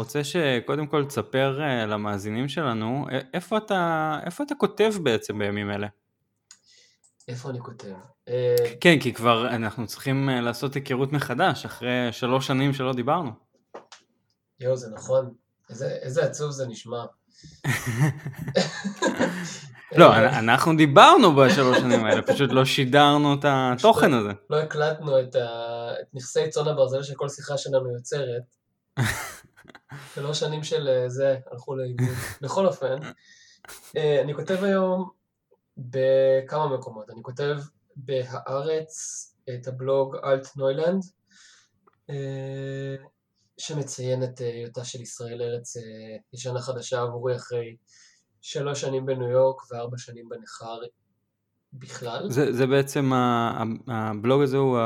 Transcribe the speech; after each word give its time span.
רוצה 0.00 0.24
שקודם 0.24 0.86
כל 0.86 1.04
תספר 1.04 1.60
אה, 1.62 1.86
למאזינים 1.86 2.48
שלנו, 2.48 3.06
איפה 3.34 3.56
אתה, 3.58 4.18
איפה 4.26 4.44
אתה 4.44 4.54
כותב 4.54 4.92
בעצם 5.02 5.38
בימים 5.38 5.70
אלה? 5.70 5.86
איפה 7.28 7.50
אני 7.50 7.58
כותב? 7.60 7.94
כן, 8.80 9.00
כי 9.00 9.12
כבר 9.14 9.48
אנחנו 9.48 9.86
צריכים 9.86 10.28
לעשות 10.28 10.74
היכרות 10.74 11.12
מחדש, 11.12 11.64
אחרי 11.64 12.08
שלוש 12.12 12.46
שנים 12.46 12.72
שלא 12.72 12.92
דיברנו. 12.92 13.30
יואו, 14.60 14.76
זה 14.76 14.90
נכון. 14.94 15.34
איזה, 15.70 15.88
איזה 16.02 16.24
עצוב 16.24 16.50
זה 16.50 16.66
נשמע. 16.66 17.04
לא, 20.00 20.16
אנחנו 20.16 20.76
דיברנו 20.76 21.36
בשלוש 21.36 21.78
שנים 21.78 22.04
האלה, 22.04 22.22
פשוט 22.22 22.52
לא 22.52 22.64
שידרנו 22.64 23.34
את 23.34 23.44
התוכן 23.48 24.14
הזה. 24.14 24.32
לא 24.50 24.56
הקלטנו 24.56 25.20
את 25.20 25.36
נכסי 26.14 26.48
צאן 26.48 26.68
הברזל 26.68 27.02
שכל 27.02 27.28
שיחה 27.28 27.58
שלנו 27.58 27.94
יוצרת. 27.94 28.42
שלוש 30.14 30.40
שנים 30.40 30.64
של 30.64 30.88
אה, 30.88 31.08
זה 31.08 31.36
הלכו 31.50 31.76
לאיבוד. 31.76 32.08
בכל 32.42 32.66
אופן, 32.66 32.96
אה, 33.96 34.20
אני 34.22 34.34
כותב 34.34 34.64
היום 34.64 35.10
בכמה 35.76 36.76
מקומות. 36.76 37.10
אני 37.10 37.22
כותב 37.22 37.56
בהארץ 37.96 39.24
את 39.54 39.68
הבלוג 39.68 40.16
אלט 40.24 40.56
נוילנד, 40.56 41.02
אה, 42.10 42.96
שמציין 43.58 44.24
את 44.24 44.38
היותה 44.38 44.84
של 44.84 45.00
ישראל 45.00 45.42
ארץ 45.42 45.76
ישנה 46.32 46.60
חדשה 46.60 47.00
עבורי 47.00 47.36
אחרי 47.36 47.76
שלוש 48.40 48.80
שנים 48.80 49.06
בניו 49.06 49.28
יורק 49.28 49.70
וארבע 49.70 49.98
שנים 49.98 50.28
בנכר 50.28 50.78
בכלל. 51.72 52.30
זה, 52.30 52.52
זה 52.52 52.66
בעצם, 52.66 53.10
הבלוג 53.88 54.42
הזה 54.42 54.56
הוא 54.56 54.78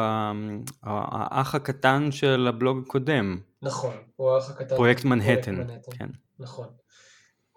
האח 0.82 1.54
הקטן 1.54 2.12
של 2.12 2.46
הבלוג 2.48 2.82
הקודם. 2.86 3.40
נכון, 3.62 3.96
הוא 4.16 4.30
האח 4.30 4.50
הקטן. 4.50 4.76
פרויקט 4.76 5.04
מנהטן. 5.04 5.56
כן. 5.98 6.08
נכון. 6.38 6.68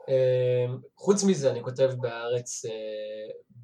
אמ, 0.07 0.77
חוץ 0.95 1.23
מזה 1.23 1.51
אני 1.51 1.63
כותב 1.63 1.91
בארץ, 2.01 2.65
אה, 2.65 2.71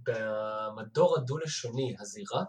במדור 0.03 1.17
הדו-לשוני, 1.17 1.95
הזירה, 2.00 2.44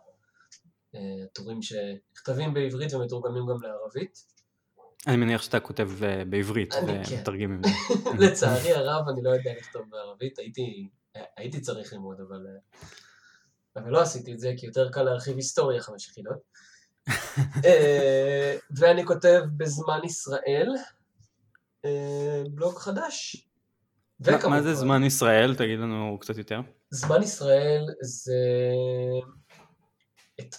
אה, 0.94 1.26
טורים 1.32 1.62
שנכתבים 1.62 2.54
בעברית 2.54 2.94
ומתורגמים 2.94 3.46
גם 3.46 3.62
לערבית. 3.62 4.18
אני 5.06 5.16
מניח 5.16 5.42
שאתה 5.42 5.60
כותב 5.60 5.90
אה, 6.02 6.24
בעברית 6.24 6.74
ומתרגם 6.74 7.54
את 7.54 7.64
זה. 7.64 7.70
לצערי 8.26 8.72
הרב 8.72 9.08
אני 9.08 9.22
לא 9.22 9.30
יודע 9.30 9.50
לכתוב 9.58 9.82
בערבית, 9.90 10.38
הייתי, 10.38 10.88
הייתי 11.36 11.60
צריך 11.60 11.92
ללמוד 11.92 12.16
אבל, 12.20 12.46
אבל 13.76 13.90
לא 13.90 14.00
עשיתי 14.00 14.32
את 14.32 14.38
זה 14.38 14.54
כי 14.56 14.66
יותר 14.66 14.90
קל 14.90 15.02
להרחיב 15.02 15.36
היסטוריה 15.36 15.82
חמש 15.82 16.08
יחידות. 16.08 16.38
אה, 17.64 18.56
ואני 18.76 19.06
כותב 19.06 19.40
בזמן 19.56 20.00
ישראל 20.04 20.68
אה, 21.84 22.42
בלוג 22.50 22.78
חדש. 22.78 23.46
מה 24.48 24.62
זה 24.62 24.74
זמן 24.74 25.04
ישראל? 25.04 25.54
תגיד 25.54 25.78
לנו 25.78 26.18
קצת 26.20 26.36
יותר. 26.36 26.60
זמן 26.90 27.22
ישראל 27.22 27.86
זה... 28.02 28.34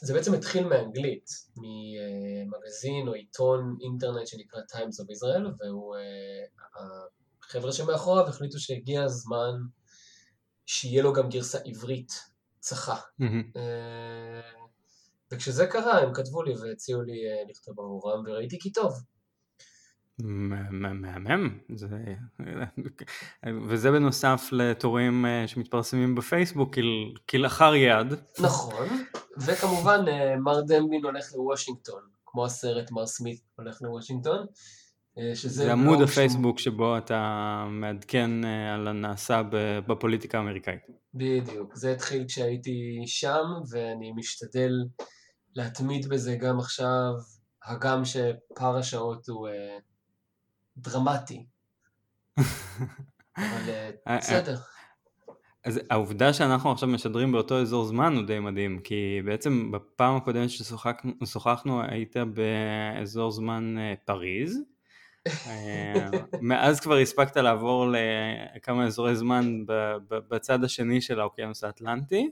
זה 0.02 0.14
בעצם 0.14 0.34
התחיל 0.34 0.68
מאנגלית, 0.68 1.30
ממגזין 1.58 3.08
או 3.08 3.14
עיתון 3.14 3.78
אינטרנט 3.82 4.28
שנקרא 4.28 4.60
Times 4.72 4.76
of 4.76 5.12
Israel, 5.12 5.48
והוא... 5.60 5.96
אה, 5.96 6.02
החבר'ה 7.54 7.72
שמאחוריו 7.72 8.28
החליטו 8.28 8.60
שהגיע 8.60 9.04
הזמן 9.04 9.52
שיהיה 10.66 11.04
לו 11.04 11.14
גם 11.14 11.30
גרסה 11.30 11.58
עברית 11.66 12.12
צחה. 12.60 12.96
Mm-hmm. 12.96 13.58
וכשזה 15.34 15.68
קרה 15.68 16.00
הם 16.00 16.14
כתבו 16.14 16.44
לי 16.44 16.54
והציעו 16.54 17.02
לי 17.02 17.14
אה, 17.14 17.44
לכתוב 17.50 17.80
עבורם 17.80 18.24
וראיתי 18.28 18.60
כי 18.60 18.72
טוב. 18.72 18.94
מהמם, 20.20 21.60
וזה 23.70 23.92
בנוסף 23.92 24.50
לתורים 24.52 25.26
אה, 25.26 25.48
שמתפרסמים 25.48 26.16
בפייסבוק 26.16 26.76
כלאחר 27.30 27.76
יד. 27.76 28.08
נכון, 28.40 28.88
וכמובן 29.38 30.06
אה, 30.08 30.36
מר 30.36 30.62
דמבין 30.62 31.04
הולך 31.04 31.34
לוושינגטון, 31.36 32.02
כמו 32.26 32.46
הסרט 32.46 32.92
מר 32.92 33.06
סמית 33.06 33.42
הולך 33.56 33.82
לוושינגטון. 33.82 34.46
שזה 35.34 35.72
עמוד 35.72 36.02
הפייסבוק 36.02 36.60
שבו 36.60 36.98
אתה 36.98 37.66
מעדכן 37.70 38.46
על 38.74 38.88
הנעשה 38.88 39.42
בפוליטיקה 39.88 40.38
האמריקאית. 40.38 40.80
בדיוק, 41.14 41.76
זה 41.76 41.92
התחיל 41.92 42.26
כשהייתי 42.28 43.04
שם 43.06 43.44
ואני 43.72 44.12
משתדל 44.12 44.72
להתמיד 45.56 46.10
בזה 46.10 46.36
גם 46.36 46.60
עכשיו, 46.60 47.14
הגם 47.64 48.06
שפער 48.06 48.78
השעות 48.78 49.28
הוא 49.28 49.48
אה, 49.48 49.78
דרמטי. 50.78 51.46
אבל 53.38 53.70
אה, 53.70 53.90
אה, 54.08 54.18
בסדר. 54.18 54.58
אז 55.66 55.80
העובדה 55.90 56.34
שאנחנו 56.34 56.72
עכשיו 56.72 56.90
משדרים 56.90 57.32
באותו 57.32 57.62
אזור 57.62 57.86
זמן 57.86 58.16
הוא 58.16 58.26
די 58.26 58.40
מדהים, 58.40 58.80
כי 58.84 59.22
בעצם 59.26 59.72
בפעם 59.72 60.16
הקודמת 60.16 60.50
ששוחחנו 60.50 61.82
היית 61.84 62.16
באזור 62.18 63.32
זמן 63.32 63.76
פריז, 64.06 64.60
מאז 66.42 66.80
כבר 66.80 66.98
הספקת 66.98 67.38
לעבור 67.38 67.88
לכמה 68.56 68.86
אזורי 68.86 69.16
זמן 69.16 69.64
בצד 70.10 70.64
השני 70.64 71.02
של 71.02 71.20
האוקיינוס 71.20 71.64
האטלנטי, 71.64 72.32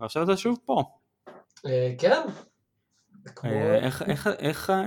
ועכשיו 0.00 0.22
אתה 0.22 0.36
שוב 0.36 0.58
פה. 0.64 0.82
כן, 1.98 2.12
אה, 2.12 2.22
איך, 3.44 4.02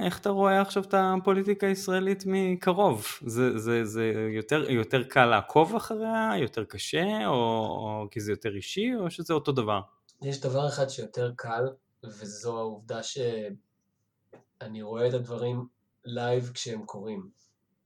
איך, 0.01 0.19
אתה 0.21 0.29
רואה 0.29 0.61
עכשיו 0.61 0.83
את 0.83 0.93
הפוליטיקה 0.97 1.67
הישראלית 1.67 2.23
מקרוב? 2.25 3.05
זה, 3.25 4.21
יותר, 4.69 5.03
קל 5.03 5.25
לעקוב 5.25 5.75
אחריה, 5.75 6.31
יותר 6.37 6.63
קשה, 6.63 7.27
או, 7.27 7.33
או 7.33 8.07
כי 8.11 8.19
זה 8.19 8.31
יותר 8.31 8.55
אישי, 8.55 8.95
או 8.95 9.11
שזה 9.11 9.33
אותו 9.33 9.51
דבר? 9.51 9.79
יש 10.21 10.41
דבר 10.41 10.67
אחד 10.67 10.89
שיותר 10.89 11.31
קל, 11.35 11.63
וזו 12.03 12.57
העובדה 12.57 13.03
שאני 13.03 14.81
רואה 14.81 15.07
את 15.07 15.13
הדברים 15.13 15.67
live 16.05 16.51
כשהם 16.53 16.85
קורים. 16.85 17.29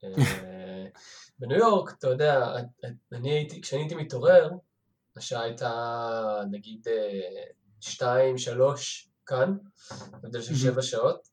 אה, 0.03 0.09
בניו 1.39 1.57
יורק, 1.57 1.93
אתה 1.99 2.07
יודע, 2.07 2.53
אני 3.11 3.31
הייתי, 3.31 3.61
כשאני 3.61 3.81
הייתי 3.81 3.95
מתעורר, 3.95 4.49
השעה 5.15 5.43
הייתה 5.43 6.41
נגיד 6.51 6.87
אה, 6.87 7.43
שתיים, 7.79 8.37
שלוש, 8.37 9.08
כאן, 9.29 9.57
הבדל 10.13 10.41
של 10.41 10.55
שבע 10.55 10.81
שעות, 10.81 11.27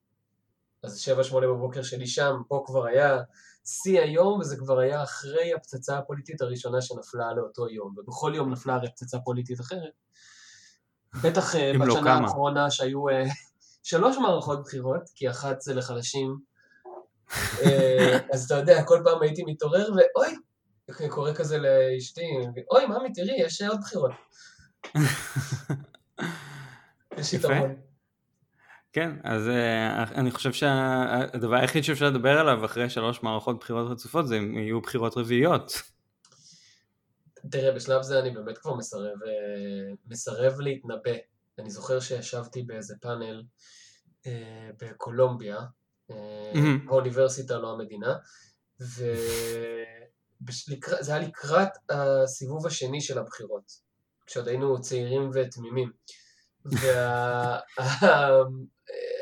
אז 0.83 0.99
שבע 0.99 1.25
שמונה 1.25 1.47
בבוקר 1.47 1.83
שלי 1.83 2.07
שם, 2.07 2.35
פה 2.49 2.63
כבר 2.67 2.87
היה 2.87 3.19
שיא 3.65 4.01
היום, 4.01 4.41
וזה 4.41 4.57
כבר 4.57 4.79
היה 4.79 5.03
אחרי 5.03 5.55
הפצצה 5.55 5.99
הפוליטית 5.99 6.41
הראשונה 6.41 6.83
שנפלה 6.83 7.33
לאותו 7.37 7.69
יום, 7.69 7.95
ובכל 7.97 8.33
יום 8.35 8.53
נפלה 8.53 8.75
הרי 8.75 8.91
פצצה 8.91 9.19
פוליטית 9.19 9.61
אחרת. 9.61 9.93
בטח 11.23 11.55
אה, 11.55 11.73
לא 11.73 11.87
בשנה 11.87 12.21
לא 12.21 12.25
האחרונה 12.25 12.71
שהיו 12.71 13.09
uh, 13.09 13.13
שלוש 13.91 14.17
מערכות 14.17 14.63
בחירות, 14.63 15.03
כי 15.15 15.31
אחת 15.31 15.61
זה 15.61 15.75
לחלשים, 15.75 16.39
uh, 17.29 17.33
אז 18.33 18.45
אתה 18.45 18.55
יודע, 18.55 18.83
כל 18.83 19.01
פעם 19.05 19.23
הייתי 19.23 19.43
מתעורר, 19.47 19.89
ואוי, 19.91 20.37
קורא 21.11 21.35
כזה 21.35 21.59
לאשתי, 21.59 22.31
אוי, 22.71 22.87
ממי, 22.87 23.13
תראי, 23.13 23.41
יש 23.41 23.63
עוד 23.63 23.81
בחירות. 23.81 24.11
יש 27.19 27.33
יתרון. 27.33 27.86
כן, 28.97 29.11
אז 29.25 29.49
אה, 29.49 30.03
אני 30.03 30.31
חושב 30.31 30.53
שהדבר 30.53 31.57
היחיד 31.57 31.85
שאפשר 31.85 32.11
לדבר 32.11 32.39
עליו 32.39 32.65
אחרי 32.65 32.91
שלוש 32.91 33.23
מערכות 33.23 33.59
בחירות 33.59 33.91
רצופות 33.91 34.29
זה 34.29 34.39
אם 34.39 34.59
יהיו 34.59 34.81
בחירות 34.81 35.17
רביעיות. 35.17 35.73
תראה, 37.51 37.73
בשלב 37.73 38.03
זה 38.03 38.19
אני 38.19 38.31
באמת 38.31 38.59
כבר 38.59 38.75
מסרב, 38.75 39.23
אה, 39.27 39.95
מסרב 40.07 40.61
להתנבא. 40.61 41.17
אני 41.59 41.71
זוכר 41.71 42.01
שישבתי 42.01 42.63
באיזה 42.63 42.95
פאנל 43.01 43.43
אה, 44.27 44.71
בקולומביה, 44.81 45.59
האוניברסיטה, 46.89 47.59
לא 47.59 47.73
המדינה, 47.73 48.15
וזה 48.81 49.15
היה 51.15 51.19
לקראת 51.19 51.69
הסיבוב 51.91 52.67
השני 52.67 53.01
של 53.01 53.19
הבחירות, 53.19 53.73
כשעוד 54.27 54.49
היינו 54.49 54.81
צעירים 54.81 55.31
ותמימים. 55.35 55.91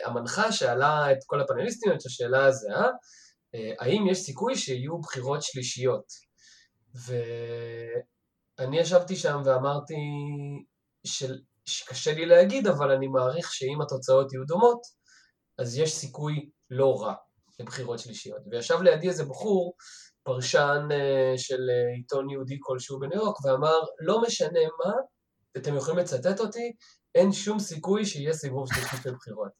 והמנחה 0.06 0.52
שאלה 0.52 1.12
את 1.12 1.18
כל 1.26 1.40
הפאנליסטים 1.40 1.92
את 1.92 2.06
השאלה 2.06 2.46
הזהה, 2.46 2.88
האם 3.80 4.06
יש 4.10 4.18
סיכוי 4.18 4.56
שיהיו 4.56 5.00
בחירות 5.00 5.42
שלישיות? 5.42 6.04
ואני 6.94 8.78
ישבתי 8.78 9.16
שם 9.16 9.42
ואמרתי 9.44 9.94
של... 11.06 11.38
שקשה 11.66 12.14
לי 12.14 12.26
להגיד, 12.26 12.66
אבל 12.66 12.90
אני 12.90 13.06
מעריך 13.08 13.52
שאם 13.52 13.82
התוצאות 13.82 14.32
יהיו 14.32 14.44
דומות, 14.44 14.80
אז 15.58 15.78
יש 15.78 15.94
סיכוי 15.94 16.50
לא 16.70 17.02
רע 17.02 17.14
לבחירות 17.60 17.98
שלישיות. 17.98 18.40
וישב 18.50 18.82
לידי 18.82 19.08
איזה 19.08 19.24
בחור, 19.24 19.74
פרשן 20.22 20.88
אה, 20.90 21.32
של 21.36 21.60
אה, 21.70 21.96
עיתון 21.96 22.30
יהודי 22.30 22.58
כלשהו 22.60 22.98
בניו 22.98 23.18
יורק, 23.18 23.44
ואמר, 23.44 23.78
לא 24.00 24.22
משנה 24.22 24.60
מה, 24.84 24.92
אתם 25.56 25.76
יכולים 25.76 25.98
לצטט 25.98 26.40
אותי, 26.40 26.72
אין 27.14 27.32
שום 27.32 27.58
סיכוי 27.58 28.04
שיהיה 28.04 28.32
סיבוב 28.32 28.66
שלישי 28.74 28.96
של 29.02 29.14
בחירות. 29.14 29.50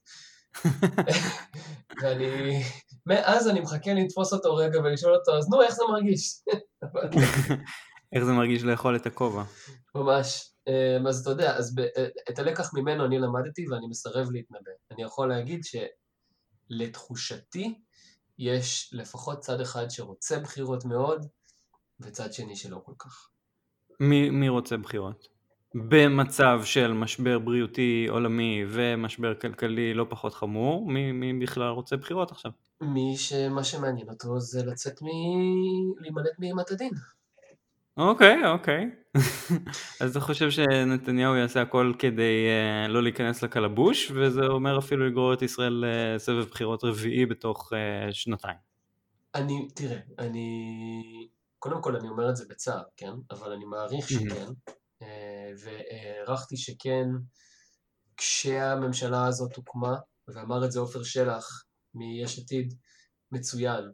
ואני 2.02 2.62
מאז 3.06 3.48
אני 3.48 3.60
מחכה 3.60 3.94
לתפוס 3.94 4.32
אותו 4.32 4.54
רגע 4.54 4.80
ולשאול 4.80 5.14
אותו, 5.14 5.38
אז 5.38 5.48
נו, 5.48 5.62
איך 5.62 5.74
זה 5.74 5.82
מרגיש? 5.88 6.40
איך 8.14 8.24
זה 8.24 8.32
מרגיש 8.32 8.62
לאכול 8.62 8.96
את 8.96 9.06
הכובע? 9.06 9.44
ממש. 9.94 10.50
אמ, 10.68 11.06
אז 11.06 11.20
אתה 11.20 11.30
יודע, 11.30 11.56
אז 11.56 11.78
אה, 11.78 12.06
את 12.30 12.38
הלקח 12.38 12.74
ממנו 12.74 13.04
אני 13.04 13.18
למדתי 13.18 13.68
ואני 13.70 13.86
מסרב 13.86 14.30
להתנבא. 14.30 14.70
אני 14.90 15.02
יכול 15.02 15.28
להגיד 15.28 15.60
שלתחושתי 16.70 17.74
יש 18.38 18.90
לפחות 18.92 19.38
צד 19.38 19.60
אחד 19.60 19.90
שרוצה 19.90 20.38
בחירות 20.38 20.84
מאוד, 20.84 21.26
וצד 22.00 22.32
שני 22.32 22.56
שלא 22.56 22.80
כל 22.84 22.92
כך. 22.98 23.28
מי, 24.00 24.30
מי 24.30 24.48
רוצה 24.48 24.76
בחירות? 24.76 25.33
במצב 25.74 26.60
של 26.64 26.92
משבר 26.92 27.38
בריאותי 27.38 28.06
עולמי 28.10 28.64
ומשבר 28.68 29.34
כלכלי 29.34 29.94
לא 29.94 30.06
פחות 30.08 30.34
חמור, 30.34 30.90
מי, 30.90 31.12
מי 31.12 31.32
בכלל 31.32 31.68
רוצה 31.68 31.96
בחירות 31.96 32.30
עכשיו? 32.30 32.50
מי 32.80 33.16
שמה 33.16 33.64
שמעניין 33.64 34.08
אותו 34.08 34.40
זה 34.40 34.66
לצאת 34.66 35.02
מ... 35.02 35.06
להימלט 36.00 36.38
מאימת 36.38 36.70
הדין. 36.70 36.90
אוקיי, 37.96 38.46
אוקיי. 38.46 38.90
אז 40.00 40.10
אתה 40.10 40.20
חושב 40.20 40.50
שנתניהו 40.50 41.36
יעשה 41.36 41.62
הכל 41.62 41.92
כדי 41.98 42.46
uh, 42.86 42.88
לא 42.88 43.02
להיכנס 43.02 43.42
לקלבוש, 43.42 44.10
וזה 44.10 44.46
אומר 44.46 44.78
אפילו 44.78 45.06
לגרור 45.06 45.32
את 45.32 45.42
ישראל 45.42 45.84
לסבב 45.86 46.44
בחירות 46.44 46.84
רביעי 46.84 47.26
בתוך 47.26 47.72
uh, 47.72 47.76
שנתיים. 48.12 48.56
אני, 49.34 49.68
תראה, 49.74 49.98
אני... 50.18 51.28
קודם 51.58 51.82
כל 51.82 51.96
אני 51.96 52.08
אומר 52.08 52.30
את 52.30 52.36
זה 52.36 52.44
בצער, 52.50 52.82
כן? 52.96 53.12
אבל 53.30 53.52
אני 53.52 53.64
מעריך 53.64 54.08
שכן. 54.08 54.46
uh, 55.02 55.04
והערכתי 55.58 56.56
שכן 56.56 57.06
כשהממשלה 58.16 59.26
הזאת 59.26 59.56
הוקמה, 59.56 59.96
ואמר 60.28 60.64
את 60.64 60.72
זה 60.72 60.80
עופר 60.80 61.02
שלח 61.02 61.64
מיש 61.94 62.38
עתיד, 62.38 62.74
מצוין. 63.32 63.84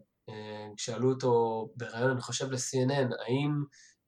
שאלו 0.76 1.10
אותו 1.10 1.66
בריאיון, 1.76 2.10
אני 2.10 2.20
חושב 2.20 2.50
ל-CNN, 2.50 3.14
האם 3.26 3.50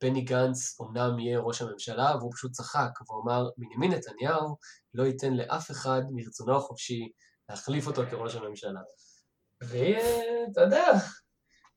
בני 0.01 0.21
גנץ 0.21 0.81
אומנם 0.81 1.19
יהיה 1.19 1.39
ראש 1.41 1.63
הממשלה, 1.63 2.17
והוא 2.17 2.33
פשוט 2.33 2.53
צחק, 2.53 2.91
והוא 3.09 3.23
אמר, 3.23 3.49
בנימין 3.57 3.93
נתניהו 3.93 4.57
לא 4.95 5.03
ייתן 5.03 5.35
לאף 5.35 5.71
אחד 5.71 6.03
מרצונו 6.11 6.57
החופשי 6.57 7.09
להחליף 7.49 7.87
אותו 7.87 8.03
כראש 8.11 8.35
הממשלה. 8.35 8.81
ואתה 9.63 10.61
יודע, 10.61 10.87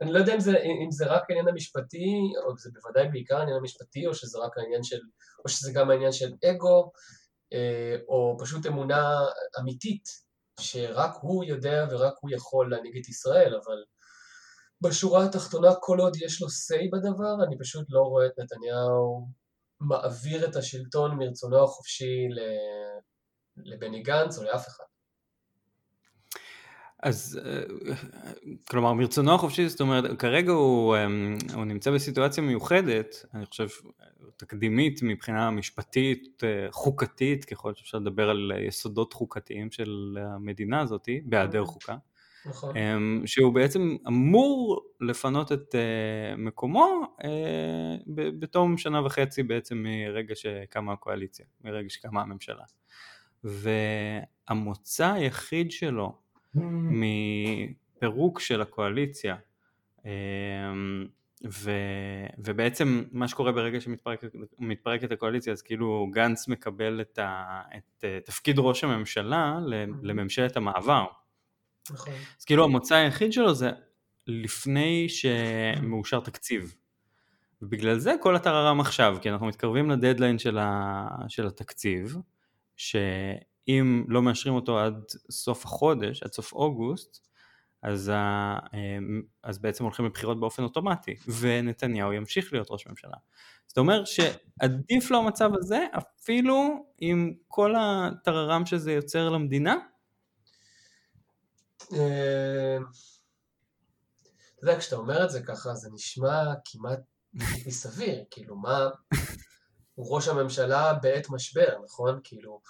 אני 0.02 0.14
לא 0.14 0.20
יודע 0.20 0.34
אם 0.36 0.40
זה, 0.40 0.58
אם 0.58 0.92
זה 0.92 1.06
רק 1.06 1.24
העניין 1.30 1.48
המשפטי, 1.48 2.16
או 2.46 2.58
זה 2.58 2.70
בוודאי 2.74 3.08
בעיקר 3.08 3.38
העניין 3.38 3.58
המשפטי, 3.58 4.08
או 4.08 4.14
שזה 4.14 4.40
רק 4.40 4.58
העניין 4.58 4.84
של, 4.84 5.00
או 5.46 5.50
שזה 5.50 5.72
גם 5.74 5.90
העניין 5.90 6.12
של 6.12 6.34
אגו, 6.52 6.92
אה, 7.54 7.96
או 8.08 8.38
פשוט 8.40 8.66
אמונה 8.66 9.26
אמיתית, 9.60 10.04
שרק 10.60 11.12
הוא 11.22 11.44
יודע 11.44 11.86
ורק 11.92 12.14
הוא 12.22 12.32
יכול 12.32 12.72
להנהיג 12.72 12.98
את 12.98 13.10
ישראל, 13.10 13.56
אבל 13.66 13.84
בשורה 14.82 15.26
התחתונה, 15.26 15.76
כל 15.80 16.00
עוד 16.00 16.16
יש 16.22 16.42
לו 16.42 16.48
say 16.48 16.90
בדבר, 16.92 17.44
אני 17.48 17.58
פשוט 17.60 17.86
לא 17.90 18.02
רואה 18.02 18.26
את 18.26 18.40
נתניהו 18.40 19.28
מעביר 19.80 20.50
את 20.50 20.56
השלטון 20.56 21.18
מרצונו 21.18 21.64
החופשי 21.64 22.28
לבני 23.58 24.02
גנץ 24.04 24.38
או 24.38 24.44
לאף 24.44 24.68
אחד. 24.68 24.84
אז 27.06 27.40
אה, 27.46 27.62
כלומר 28.70 28.94
מרצונו 28.94 29.36
החופשי 29.36 29.70
זאת 29.70 29.82
אומרת 29.82 30.20
כרגע 30.20 30.52
הוא, 30.52 30.96
אה, 30.96 31.08
הוא 31.54 31.66
נמצא 31.66 31.92
בסיטואציה 31.92 32.44
מיוחדת 32.44 33.26
אני 33.34 33.46
חושב 33.46 33.68
תקדימית 34.38 35.00
מבחינה 35.04 35.52
משפטית 35.52 36.44
אה, 36.44 36.68
חוקתית 36.72 37.46
ככל 37.46 37.74
שאפשר 37.74 37.98
לדבר 37.98 38.30
על 38.30 38.52
יסודות 38.68 39.14
חוקתיים 39.14 39.72
של 39.72 40.18
המדינה 40.22 40.82
הזאתי 40.82 41.22
בהיעדר 41.26 41.60
אוקיי. 41.60 41.74
חוקה 41.74 41.98
נכון. 42.46 42.74
שהוא 43.26 43.54
בעצם 43.54 43.96
אמור 44.08 44.86
לפנות 45.02 45.52
את 45.52 45.76
מקומו 46.38 47.16
בתום 48.40 48.78
שנה 48.78 49.06
וחצי 49.06 49.44
בעצם 49.44 49.78
מרגע 49.88 50.36
שקמה 50.36 50.94
הקואליציה, 50.94 51.46
מרגע 51.64 51.90
שקמה 51.90 52.22
הממשלה. 52.22 52.64
והמוצא 53.44 55.14
היחיד 55.14 55.72
שלו 55.72 56.25
מפירוק 56.56 58.40
של 58.40 58.62
הקואליציה 58.62 59.36
אמ, 60.06 60.12
ו, 61.52 61.72
ובעצם 62.38 63.04
מה 63.12 63.28
שקורה 63.28 63.52
ברגע 63.52 63.80
שמתפרקת 63.82 65.12
הקואליציה 65.12 65.54
אז 65.54 65.62
כאילו 65.62 66.08
גנץ 66.12 66.48
מקבל 66.48 67.02
את, 67.02 67.20
ה, 67.20 67.62
את 67.78 68.04
אה, 68.04 68.20
תפקיד 68.26 68.60
ראש 68.60 68.84
הממשלה 68.84 69.60
לממשלת 70.04 70.58
המעבר 70.58 71.06
נכון. 71.92 72.14
אז 72.40 72.46
כאילו 72.46 72.64
המוצא 72.64 72.96
היחיד 72.96 73.34
שלו 73.34 73.54
זה 73.54 73.70
לפני 74.28 75.08
שמאושר 75.10 76.20
תקציב. 76.20 76.76
ובגלל 77.62 77.98
זה 78.00 78.14
כל 78.22 78.36
הטררם 78.36 78.80
עכשיו, 78.80 79.18
כי 79.22 79.30
אנחנו 79.30 79.48
מתקרבים 79.48 79.90
לדדליין 79.90 80.40
של, 80.40 80.58
ה... 80.58 81.08
של 81.28 81.48
התקציב, 81.48 82.18
שאם 83.66 84.04
לא 84.08 84.22
מאשרים 84.22 84.56
אותו 84.56 84.80
עד 84.80 85.04
סוף 85.32 85.66
החודש, 85.66 86.24
עד 86.24 86.34
סוף 86.34 86.54
אוגוסט, 86.54 87.28
אז, 87.84 88.12
ה... 88.14 88.58
אז 89.44 89.60
בעצם 89.60 89.84
הולכים 89.84 90.06
לבחירות 90.06 90.40
באופן 90.40 90.64
אוטומטי, 90.64 91.16
ונתניהו 91.40 92.14
ימשיך 92.14 92.54
להיות 92.54 92.68
ראש 92.72 92.88
ממשלה. 92.88 93.18
זאת 93.68 93.78
אומרת 93.78 94.08
שעדיף 94.08 95.12
לו 95.12 95.18
המצב 95.18 95.50
הזה, 95.60 95.86
אפילו 95.98 96.86
עם 96.98 97.34
כל 97.48 97.74
הטררם 97.78 98.66
שזה 98.66 98.92
יוצר 98.92 99.30
למדינה, 99.30 99.76
אה, 101.94 102.78
אתה 104.56 104.64
יודע, 104.64 104.80
כשאתה 104.80 104.96
אומר 104.96 105.26
את 105.26 105.30
זה 105.30 105.42
ככה, 105.42 105.76
זה 105.76 105.90
נשמע 105.94 106.54
כמעט 106.66 107.00
בלתי 107.34 107.72
סביר, 107.72 108.24
כאילו, 108.32 108.56
מה... 108.56 108.90
הוא 109.96 110.16
ראש 110.16 110.28
הממשלה 110.28 110.94
בעת 110.94 111.30
משבר, 111.30 111.78
נכון? 111.84 112.20
כאילו, 112.24 112.62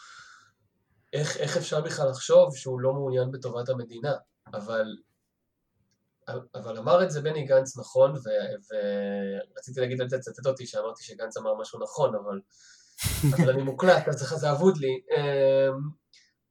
איך, 1.16 1.38
איך 1.38 1.58
אפשר 1.58 1.82
בכלל 1.82 2.10
לחשוב 2.10 2.56
שהוא 2.56 2.80
לא 2.80 2.94
מעוניין 2.94 3.32
בטובת 3.32 3.70
המדינה? 3.70 4.14
אבל, 4.54 4.86
אבל 6.56 6.78
אמר 6.78 7.04
את 7.04 7.12
זה 7.12 7.22
בני 7.22 7.46
גנץ 7.46 7.78
נכון, 7.78 8.12
ו, 8.12 8.30
ורציתי 8.70 9.80
להגיד, 9.80 10.02
אל 10.02 10.08
תצטט 10.08 10.46
אותי 10.46 10.68
שאמרתי 10.68 11.04
שגנץ 11.04 11.38
אמר 11.38 11.56
משהו 11.62 11.80
נכון, 11.80 12.16
אבל, 12.16 12.40
אבל 13.36 13.50
אני 13.50 13.64
מוקלט, 13.64 14.08
אז 14.08 14.20
זה 14.20 14.52
אבוד 14.52 14.78
לי. 14.78 15.02
אה, 15.12 15.70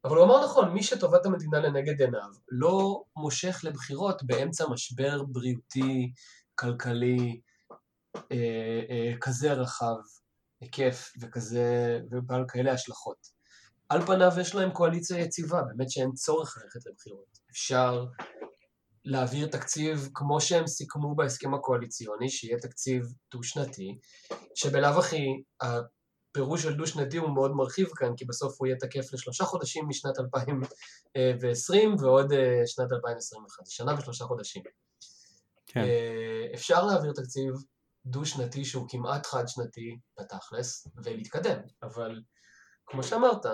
אבל 0.05 0.17
הוא 0.17 0.25
אמר 0.25 0.45
נכון, 0.45 0.73
מי 0.73 0.83
שטובת 0.83 1.27
המדינה 1.27 1.61
לנגד 1.61 2.01
עיניו 2.01 2.31
לא 2.49 3.03
מושך 3.17 3.61
לבחירות 3.65 4.23
באמצע 4.23 4.65
משבר 4.71 5.23
בריאותי, 5.23 6.13
כלכלי, 6.55 7.41
אה, 8.17 8.81
אה, 8.91 9.13
כזה 9.21 9.53
רחב, 9.53 9.97
היקף 10.61 11.13
וכזה, 11.21 12.01
ובעל 12.11 12.44
כאלה 12.49 12.73
השלכות. 12.73 13.33
על 13.94 14.06
פניו 14.06 14.32
יש 14.41 14.55
להם 14.55 14.70
קואליציה 14.70 15.19
יציבה, 15.19 15.63
באמת 15.63 15.91
שאין 15.91 16.13
צורך 16.13 16.58
ללכת 16.63 16.86
לבחירות. 16.86 17.39
אפשר 17.51 18.05
להעביר 19.05 19.46
תקציב 19.46 20.08
כמו 20.15 20.41
שהם 20.41 20.67
סיכמו 20.67 21.15
בהסכם 21.15 21.55
הקואליציוני, 21.55 22.29
שיהיה 22.29 22.58
תקציב 22.58 23.05
דו-שנתי, 23.32 23.98
שבלאו 24.55 24.98
הכי 24.98 25.43
הפירוש 25.60 26.63
של 26.63 26.74
דו-שנתי 26.74 27.17
הוא 27.17 27.34
מאוד 27.34 27.51
מרחיב 27.51 27.89
כאן, 27.89 28.17
כי 28.17 28.24
בסוף 28.24 28.56
הוא 28.58 28.67
יהיה 28.67 28.77
תקף 28.79 29.13
לשלושה 29.13 29.44
חודשים 29.44 29.89
משנת 29.89 30.15
2020 30.19 31.96
ועוד 32.01 32.32
אה, 32.32 32.63
שנת 32.67 32.93
2021, 32.93 33.67
שנה 33.67 33.94
ושלושה 33.98 34.24
חודשים. 34.24 34.63
כן. 35.67 35.81
אה, 35.81 36.55
אפשר 36.55 36.86
להעביר 36.86 37.13
תקציב 37.13 37.55
דו-שנתי 38.06 38.65
שהוא 38.65 38.86
כמעט 38.89 39.27
חד-שנתי 39.27 39.98
בתכלס, 40.20 40.86
ולהתקדם, 41.05 41.58
אבל 41.82 42.20
כמו 42.86 43.03
שאמרת, 43.03 43.46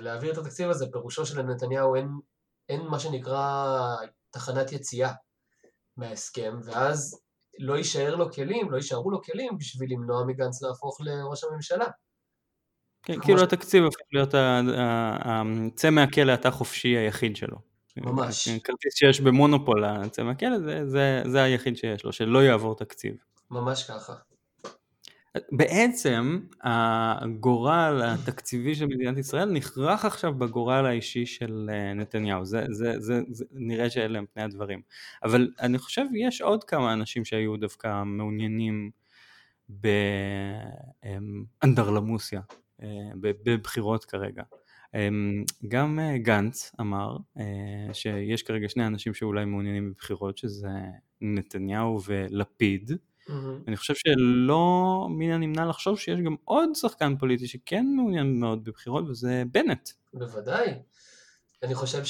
להעביר 0.00 0.32
את 0.32 0.38
התקציב 0.38 0.70
הזה, 0.70 0.86
פירושו 0.92 1.26
של 1.26 1.42
נתניהו 1.42 1.94
אין, 1.94 2.08
אין 2.68 2.86
מה 2.86 2.98
שנקרא 2.98 3.76
תחנת 4.30 4.72
יציאה 4.72 5.12
מההסכם, 5.96 6.58
ואז 6.64 7.20
לא 7.58 7.76
יישאר 7.76 8.16
לו 8.16 8.32
כלים, 8.32 8.70
לא 8.70 8.76
יישארו 8.76 9.10
לו 9.10 9.22
כלים 9.22 9.58
בשביל 9.58 9.92
למנוע 9.92 10.24
מגנץ 10.24 10.62
להפוך 10.62 11.00
לראש 11.00 11.44
הממשלה. 11.44 11.86
כן, 13.02 13.20
כאילו 13.20 13.38
ש... 13.38 13.42
התקציב 13.42 13.84
הופך 13.84 14.00
להיות 14.12 14.34
הצא 14.34 15.90
מהכלא 15.90 16.34
אתה 16.34 16.50
חופשי 16.50 16.88
היחיד 16.88 17.36
שלו. 17.36 17.56
ממש. 17.96 18.48
כרטיס 18.48 18.94
שיש 18.94 19.20
במונופול 19.20 19.84
הצא 19.84 20.22
מהכלא 20.22 20.58
זה, 20.58 20.86
זה, 20.86 21.22
זה 21.26 21.42
היחיד 21.42 21.76
שיש 21.76 22.04
לו, 22.04 22.12
שלא 22.12 22.44
יעבור 22.44 22.76
תקציב. 22.76 23.14
ממש 23.50 23.90
ככה. 23.90 24.14
בעצם 25.52 26.40
הגורל 26.62 28.02
התקציבי 28.04 28.74
של 28.74 28.86
מדינת 28.86 29.18
ישראל 29.18 29.50
נכרך 29.50 30.04
עכשיו 30.04 30.34
בגורל 30.34 30.86
האישי 30.86 31.26
של 31.26 31.70
אה, 31.72 31.94
נתניהו, 31.94 32.44
זה, 32.44 32.64
זה, 32.70 33.00
זה, 33.00 33.20
זה 33.30 33.44
נראה 33.52 33.90
שאלה 33.90 34.18
הם 34.18 34.24
פני 34.34 34.42
הדברים. 34.42 34.80
אבל 35.22 35.50
אני 35.60 35.78
חושב 35.78 36.04
יש 36.14 36.40
עוד 36.40 36.64
כמה 36.64 36.92
אנשים 36.92 37.24
שהיו 37.24 37.56
דווקא 37.56 38.02
מעוניינים 38.04 38.90
באנדרלמוסיה, 41.62 42.40
אה, 42.82 42.88
בבחירות 43.20 44.04
כרגע. 44.04 44.42
אמ, 44.94 45.44
גם 45.68 45.98
גנץ 46.16 46.72
אמר 46.80 47.16
שיש 47.92 48.42
כרגע 48.42 48.68
שני 48.68 48.86
אנשים 48.86 49.14
שאולי 49.14 49.44
מעוניינים 49.44 49.90
בבחירות, 49.90 50.38
שזה 50.38 50.68
נתניהו 51.20 52.00
ולפיד. 52.06 52.90
Mm-hmm. 53.30 53.68
אני 53.68 53.76
חושב 53.76 53.94
שלא 53.94 55.06
מן 55.10 55.30
הנמנע 55.30 55.66
לחשוב 55.66 55.98
שיש 55.98 56.20
גם 56.20 56.36
עוד 56.44 56.70
שחקן 56.74 57.16
פוליטי 57.16 57.46
שכן 57.46 57.86
מעוניין 57.96 58.40
מאוד 58.40 58.64
בבחירות, 58.64 59.08
וזה 59.08 59.42
בנט. 59.52 59.90
בוודאי. 60.14 60.74
אני 61.62 61.74
חושב 61.74 62.04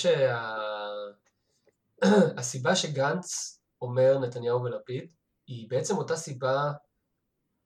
שהסיבה 2.03 2.75
שה... 2.75 2.83
שגנץ 2.89 3.61
אומר 3.83 4.19
נתניהו 4.19 4.63
ולפיד, 4.63 5.11
היא 5.47 5.71
בעצם 5.71 5.97
אותה 5.97 6.17
סיבה 6.17 6.73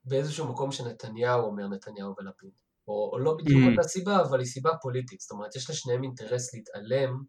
באיזשהו 0.05 0.47
מקום 0.47 0.71
שנתניהו 0.71 1.41
אומר 1.41 1.67
נתניהו 1.67 2.15
ולפיד. 2.17 2.51
או, 2.87 3.09
או 3.13 3.19
לא 3.19 3.37
בדיוק 3.37 3.59
mm. 3.63 3.71
אותה 3.71 3.87
סיבה, 3.87 4.21
אבל 4.21 4.39
היא 4.39 4.47
סיבה 4.47 4.71
פוליטית. 4.81 5.21
זאת 5.21 5.31
אומרת, 5.31 5.55
יש 5.55 5.69
לשניהם 5.69 6.03
אינטרס 6.03 6.53
להתעלם 6.53 7.23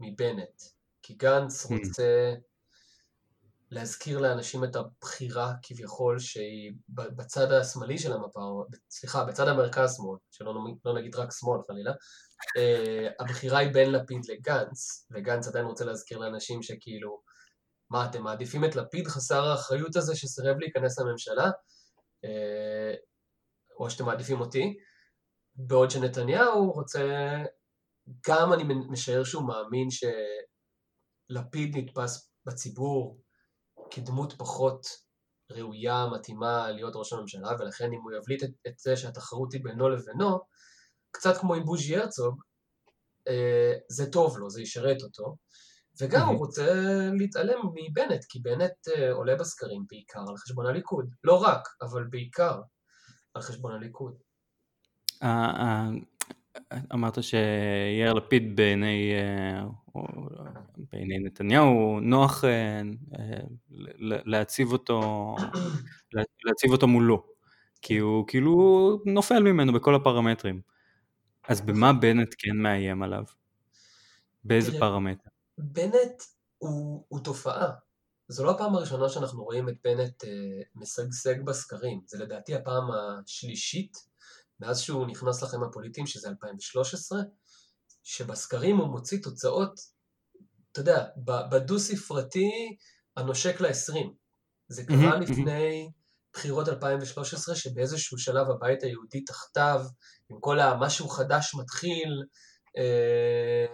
מבנט. 0.00 0.62
כי 1.02 1.14
גנץ 1.14 1.66
mm. 1.66 1.74
רוצה 1.74 2.34
להזכיר 3.70 4.18
לאנשים 4.18 4.64
את 4.64 4.76
הבחירה 4.76 5.52
כביכול 5.62 6.18
שהיא 6.18 6.72
בצד 6.88 7.52
השמאלי 7.52 7.98
של 7.98 8.12
המפה, 8.12 8.40
או 8.40 8.64
סליחה, 8.90 9.24
בצד 9.24 9.48
המרכז-שמאל, 9.48 10.18
שלא 10.30 10.54
לא 10.84 10.94
נגיד 10.94 11.14
רק 11.14 11.28
שמאל 11.32 11.60
חלילה, 11.66 11.92
uh, 11.92 13.22
הבחירה 13.22 13.58
היא 13.58 13.72
בין 13.72 13.92
לפיד 13.92 14.20
לגנץ, 14.28 15.06
וגנץ 15.10 15.48
עדיין 15.48 15.64
רוצה 15.64 15.84
להזכיר 15.84 16.18
לאנשים 16.18 16.62
שכאילו, 16.62 17.22
מה, 17.90 18.06
אתם 18.10 18.22
מעדיפים 18.22 18.64
את 18.64 18.76
לפיד 18.76 19.06
חסר 19.06 19.44
האחריות 19.44 19.96
הזה 19.96 20.16
שסירב 20.16 20.58
להיכנס 20.58 20.98
לממשלה? 20.98 21.50
Uh, 22.26 22.96
או 23.78 23.90
שאתם 23.90 24.04
מעדיפים 24.04 24.40
אותי? 24.40 24.76
בעוד 25.56 25.90
שנתניהו 25.90 26.70
רוצה, 26.72 27.02
גם 28.28 28.52
אני 28.52 28.64
משער 28.64 29.24
שהוא 29.24 29.48
מאמין 29.48 29.88
שלפיד 31.30 31.76
נתפס 31.76 32.32
בציבור 32.46 33.20
כדמות 33.90 34.32
פחות 34.38 34.86
ראויה, 35.50 36.06
מתאימה 36.06 36.70
להיות 36.70 36.96
ראש 36.96 37.12
הממשלה, 37.12 37.50
ולכן 37.58 37.84
אם 37.84 38.00
הוא 38.02 38.12
יבליט 38.12 38.44
את, 38.44 38.50
את 38.66 38.78
זה 38.78 38.96
שהתחרות 38.96 39.52
היא 39.52 39.64
בינו 39.64 39.88
לבינו, 39.88 40.38
קצת 41.10 41.36
כמו 41.36 41.54
עם 41.54 41.64
בוז'י 41.64 41.96
הרצוג, 41.96 42.42
אה, 43.28 43.72
זה 43.88 44.10
טוב 44.10 44.38
לו, 44.38 44.50
זה 44.50 44.62
ישרת 44.62 45.02
אותו. 45.02 45.36
וגם 46.00 46.28
הוא 46.28 46.38
רוצה 46.38 46.74
להתעלם 47.18 47.58
מבנט, 47.74 48.24
כי 48.28 48.40
בנט 48.40 48.88
אה, 48.88 49.12
עולה 49.12 49.36
בסקרים 49.36 49.84
בעיקר 49.90 50.20
על 50.28 50.36
חשבון 50.36 50.66
הליכוד. 50.66 51.10
לא 51.24 51.42
רק, 51.42 51.68
אבל 51.82 52.04
בעיקר 52.10 52.60
על 53.34 53.42
חשבון 53.42 53.72
הליכוד. 53.72 54.14
אמרת 56.94 57.22
שיאיר 57.22 58.12
לפיד 58.14 58.56
בעיני, 58.56 59.12
אה, 59.14 59.66
בעיני 60.92 61.18
נתניהו 61.18 62.00
נוח 62.00 62.44
אה, 62.44 62.80
להציב 64.00 64.72
אותו, 64.72 65.36
להציב 66.44 66.72
אותו 66.72 66.88
מולו, 66.88 67.26
כי 67.82 67.98
הוא 67.98 68.24
כאילו 68.26 69.02
נופל 69.06 69.42
ממנו 69.42 69.72
בכל 69.72 69.94
הפרמטרים. 69.94 70.60
אז 71.48 71.60
במה 71.60 71.92
בנט 71.92 72.34
כן 72.38 72.56
מאיים 72.56 73.02
עליו? 73.02 73.24
באיזה 74.44 74.78
פרמטר? 74.78 75.30
בנט 75.58 76.22
הוא, 76.58 77.04
הוא 77.08 77.20
תופעה. 77.20 77.70
זו 78.28 78.44
לא 78.44 78.50
הפעם 78.50 78.74
הראשונה 78.74 79.08
שאנחנו 79.08 79.44
רואים 79.44 79.68
את 79.68 79.74
בנט 79.84 80.24
אה, 80.24 80.30
משגשג 80.74 81.44
בסקרים, 81.44 82.00
זה 82.06 82.18
לדעתי 82.18 82.54
הפעם 82.54 82.84
השלישית 82.90 84.07
מאז 84.60 84.80
שהוא 84.80 85.06
נכנס 85.06 85.42
לחיים 85.42 85.62
הפוליטיים, 85.62 86.06
שזה 86.06 86.28
2013, 86.28 87.20
שבסקרים 88.04 88.76
הוא 88.76 88.88
מוציא 88.88 89.18
תוצאות, 89.22 89.80
אתה 90.72 90.80
יודע, 90.80 91.06
בדו 91.50 91.78
ספרתי 91.78 92.76
הנושק 93.16 93.60
ל-20. 93.60 93.94
זה 94.68 94.84
קרה 94.84 95.16
mm-hmm, 95.16 95.20
לפני 95.20 95.90
בחירות 96.32 96.68
2013, 96.68 97.54
שבאיזשהו 97.54 98.18
שלב 98.18 98.50
הבית 98.50 98.82
היהודי 98.82 99.24
תחתיו, 99.24 99.80
עם 100.30 100.36
כל 100.40 100.60
המשהו 100.60 101.08
חדש 101.08 101.54
מתחיל, 101.54 102.22
אה, 102.76 103.66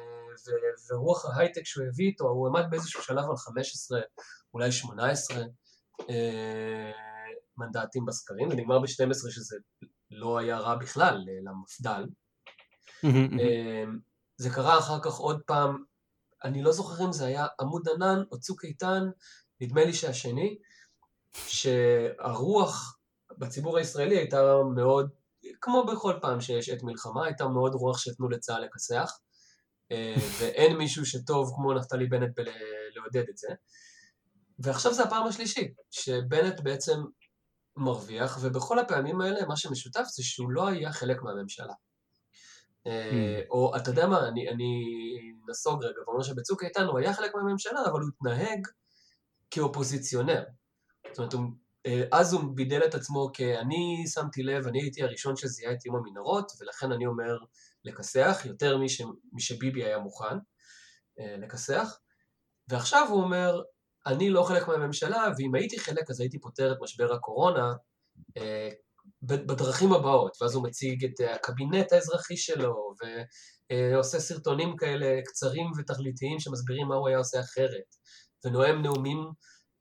ורוח 0.90 1.24
ההייטק 1.24 1.62
שהוא 1.64 1.84
הביא 1.86 2.06
איתו, 2.06 2.24
הוא 2.24 2.48
עמד 2.48 2.64
באיזשהו 2.70 3.02
שלב 3.02 3.24
על 3.30 3.36
15, 3.36 4.00
אולי 4.54 4.72
18 4.72 5.42
אה, 6.10 6.90
מנדטים 7.58 8.04
בסקרים, 8.04 8.50
זה 8.50 8.56
נגמר 8.56 8.78
ב-12 8.78 9.30
שזה 9.30 9.56
לא 10.14 10.38
היה 10.38 10.58
רע 10.58 10.74
בכלל 10.74 11.24
למפד"ל. 11.44 12.06
אמ, 13.04 13.98
זה 14.36 14.50
קרה 14.50 14.78
אחר 14.78 15.00
כך 15.02 15.14
עוד 15.14 15.40
פעם, 15.46 15.84
אני 16.44 16.62
לא 16.62 16.72
זוכר 16.72 17.04
אם 17.04 17.12
זה 17.12 17.26
היה 17.26 17.46
עמוד 17.60 17.88
ענן 17.88 18.22
או 18.32 18.40
צוק 18.40 18.64
איתן, 18.64 19.02
נדמה 19.60 19.84
לי 19.84 19.92
שהשני, 19.92 20.58
שהרוח 21.36 22.98
בציבור 23.38 23.78
הישראלי 23.78 24.16
הייתה 24.16 24.56
מאוד, 24.74 25.10
כמו 25.60 25.84
בכל 25.86 26.14
פעם 26.20 26.40
שיש 26.40 26.68
עת 26.68 26.82
מלחמה, 26.82 27.24
הייתה 27.24 27.48
מאוד 27.48 27.74
רוח 27.74 27.98
שתנו 27.98 28.28
לצה"ל 28.28 28.64
לכסח, 28.64 29.18
אה, 29.92 30.14
ואין 30.40 30.76
מישהו 30.76 31.06
שטוב 31.06 31.52
כמו 31.56 31.74
נפתלי 31.74 32.06
בנט 32.06 32.30
בלעודד 32.36 33.28
את 33.30 33.36
זה. 33.36 33.48
ועכשיו 34.58 34.94
זה 34.94 35.02
הפעם 35.02 35.26
השלישית, 35.26 35.74
שבנט 35.90 36.60
בעצם 36.60 37.00
מרוויח, 37.76 38.38
ובכל 38.40 38.78
הפעמים 38.78 39.20
האלה 39.20 39.46
מה 39.46 39.56
שמשותף 39.56 40.04
זה 40.12 40.24
שהוא 40.24 40.50
לא 40.50 40.68
היה 40.68 40.92
חלק 40.92 41.22
מהממשלה. 41.22 41.74
אה, 42.86 43.40
mm. 43.42 43.50
או 43.50 43.76
אתה 43.76 43.90
יודע 43.90 44.06
מה, 44.06 44.28
אני, 44.28 44.48
אני 44.48 44.84
נסוג 45.48 45.84
רגע 45.84 46.00
ואומר 46.06 46.22
שבצוק 46.22 46.64
איתן 46.64 46.84
הוא 46.84 46.98
היה 46.98 47.14
חלק 47.14 47.34
מהממשלה, 47.34 47.80
אבל 47.90 48.00
הוא 48.00 48.10
התנהג 48.16 48.66
כאופוזיציונר. 49.50 50.44
זאת 51.10 51.18
אומרת, 51.18 51.32
הוא, 51.32 51.42
אה, 51.86 52.02
אז 52.12 52.32
הוא 52.32 52.42
בידל 52.54 52.84
את 52.86 52.94
עצמו 52.94 53.30
כ"אני 53.34 54.04
שמתי 54.06 54.42
לב, 54.42 54.66
אני 54.66 54.82
הייתי 54.82 55.02
הראשון 55.02 55.36
שזיהה 55.36 55.72
את 55.72 55.86
יום 55.86 55.96
המנהרות, 55.96 56.52
ולכן 56.60 56.92
אני 56.92 57.06
אומר 57.06 57.38
לכסח, 57.84 58.42
יותר 58.44 58.78
מש, 58.78 59.02
משביבי 59.32 59.84
היה 59.84 59.98
מוכן 59.98 60.36
אה, 61.18 61.36
לכסח. 61.38 61.98
ועכשיו 62.68 63.08
הוא 63.10 63.22
אומר, 63.22 63.62
אני 64.06 64.30
לא 64.30 64.42
חלק 64.42 64.68
מהממשלה, 64.68 65.28
ואם 65.38 65.54
הייתי 65.54 65.78
חלק 65.78 66.10
אז 66.10 66.20
הייתי 66.20 66.40
פותר 66.40 66.72
את 66.72 66.76
משבר 66.80 67.12
הקורונה 67.12 67.72
אה, 68.36 68.68
בדרכים 69.22 69.92
הבאות, 69.92 70.36
ואז 70.42 70.54
הוא 70.54 70.64
מציג 70.64 71.04
את 71.04 71.12
הקבינט 71.34 71.92
האזרחי 71.92 72.36
שלו, 72.36 72.94
ועושה 73.72 74.20
סרטונים 74.20 74.76
כאלה 74.76 75.20
קצרים 75.24 75.66
ותכליתיים 75.78 76.40
שמסבירים 76.40 76.88
מה 76.88 76.94
הוא 76.94 77.08
היה 77.08 77.18
עושה 77.18 77.40
אחרת, 77.40 77.96
ונואם 78.44 78.82
נאומים 78.82 79.18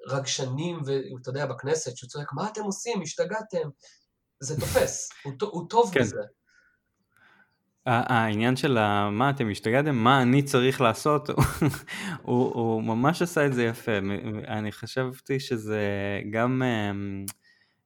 רגשנים, 0.08 0.80
ואתה 0.86 1.30
יודע, 1.30 1.46
בכנסת, 1.46 1.98
שהוא 1.98 2.10
צועק, 2.10 2.34
מה 2.34 2.50
אתם 2.50 2.62
עושים? 2.62 3.02
השתגעתם? 3.02 3.70
זה 4.44 4.60
תופס, 4.60 5.10
הוא, 5.24 5.34
הוא 5.42 5.70
טוב 5.70 5.92
כן. 5.94 6.02
בזה. 6.02 6.22
העניין 7.86 8.56
של 8.56 8.78
מה 9.12 9.30
אתם 9.30 9.50
השתגעתם, 9.52 9.96
מה 9.96 10.22
אני 10.22 10.44
צריך 10.44 10.82
לעשות, 10.82 11.30
הוא, 12.22 12.54
הוא 12.54 12.84
ממש 12.84 13.22
עשה 13.22 13.46
את 13.46 13.54
זה 13.54 13.64
יפה. 13.64 13.92
אני 14.48 14.72
חשבתי 14.72 15.40
שזה 15.40 15.82
גם 16.32 16.64
אמ, 16.64 17.26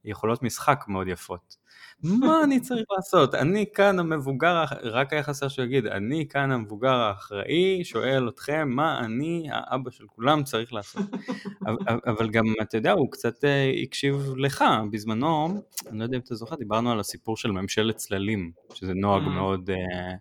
יכולות 0.05 0.43
משחק 0.43 0.85
מאוד 0.87 1.07
יפות. 1.07 1.66
מה 2.03 2.43
אני 2.43 2.59
צריך 2.59 2.85
לעשות? 2.97 3.35
אני 3.35 3.65
כאן 3.73 3.99
המבוגר, 3.99 4.63
רק 4.83 5.13
היה 5.13 5.23
חסר 5.23 5.47
שהוא 5.47 5.65
יגיד, 5.65 5.85
אני 5.85 6.27
כאן 6.29 6.51
המבוגר 6.51 6.93
האחראי, 6.93 7.83
שואל 7.83 8.29
אתכם 8.29 8.69
מה 8.69 8.99
אני, 8.99 9.47
האבא 9.51 9.91
של 9.91 10.05
כולם, 10.07 10.43
צריך 10.43 10.73
לעשות. 10.73 11.03
אבל 12.09 12.29
גם, 12.29 12.45
אתה 12.61 12.77
יודע, 12.77 12.91
הוא 12.91 13.11
קצת 13.11 13.45
אה, 13.45 13.71
הקשיב 13.83 14.33
לך. 14.37 14.63
בזמנו, 14.91 15.61
אני 15.87 15.99
לא 15.99 16.03
יודע 16.03 16.17
אם 16.17 16.21
אתה 16.21 16.35
זוכר, 16.35 16.55
דיברנו 16.55 16.91
על 16.91 16.99
הסיפור 16.99 17.37
של 17.37 17.51
ממשלת 17.51 17.95
צללים, 17.95 18.51
שזה 18.73 18.93
נוהג 18.93 19.23
mm. 19.23 19.29
מאוד 19.29 19.69
אה, 19.69 20.13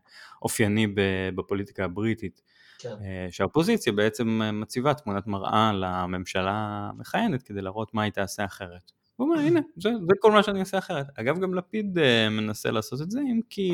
אופייני 0.43 0.87
בפוליטיקה 1.35 1.85
הבריטית. 1.85 2.43
כן. 2.79 2.95
אה, 3.05 3.27
שהאופוזיציה 3.31 3.93
בעצם 3.93 4.41
מציבה 4.53 4.95
תמונת 4.95 5.27
מראה 5.27 5.73
לממשלה 5.75 6.91
המכהנת 6.93 7.43
כדי 7.43 7.63
להראות 7.63 7.95
מה 7.95 8.03
היא 8.03 8.13
תעשה 8.13 8.45
אחרת. 8.45 8.96
הוא 9.17 9.29
אומר, 9.29 9.41
הנה, 9.41 9.61
זה, 9.77 9.91
זה 9.91 10.15
כל 10.21 10.33
מה 10.33 10.43
שאני 10.43 10.61
עושה 10.61 10.79
אחרת. 10.79 11.07
אגב, 11.19 11.41
גם 11.41 11.55
לפיד 11.55 11.99
uh, 11.99 12.31
מנסה 12.31 12.71
לעשות 12.71 13.01
את 13.01 13.11
זה, 13.11 13.21
אם 13.21 13.41
כי 13.51 13.71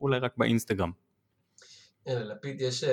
אולי 0.00 0.18
רק 0.18 0.32
באינסטגרם. 0.36 0.90
לפיד 2.06 2.60
יש... 2.60 2.84
Uh, 2.84 2.88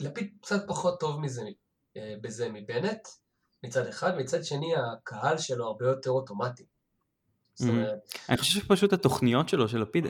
לפיד 0.00 0.30
קצת 0.40 0.68
פחות 0.68 1.00
טוב 1.00 1.20
מזה, 1.20 1.42
uh, 1.42 2.00
בזה 2.20 2.48
מבנט, 2.48 3.08
מצד 3.64 3.86
אחד, 3.86 4.18
מצד 4.18 4.44
שני 4.44 4.72
הקהל 4.76 5.38
שלו 5.38 5.66
הרבה 5.66 5.86
יותר 5.86 6.10
אוטומטי. 6.10 6.64
Mm-hmm. 7.60 7.64
אני 8.28 8.36
חושב 8.36 8.60
שפשוט 8.60 8.92
התוכניות 8.92 9.48
שלו, 9.48 9.68
של 9.68 9.78
לפיד, 9.78 10.06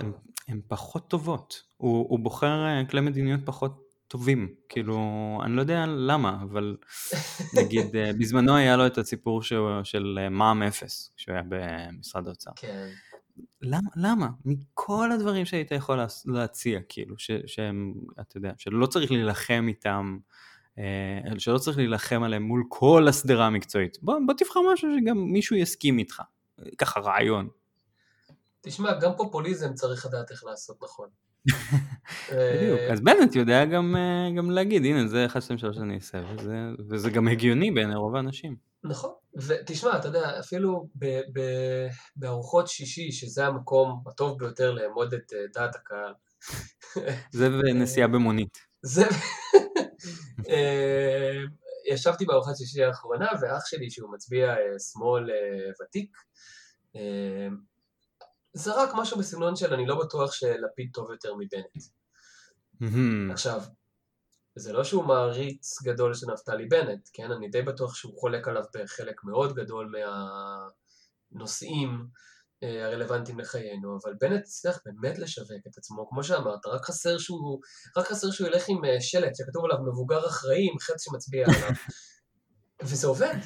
הן 0.48 0.60
פחות 0.68 1.10
טובות. 1.10 1.62
הוא, 1.76 2.06
הוא 2.08 2.18
בוחר 2.18 2.84
כלי 2.90 3.00
מדיניות 3.00 3.40
פחות 3.44 3.89
טובים, 4.10 4.54
כאילו, 4.68 4.98
אני 5.44 5.56
לא 5.56 5.60
יודע 5.60 5.86
למה, 5.86 6.38
אבל 6.42 6.76
נגיד, 7.58 7.96
אה, 7.96 8.10
בזמנו 8.18 8.56
היה 8.56 8.76
לו 8.76 8.86
את 8.86 8.98
הסיפור 8.98 9.42
של, 9.42 9.60
של 9.84 10.18
אה, 10.22 10.28
מע"מ 10.28 10.62
אפס, 10.62 11.12
כשהוא 11.16 11.32
היה 11.32 11.42
במשרד 11.48 12.26
האוצר. 12.26 12.50
כן. 12.56 12.88
למה, 13.62 13.90
למה? 13.96 14.28
מכל 14.44 15.12
הדברים 15.12 15.44
שהיית 15.44 15.70
יכול 15.70 16.00
להציע, 16.26 16.80
כאילו, 16.88 17.18
ש, 17.18 17.30
שהם, 17.46 17.94
אתה 18.20 18.36
יודע, 18.36 18.52
שלא 18.58 18.86
צריך 18.86 19.12
להילחם 19.12 19.64
איתם, 19.68 20.18
אה, 20.78 21.38
שלא 21.38 21.58
צריך 21.58 21.76
להילחם 21.76 22.22
עליהם 22.22 22.42
מול 22.42 22.64
כל 22.68 23.06
השדרה 23.08 23.46
המקצועית. 23.46 23.98
בוא, 24.02 24.18
בוא 24.26 24.34
תבחר 24.34 24.60
משהו 24.72 24.88
שגם 25.00 25.18
מישהו 25.18 25.56
יסכים 25.56 25.98
איתך, 25.98 26.22
ככה 26.78 27.00
רעיון. 27.00 27.48
תשמע, 28.60 28.98
גם 29.00 29.10
פופוליזם 29.16 29.74
צריך 29.74 30.06
לדעת 30.06 30.30
איך 30.30 30.44
לעשות 30.44 30.82
נכון. 30.82 31.08
בדיוק, 32.32 32.80
אז 32.92 33.00
בנט 33.00 33.34
יודע 33.34 33.64
גם, 33.64 33.96
אה, 33.96 34.36
גם 34.36 34.50
להגיד, 34.50 34.84
הנה 34.84 35.06
זה 35.06 35.26
1, 35.26 35.42
2, 35.42 35.58
3 35.58 35.78
אני 35.78 35.94
אעשה, 35.94 36.18
וזה, 36.18 36.56
וזה 36.88 37.10
גם 37.10 37.28
הגיוני 37.28 37.70
בעיני 37.70 37.94
רוב 37.94 38.16
האנשים. 38.16 38.56
נכון, 38.84 39.10
ותשמע, 39.36 39.98
אתה 39.98 40.08
יודע, 40.08 40.38
אפילו 40.40 40.88
ב, 40.94 41.06
ב, 41.06 41.40
בארוחות 42.16 42.68
שישי, 42.68 43.12
שזה 43.12 43.46
המקום 43.46 44.02
הטוב 44.06 44.38
ביותר 44.38 44.72
לאמוד 44.72 45.14
את 45.14 45.32
אה, 45.32 45.38
דעת 45.54 45.76
הקהל. 45.76 46.12
זה 47.32 47.48
ונסיעה 47.48 48.08
במונית. 48.08 48.58
זה... 48.82 49.04
אה, 50.50 51.40
ישבתי 51.92 52.24
בארוחת 52.24 52.56
שישי 52.56 52.84
האחרונה, 52.84 53.28
ואח 53.40 53.66
שלי, 53.66 53.90
שהוא 53.90 54.12
מצביע 54.14 54.54
שמאל 54.92 55.30
ותיק, 55.82 56.10
זרק 58.52 58.90
משהו 58.96 59.18
בסגנון 59.18 59.56
של 59.56 59.74
אני 59.74 59.86
לא 59.86 60.04
בטוח 60.04 60.32
שלפיד 60.32 60.90
טוב 60.92 61.10
יותר 61.10 61.34
מבנט. 61.34 61.84
עכשיו, 63.32 63.62
זה 64.56 64.72
לא 64.72 64.84
שהוא 64.84 65.04
מעריץ 65.04 65.82
גדול 65.82 66.14
של 66.14 66.26
נפתלי 66.32 66.66
בנט, 66.66 67.08
כן? 67.12 67.30
אני 67.32 67.48
די 67.48 67.62
בטוח 67.62 67.94
שהוא 67.94 68.20
חולק 68.20 68.48
עליו 68.48 68.62
בחלק 68.74 69.24
מאוד 69.24 69.54
גדול 69.54 69.92
מהנושאים 71.32 72.06
אה, 72.62 72.86
הרלוונטיים 72.86 73.40
לחיינו, 73.40 73.98
אבל 74.02 74.14
בנט 74.20 74.40
הצליח 74.42 74.80
באמת 74.84 75.18
לשווק 75.18 75.66
את 75.70 75.78
עצמו, 75.78 76.08
כמו 76.08 76.24
שאמרת, 76.24 76.66
רק 76.66 76.84
חסר 76.84 77.18
שהוא, 77.18 77.60
רק 77.96 78.06
חסר 78.06 78.30
שהוא 78.30 78.48
ילך 78.48 78.68
עם 78.68 78.84
אה, 78.84 79.00
שלט 79.00 79.36
שכתוב 79.36 79.64
עליו 79.64 79.78
מבוגר 79.82 80.26
אחראי 80.26 80.68
עם 80.72 80.78
חץ 80.78 81.04
שמצביע 81.04 81.46
עליו. 81.46 81.70
וזה 82.88 83.06
עובד, 83.06 83.36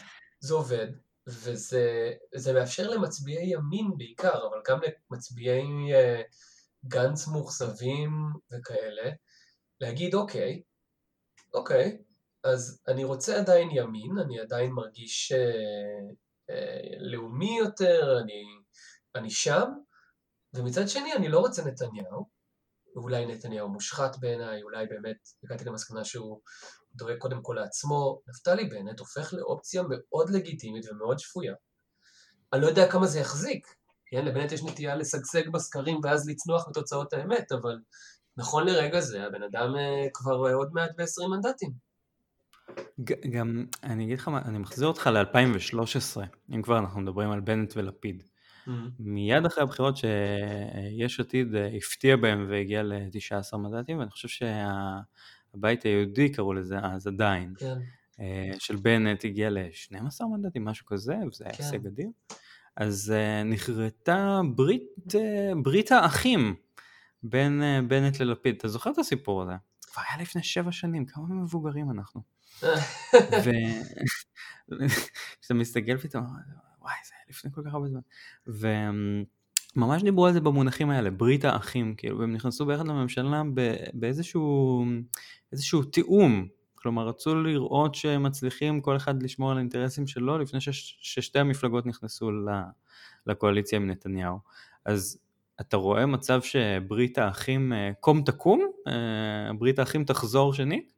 זה 0.41 0.55
עובד, 0.55 0.87
וזה 1.27 2.53
מאפשר 2.55 2.91
למצביעי 2.91 3.53
ימין 3.53 3.91
בעיקר, 3.97 4.47
אבל 4.49 4.63
גם 4.69 4.79
למצביעי 5.11 5.63
uh, 5.93 6.23
גנץ 6.89 7.29
מאוכזבים 7.29 8.11
וכאלה, 8.53 9.11
להגיד 9.81 10.15
אוקיי, 10.15 10.63
אוקיי, 11.55 11.99
אז 12.45 12.83
אני 12.89 13.05
רוצה 13.05 13.39
עדיין 13.39 13.69
ימין, 13.73 14.19
אני 14.25 14.41
עדיין 14.41 14.73
מרגיש 14.73 15.33
uh, 15.33 16.15
uh, 16.51 16.97
לאומי 17.01 17.59
יותר, 17.59 18.19
אני, 18.23 18.43
אני 19.15 19.31
שם, 19.31 19.69
ומצד 20.55 20.89
שני 20.89 21.13
אני 21.13 21.29
לא 21.29 21.39
רוצה 21.39 21.65
נתניהו, 21.65 22.29
ואולי 22.97 23.27
נתניהו 23.27 23.69
מושחת 23.69 24.17
בעיניי, 24.21 24.63
אולי 24.63 24.87
באמת 24.87 25.17
הגעתי 25.45 25.65
למסקנה 25.65 26.05
שהוא 26.05 26.41
דואג 26.95 27.19
קודם 27.19 27.43
כל 27.43 27.57
לעצמו, 27.61 28.21
נפתלי 28.29 28.65
בנט 28.65 29.01
הופך 29.01 29.35
לאופציה 29.35 29.83
מאוד 29.89 30.31
לגיטימית 30.31 30.85
ומאוד 30.91 31.19
שפויה. 31.19 31.55
אני 32.53 32.63
לא 32.63 32.67
יודע 32.67 32.91
כמה 32.91 33.07
זה 33.07 33.21
יחזיק, 33.21 33.67
כן, 34.07 34.25
לבנט 34.25 34.53
יש 34.53 34.63
נטייה 34.65 34.97
לשגשג 34.97 35.49
בסקרים 35.49 36.01
ואז 36.03 36.29
לצנוח 36.29 36.69
בתוצאות 36.69 37.13
האמת, 37.13 37.53
אבל 37.53 37.79
נכון 38.37 38.67
לרגע 38.67 39.01
זה 39.01 39.25
הבן 39.25 39.43
אדם 39.43 39.77
אה, 39.77 40.07
כבר 40.15 40.35
עוד 40.55 40.69
מעט 40.73 40.91
ב-20 40.97 41.29
מנדטים. 41.29 41.71
גם, 43.31 43.67
אני 43.83 44.05
אגיד 44.05 44.19
לך 44.19 44.29
מה, 44.29 44.43
אני 44.45 44.59
מחזיר 44.59 44.89
אותך 44.89 45.07
ל-2013, 45.07 46.21
אם 46.55 46.63
כבר 46.63 46.79
אנחנו 46.79 47.01
מדברים 47.01 47.31
על 47.31 47.41
בנט 47.41 47.73
ולפיד. 47.77 48.23
Mm-hmm. 48.23 48.71
מיד 48.99 49.47
אחרי 49.47 49.63
הבחירות 49.63 49.97
שיש 49.97 51.21
עתיד 51.21 51.55
אה, 51.55 51.69
הפתיע 51.77 52.17
בהם 52.17 52.47
והגיע 52.51 52.83
ל-19 52.83 53.57
מנדטים, 53.57 53.99
ואני 53.99 54.11
חושב 54.11 54.29
שהבית 55.55 55.83
היהודי 55.83 56.33
קראו 56.33 56.53
לזה 56.53 56.79
אז 56.79 57.07
עדיין, 57.07 57.55
כן. 57.59 57.79
אה, 58.21 58.51
של 58.59 58.77
בנט 58.77 59.25
הגיע 59.25 59.51
ל-12 59.51 60.25
מנדטים, 60.25 60.65
משהו 60.65 60.87
כזה, 60.87 61.15
וזה 61.33 61.45
היה 61.45 61.55
כן. 61.55 61.65
הישג 61.65 61.87
אדיר. 61.87 62.09
אז 62.77 63.15
אה, 63.17 63.43
נכרתה 63.43 64.41
ברית, 64.55 64.83
ברית 65.63 65.93
האחים 65.93 66.55
בין 67.23 67.63
בנט 67.89 68.21
ללפיד. 68.21 68.55
אתה 68.57 68.69
זוכר 68.69 68.91
את 68.91 68.99
הסיפור 68.99 69.43
הזה? 69.43 69.53
כבר 69.81 70.03
היה 70.09 70.23
לפני 70.23 70.43
שבע 70.43 70.73
שנים, 70.73 71.07
כמה 71.07 71.25
מבוגרים 71.29 71.91
אנחנו. 71.91 72.23
וכשאתה 74.73 75.55
מסתכל 75.61 75.97
פתאום, 75.99 76.25
וואי, 76.81 76.95
זה 77.07 77.15
היה 77.15 77.25
לפני 77.29 77.51
כל 77.55 77.63
כך 77.67 77.75
הרבה 77.75 77.89
זמן. 77.89 78.01
וממש 79.77 80.03
דיברו 80.03 80.27
על 80.27 80.33
זה 80.33 80.41
במונחים 80.41 80.91
האלה, 80.91 81.11
ברית 81.11 81.45
האחים, 81.45 81.95
כאילו, 81.95 82.19
והם 82.19 82.33
נכנסו 82.33 82.67
ביחד 82.67 82.89
לממשלה 82.89 83.43
באיזשהו 83.93 84.85
איזשהו 85.53 85.83
תיאום. 85.83 86.49
כלומר, 86.75 87.09
רצו 87.09 87.35
לראות 87.35 87.95
שהם 87.95 88.23
מצליחים 88.23 88.81
כל 88.81 88.97
אחד 88.97 89.23
לשמור 89.23 89.51
על 89.51 89.57
האינטרסים 89.57 90.07
שלו 90.07 90.39
לפני 90.39 90.61
שש, 90.61 90.99
ששתי 91.01 91.39
המפלגות 91.39 91.87
נכנסו 91.87 92.31
לקואליציה 93.27 93.77
עם 93.77 93.91
נתניהו. 93.91 94.39
אז 94.85 95.19
אתה 95.61 95.77
רואה 95.77 96.07
מצב 96.07 96.43
שברית 96.43 97.19
האחים 97.19 97.73
אה, 97.73 97.91
קום 98.01 98.23
תקום? 98.23 98.71
אה, 98.89 99.53
ברית 99.59 99.79
האחים 99.79 100.05
תחזור 100.05 100.55
שנית? 100.55 100.93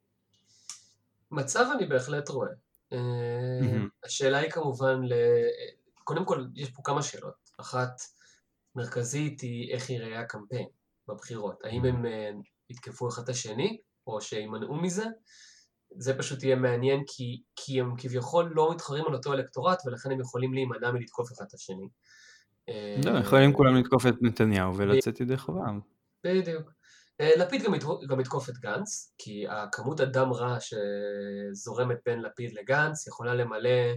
מצב 1.30 1.66
אני 1.76 1.86
בהחלט 1.86 2.28
רואה. 2.28 2.48
Mm-hmm. 2.92 2.96
השאלה 4.04 4.38
היא 4.38 4.50
כמובן, 4.50 5.02
ל... 5.02 5.12
קודם 6.04 6.24
כל 6.24 6.44
יש 6.54 6.70
פה 6.70 6.82
כמה 6.84 7.02
שאלות. 7.02 7.50
אחת 7.60 8.00
מרכזית 8.76 9.40
היא 9.40 9.72
איך 9.74 9.90
ייראה 9.90 10.20
הקמפיין 10.20 10.66
בבחירות. 11.08 11.64
האם 11.64 11.84
הם 11.84 12.06
אה, 12.06 12.30
יתקפו 12.70 13.08
אחד 13.08 13.22
את 13.22 13.28
השני, 13.28 13.78
או 14.06 14.20
שימנעו 14.20 14.74
מזה? 14.74 15.04
זה 15.98 16.18
פשוט 16.18 16.42
יהיה 16.42 16.56
מעניין 16.56 17.02
כי, 17.06 17.42
כי 17.56 17.80
הם 17.80 17.94
כביכול 17.98 18.52
לא 18.54 18.72
מתחרים 18.74 19.04
על 19.06 19.14
אותו 19.14 19.32
אלקטורט 19.32 19.78
ולכן 19.86 20.10
הם 20.10 20.20
יכולים 20.20 20.54
להימנע 20.54 20.90
מלתקוף 20.90 21.32
אחד 21.32 21.44
את 21.48 21.54
השני. 21.54 21.88
לא, 23.04 23.18
יכולים 23.18 23.52
כולם 23.52 23.76
לתקוף 23.76 24.06
את 24.06 24.14
נתניהו 24.22 24.76
ולצאת 24.76 25.20
ידי 25.20 25.36
חובם. 25.36 25.80
בדיוק. 26.24 26.70
אה, 27.20 27.30
לפיד 27.36 27.62
גם 28.08 28.20
יתקוף 28.20 28.48
את 28.48 28.54
גנץ, 28.58 29.14
כי 29.18 29.44
הכמות 29.48 30.00
הדם 30.00 30.32
רע 30.32 30.56
שזורמת 30.60 31.98
בין 32.06 32.22
לפיד 32.22 32.52
לגנץ 32.52 33.06
יכולה 33.06 33.34
למלא, 33.34 33.92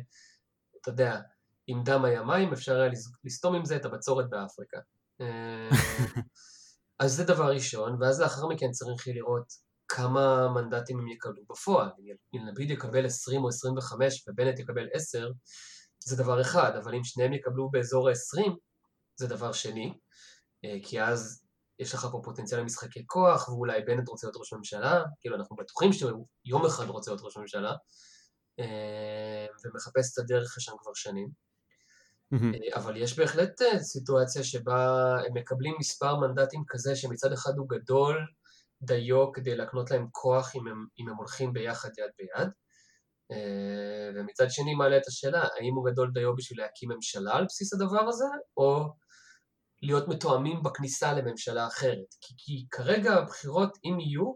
אתה 0.82 0.90
יודע, 0.90 1.20
עם 1.70 1.84
דם 1.84 2.06
היה 2.06 2.24
מים, 2.24 2.54
אפשר 2.54 2.76
היה 2.76 2.92
לסתום 3.24 3.56
עם 3.56 3.66
זה 3.66 3.76
את 3.76 3.86
הבצורת 3.86 4.30
באפריקה. 4.30 4.78
אה, 5.22 5.70
אז 7.00 7.14
זה 7.14 7.24
דבר 7.24 7.52
ראשון, 7.52 8.02
ואז 8.02 8.22
לאחר 8.22 8.48
מכן 8.48 8.72
צריך 8.72 9.08
לראות 9.08 9.46
כמה 9.88 10.48
מנדטים 10.48 11.00
הם 11.00 11.08
יקבלו 11.08 11.44
בפועל. 11.50 11.90
אם 12.36 12.48
לפיד 12.52 12.72
יקבל 12.72 13.06
20 13.06 13.44
או 13.44 13.48
25 13.48 14.28
ובנט 14.28 14.60
יקבל 14.60 14.88
10, 14.94 15.30
זה 16.00 16.24
דבר 16.24 16.42
אחד, 16.42 16.76
אבל 16.76 16.96
אם 16.96 17.04
שניהם 17.04 17.34
יקבלו 17.34 17.70
באזור 17.70 18.10
ה-20, 18.10 18.52
זה 19.16 19.28
דבר 19.28 19.52
שני, 19.52 19.94
אה, 20.66 20.78
כי 20.84 21.02
אז 21.02 21.44
יש 21.80 21.94
לך 21.94 22.08
פה 22.12 22.22
פוטנציאל 22.24 22.60
למשחקי 22.60 23.04
כוח, 23.08 23.50
ואולי 23.50 23.82
בנט 23.82 24.08
רוצה 24.08 24.28
להיות 24.28 24.38
ראש 24.38 24.54
ממשלה, 24.54 25.04
כאילו 25.20 25.36
אנחנו 25.36 25.56
בטוחים 25.56 25.94
שהוא 25.94 26.28
יום 26.46 26.66
אחד 26.66 26.86
רוצה 26.86 27.12
להיות 27.12 27.22
ראש 27.24 27.38
ממשלה, 27.38 27.74
אה, 28.60 29.46
ומחפש 29.66 30.14
את 30.14 30.24
הדרך 30.24 30.54
לשם 30.58 30.74
כבר 30.82 30.94
שנים. 30.94 31.49
Mm-hmm. 32.34 32.76
אבל 32.76 32.98
יש 32.98 33.20
בהחלט 33.20 33.62
אה, 33.62 33.80
סיטואציה 33.80 34.44
שבה 34.44 35.16
הם 35.28 35.34
מקבלים 35.34 35.76
מספר 35.80 36.16
מנדטים 36.16 36.64
כזה 36.68 36.96
שמצד 36.96 37.34
אחד 37.34 37.52
הוא 37.58 37.68
גדול 37.70 38.26
דיו 38.82 39.32
כדי 39.32 39.56
להקנות 39.56 39.92
להם 39.92 40.08
כוח 40.12 40.56
אם 40.56 40.68
הם, 40.68 40.86
אם 41.00 41.10
הם 41.10 41.16
הולכים 41.16 41.54
ביחד 41.54 41.90
יד 41.98 42.12
ביד, 42.18 42.50
ומצד 44.16 44.46
שני 44.50 44.76
מעלה 44.76 44.98
את 44.98 45.08
השאלה 45.08 45.40
האם 45.42 45.74
הוא 45.76 45.92
גדול 45.92 46.12
דיו 46.14 46.36
בשביל 46.36 46.62
להקים 46.62 46.90
ממשלה 46.92 47.36
על 47.36 47.46
בסיס 47.46 47.74
הדבר 47.74 48.08
הזה, 48.08 48.26
או 48.58 48.94
להיות 49.82 50.08
מתואמים 50.08 50.64
בכניסה 50.64 51.14
לממשלה 51.14 51.68
אחרת. 51.68 52.16
כי, 52.22 52.34
כי 52.38 52.68
כרגע 52.72 53.14
הבחירות, 53.14 53.78
אם 53.86 54.00
יהיו, 54.00 54.34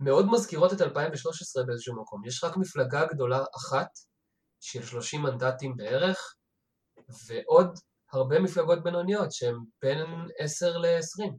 מאוד 0.00 0.26
מזכירות 0.30 0.72
את 0.72 0.80
2013 0.80 1.64
באיזשהו 1.64 2.02
מקום. 2.02 2.24
יש 2.26 2.44
רק 2.44 2.56
מפלגה 2.56 3.06
גדולה 3.06 3.44
אחת 3.56 3.88
של 4.60 4.82
30 4.82 5.22
מנדטים 5.22 5.76
בערך, 5.76 6.34
ועוד 7.28 7.78
הרבה 8.12 8.40
מפלגות 8.40 8.82
בינוניות 8.82 9.32
שהן 9.32 9.56
בין 9.82 9.98
10 10.38 10.78
ל-20. 10.78 11.32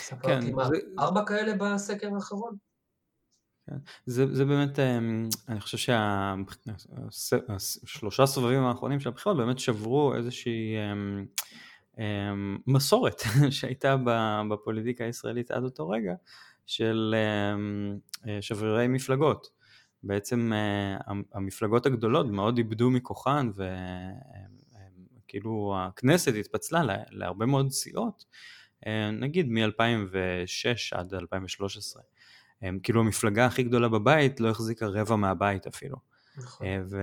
ספרתי 0.00 0.46
כן, 0.46 0.54
מה, 0.54 0.64
זה... 0.68 0.76
ארבע 0.98 1.24
כאלה 1.26 1.52
בסקר 1.54 2.08
האחרון? 2.14 2.56
כן. 3.66 3.76
זה, 4.06 4.34
זה 4.34 4.44
באמת, 4.44 4.78
אמ, 4.78 5.28
אני 5.48 5.60
חושב 5.60 5.94
שהשלושה 7.10 8.26
סבבים 8.26 8.62
האחרונים 8.62 9.00
של 9.00 9.08
הבחירות 9.08 9.38
באמת 9.38 9.58
שברו 9.58 10.14
איזושהי 10.14 10.74
אמ, 10.76 11.26
אמ, 11.98 12.58
מסורת 12.66 13.20
שהייתה 13.50 13.96
בפוליטיקה 14.50 15.04
הישראלית 15.04 15.50
עד 15.50 15.62
אותו 15.62 15.88
רגע 15.88 16.14
של 16.66 17.14
אה, 18.28 18.42
שברירי 18.42 18.88
מפלגות. 18.88 19.56
בעצם 20.06 20.52
אה, 20.52 21.14
המפלגות 21.34 21.86
הגדולות 21.86 22.26
מאוד 22.26 22.58
איבדו 22.58 22.90
מכוחן 22.90 23.50
כאילו 25.28 25.76
הכנסת 25.78 26.34
התפצלה 26.34 26.82
להרבה 27.10 27.46
מאוד 27.46 27.70
סיעות, 27.70 28.24
נגיד 29.12 29.48
מ-2006 29.48 30.98
עד 30.98 31.14
2013. 31.14 32.02
כאילו 32.82 33.00
המפלגה 33.00 33.46
הכי 33.46 33.62
גדולה 33.62 33.88
בבית 33.88 34.40
לא 34.40 34.50
החזיקה 34.50 34.86
רבע 34.86 35.16
מהבית 35.16 35.66
אפילו. 35.66 35.96
נכון. 36.36 36.66
ו, 36.90 37.00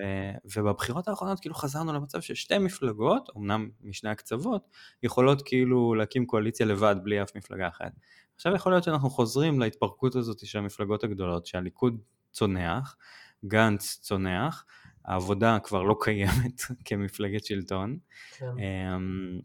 ובבחירות 0.56 1.08
האחרונות 1.08 1.40
כאילו 1.40 1.56
חזרנו 1.56 1.94
למצב 1.94 2.22
ששתי 2.22 2.58
מפלגות, 2.58 3.30
אמנם 3.38 3.70
משני 3.82 4.10
הקצוות, 4.10 4.70
יכולות 5.04 5.42
כאילו 5.46 5.96
להקים 5.96 6.26
קואליציה 6.26 6.66
לבד 6.66 6.96
בלי 7.04 7.22
אף 7.22 7.36
מפלגה 7.36 7.68
אחרת. 7.68 7.92
עכשיו 8.36 8.56
יכול 8.56 8.72
להיות 8.72 8.84
שאנחנו 8.84 9.10
חוזרים 9.10 9.60
להתפרקות 9.60 10.16
הזאת 10.16 10.46
של 10.46 10.60
המפלגות 10.60 11.04
הגדולות, 11.04 11.46
שהליכוד 11.46 12.02
צונח, 12.34 12.98
גנץ 13.46 14.00
צונח, 14.02 14.66
העבודה 15.06 15.58
כבר 15.64 15.84
לא 15.84 15.96
קיימת 16.02 16.62
כמפלגת 16.86 17.46
שלטון. 17.46 17.98
כן. 18.38 18.46
אמ, 18.46 19.40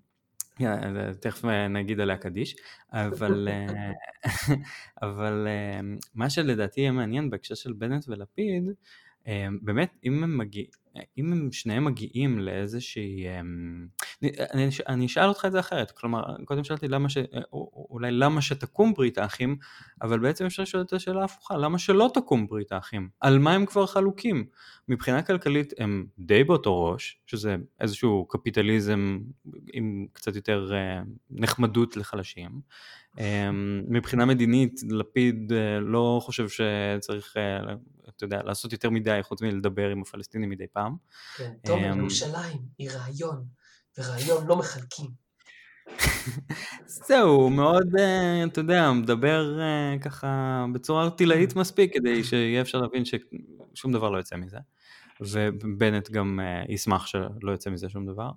תכף 1.21 1.45
נגיד 1.71 2.01
עליה 2.01 2.17
קדיש, 2.17 2.57
אבל, 2.93 3.49
אבל 5.03 5.47
מה 6.15 6.31
שלדעתי 6.31 6.81
יהיה 6.81 6.93
מעניין 6.93 7.31
בהקשר 7.31 7.55
של 7.55 7.73
בנט 7.73 8.05
ולפיד, 8.09 8.65
באמת 9.63 9.97
אם 10.05 10.25
הם 10.25 10.39
מגיעים, 10.39 10.69
אם 11.19 11.33
הם 11.33 11.53
שניהם 11.53 11.85
מגיעים 11.85 12.39
לאיזושהי, 12.39 13.41
אמ, 13.41 13.87
אני, 14.23 14.69
אני 14.89 15.07
אשאל 15.07 15.29
אותך 15.29 15.45
את 15.45 15.53
זה 15.53 15.61
אחרת, 15.61 15.91
כלומר, 15.91 16.23
קודם 16.45 16.65
שאלתי 16.65 16.89
למה 16.89 17.09
ש... 17.09 17.19
אולי 17.91 18.11
למה 18.11 18.43
שתקום 18.43 18.95
ברית 18.95 19.19
האחים, 19.19 19.57
אבל 20.03 20.19
בעצם 20.19 20.47
אפשר 20.47 20.63
לשאול 20.63 20.83
את 20.83 20.93
השאלה 20.93 21.21
ההפוכה, 21.21 21.57
למה 21.57 21.79
שלא 21.79 22.11
תקום 22.15 22.47
ברית 22.47 22.73
האחים? 22.73 23.09
על 23.21 23.39
מה 23.39 23.53
הם 23.53 23.67
כבר 23.67 23.87
חלוקים? 23.87 24.47
מבחינה 24.89 25.23
כלכלית 25.23 25.73
הם 25.79 26.07
די 26.19 26.45
באותו 26.45 26.85
ראש, 26.85 27.21
שזה 27.27 27.57
איזשהו 27.81 28.27
קפיטליזם 28.29 29.19
עם 29.73 30.07
קצת 30.13 30.37
יותר 30.37 30.71
אה, 30.75 31.03
נחמדות 31.31 31.97
לחלשים. 31.97 32.61
אמ, 33.19 33.83
מבחינה 33.89 34.25
מדינית, 34.25 34.81
לפיד 34.91 35.53
אה, 35.53 35.81
לא 35.81 36.21
חושב 36.23 36.49
שצריך 36.49 37.37
אה, 37.37 37.75
אתה 38.17 38.25
יודע, 38.25 38.43
לעשות 38.43 38.73
יותר 38.73 38.91
מדי 38.91 39.19
חוץ 39.23 39.43
מלדבר 39.43 39.91
עם 39.91 40.03
הפלסטינים 40.03 40.51
מדי 40.51 40.67
פעם. 40.73 40.97
כן, 41.37 41.53
אמ, 41.69 41.99
ירושלים 41.99 42.59
היא 42.79 42.91
רעיון, 42.91 43.45
ורעיון 43.99 44.47
לא 44.47 44.57
מחלקים. 44.57 45.29
זהו, 46.87 47.51
מאוד, 47.51 47.87
אה, 47.99 48.45
אתה 48.45 48.61
יודע, 48.61 48.93
מדבר 48.93 49.61
אה, 49.61 49.99
ככה 50.01 50.65
בצורה 50.73 51.05
ארטילאית 51.05 51.57
מספיק 51.57 51.95
כדי 51.95 52.25
שיהיה 52.25 52.61
אפשר 52.61 52.81
להבין 52.81 53.03
ששום 53.05 53.93
דבר 53.93 54.11
לא 54.11 54.19
יוצא 54.19 54.37
מזה. 54.37 54.59
ובנט 55.21 56.11
גם 56.11 56.41
אה, 56.43 56.65
ישמח 56.69 57.07
שלא 57.07 57.51
יוצא 57.51 57.71
מזה 57.71 57.89
שום 57.89 58.07
דבר. 58.07 58.31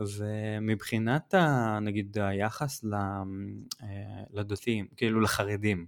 ומבחינת, 0.00 1.34
נגיד, 1.82 2.18
היחס 2.20 2.84
לדתיים, 4.32 4.86
כאילו 4.96 5.20
לחרדים, 5.20 5.86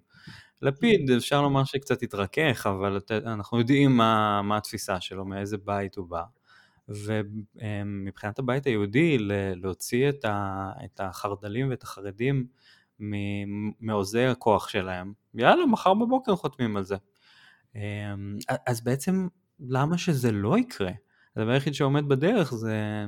לפיד 0.62 1.10
אפשר 1.10 1.42
לומר 1.42 1.64
שקצת 1.64 2.02
התרכך, 2.02 2.66
אבל 2.66 3.00
אנחנו 3.26 3.58
יודעים 3.58 3.96
מה, 3.96 4.42
מה 4.42 4.56
התפיסה 4.56 5.00
שלו, 5.00 5.24
מאיזה 5.24 5.56
בית 5.58 5.96
הוא 5.96 6.08
בא. 6.08 6.22
ומבחינת 6.90 8.38
הבית 8.38 8.66
היהודי, 8.66 9.18
להוציא 9.54 10.08
את, 10.08 10.24
ה, 10.24 10.70
את 10.84 11.00
החרד"לים 11.00 11.70
ואת 11.70 11.82
החרדים 11.82 12.46
מעוזי 13.80 14.24
הכוח 14.24 14.68
שלהם, 14.68 15.12
יאללה, 15.34 15.66
מחר 15.66 15.94
בבוקר 15.94 16.36
חותמים 16.36 16.76
על 16.76 16.84
זה. 16.84 16.96
אז 18.66 18.80
בעצם, 18.80 19.28
למה 19.60 19.98
שזה 19.98 20.32
לא 20.32 20.58
יקרה? 20.58 20.90
הדבר 21.36 21.50
היחיד 21.50 21.74
שעומד 21.74 22.08
בדרך 22.08 22.54
זה 22.54 23.04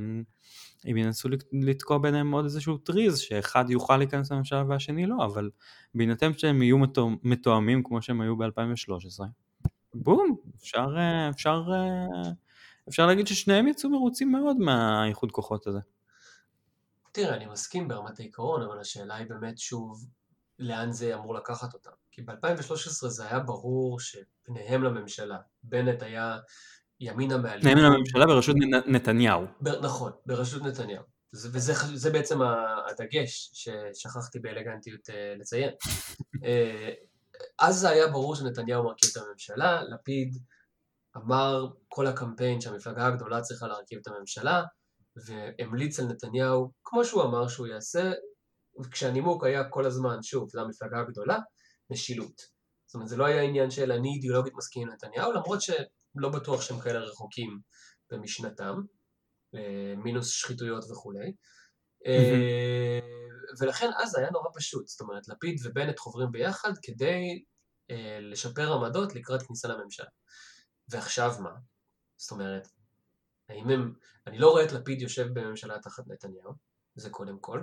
אם 0.91 0.97
ינסו 0.97 1.29
לתקוע 1.53 1.99
ביניהם 1.99 2.33
עוד 2.33 2.45
איזשהו 2.45 2.79
טריז, 2.79 3.19
שאחד 3.19 3.71
יוכל 3.71 3.97
להיכנס 3.97 4.33
לממשלה 4.33 4.65
והשני 4.69 5.07
לא, 5.07 5.25
אבל 5.25 5.51
בהינתן 5.95 6.33
שהם 6.39 6.63
יהיו 6.63 6.79
מתואמים 7.23 7.83
כמו 7.83 8.03
שהם 8.03 8.21
היו 8.21 8.37
ב-2013, 8.37 9.25
בום, 9.95 10.37
אפשר, 10.57 10.97
אפשר, 11.31 11.63
אפשר 12.89 13.07
להגיד 13.07 13.27
ששניהם 13.27 13.69
יצאו 13.69 13.91
מרוצים 13.91 14.33
מאוד 14.33 14.57
מהאיחוד 14.57 15.33
כוחות 15.33 15.67
הזה. 15.67 15.79
תראה, 17.13 17.35
אני 17.35 17.47
מסכים 17.47 17.89
ברמת 17.89 18.21
העיקרון, 18.21 18.63
אבל 18.63 18.81
השאלה 18.81 19.15
היא 19.15 19.27
באמת 19.29 19.59
שוב, 19.59 20.07
לאן 20.59 20.93
זה 20.93 21.15
אמור 21.15 21.35
לקחת 21.35 21.75
אותם. 21.75 21.91
כי 22.11 22.23
ב-2013 22.23 23.09
זה 23.09 23.27
היה 23.27 23.39
ברור 23.39 24.01
שפניהם 24.01 24.83
לממשלה. 24.83 25.39
בנט 25.63 26.03
היה 26.03 26.39
ימינה 27.01 27.37
מהליכוד. 27.37 27.71
ימינה 27.71 27.91
מהממשלה 27.91 28.27
בראשות 28.27 28.57
נתניהו. 28.87 29.47
ב, 29.61 29.69
נכון, 29.69 30.13
בראשות 30.27 30.63
נתניהו. 30.63 31.03
וזה 31.35 31.73
זה 31.95 32.11
בעצם 32.11 32.39
הדגש 32.91 33.51
ששכחתי 33.53 34.39
באלגנטיות 34.39 35.11
אה, 35.11 35.35
לציין. 35.39 35.71
אה, 36.45 36.91
אז 37.59 37.77
זה 37.77 37.89
היה 37.89 38.09
ברור 38.09 38.37
שנתניהו 38.37 38.85
מרכיב 38.85 39.11
את 39.13 39.23
הממשלה, 39.23 39.83
לפיד 39.83 40.39
אמר 41.17 41.67
כל 41.89 42.07
הקמפיין 42.07 42.61
שהמפלגה 42.61 43.07
הגדולה 43.07 43.41
צריכה 43.41 43.67
להרכיב 43.67 43.99
את 44.03 44.07
הממשלה, 44.07 44.63
והמליץ 45.27 46.01
על 46.01 46.07
נתניהו, 46.07 46.73
כמו 46.85 47.05
שהוא 47.05 47.23
אמר 47.23 47.49
שהוא 47.49 47.67
יעשה, 47.67 48.13
כשהנימוק 48.91 49.45
היה 49.45 49.69
כל 49.69 49.87
הזמן, 49.87 50.23
שוב, 50.23 50.49
זו 50.49 50.61
המפלגה 50.61 51.01
הגדולה, 51.01 51.39
משילות. 51.91 52.43
זאת 52.87 52.95
אומרת, 52.95 53.09
זה 53.09 53.17
לא 53.17 53.25
היה 53.25 53.43
עניין 53.43 53.71
של 53.71 53.93
אני 53.93 54.09
אידיאולוגית 54.09 54.53
מסכים 54.57 54.89
עם 54.89 54.95
נתניהו, 54.95 55.33
למרות 55.33 55.61
לא 56.15 56.29
בטוח 56.29 56.63
שהם 56.63 56.81
כאלה 56.81 56.99
רחוקים 56.99 57.61
במשנתם, 58.11 58.75
אה, 59.55 59.95
מינוס 59.97 60.31
שחיתויות 60.31 60.85
וכולי. 60.91 61.33
אה, 62.07 63.01
ולכן 63.61 63.91
אז 63.97 64.19
היה 64.19 64.31
נורא 64.31 64.49
פשוט, 64.55 64.87
זאת 64.87 65.01
אומרת 65.01 65.29
לפיד 65.29 65.61
ובנט 65.65 65.99
חוברים 65.99 66.33
ביחד 66.33 66.73
כדי 66.83 67.43
אה, 67.91 68.19
לשפר 68.21 68.73
עמדות 68.73 69.15
לקראת 69.15 69.43
כניסה 69.43 69.69
לממשלה. 69.69 70.07
ועכשיו 70.89 71.35
מה? 71.41 71.55
זאת 72.17 72.31
אומרת, 72.31 72.69
האם 73.49 73.71
הם, 73.71 73.95
אני 74.27 74.39
לא 74.39 74.51
רואה 74.51 74.65
את 74.65 74.73
לפיד 74.73 75.03
יושב 75.03 75.29
בממשלה 75.33 75.79
תחת 75.79 76.09
נתניהו, 76.09 76.53
זה 76.95 77.11
קודם 77.11 77.39
כל, 77.39 77.63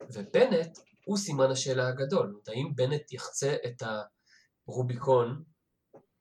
ובנט 0.00 0.78
הוא 1.04 1.16
סימן 1.16 1.50
השאלה 1.50 1.88
הגדול, 1.88 2.40
האם 2.48 2.72
בנט 2.74 3.12
יחצה 3.12 3.56
את 3.66 3.82
הרוביקון 4.66 5.44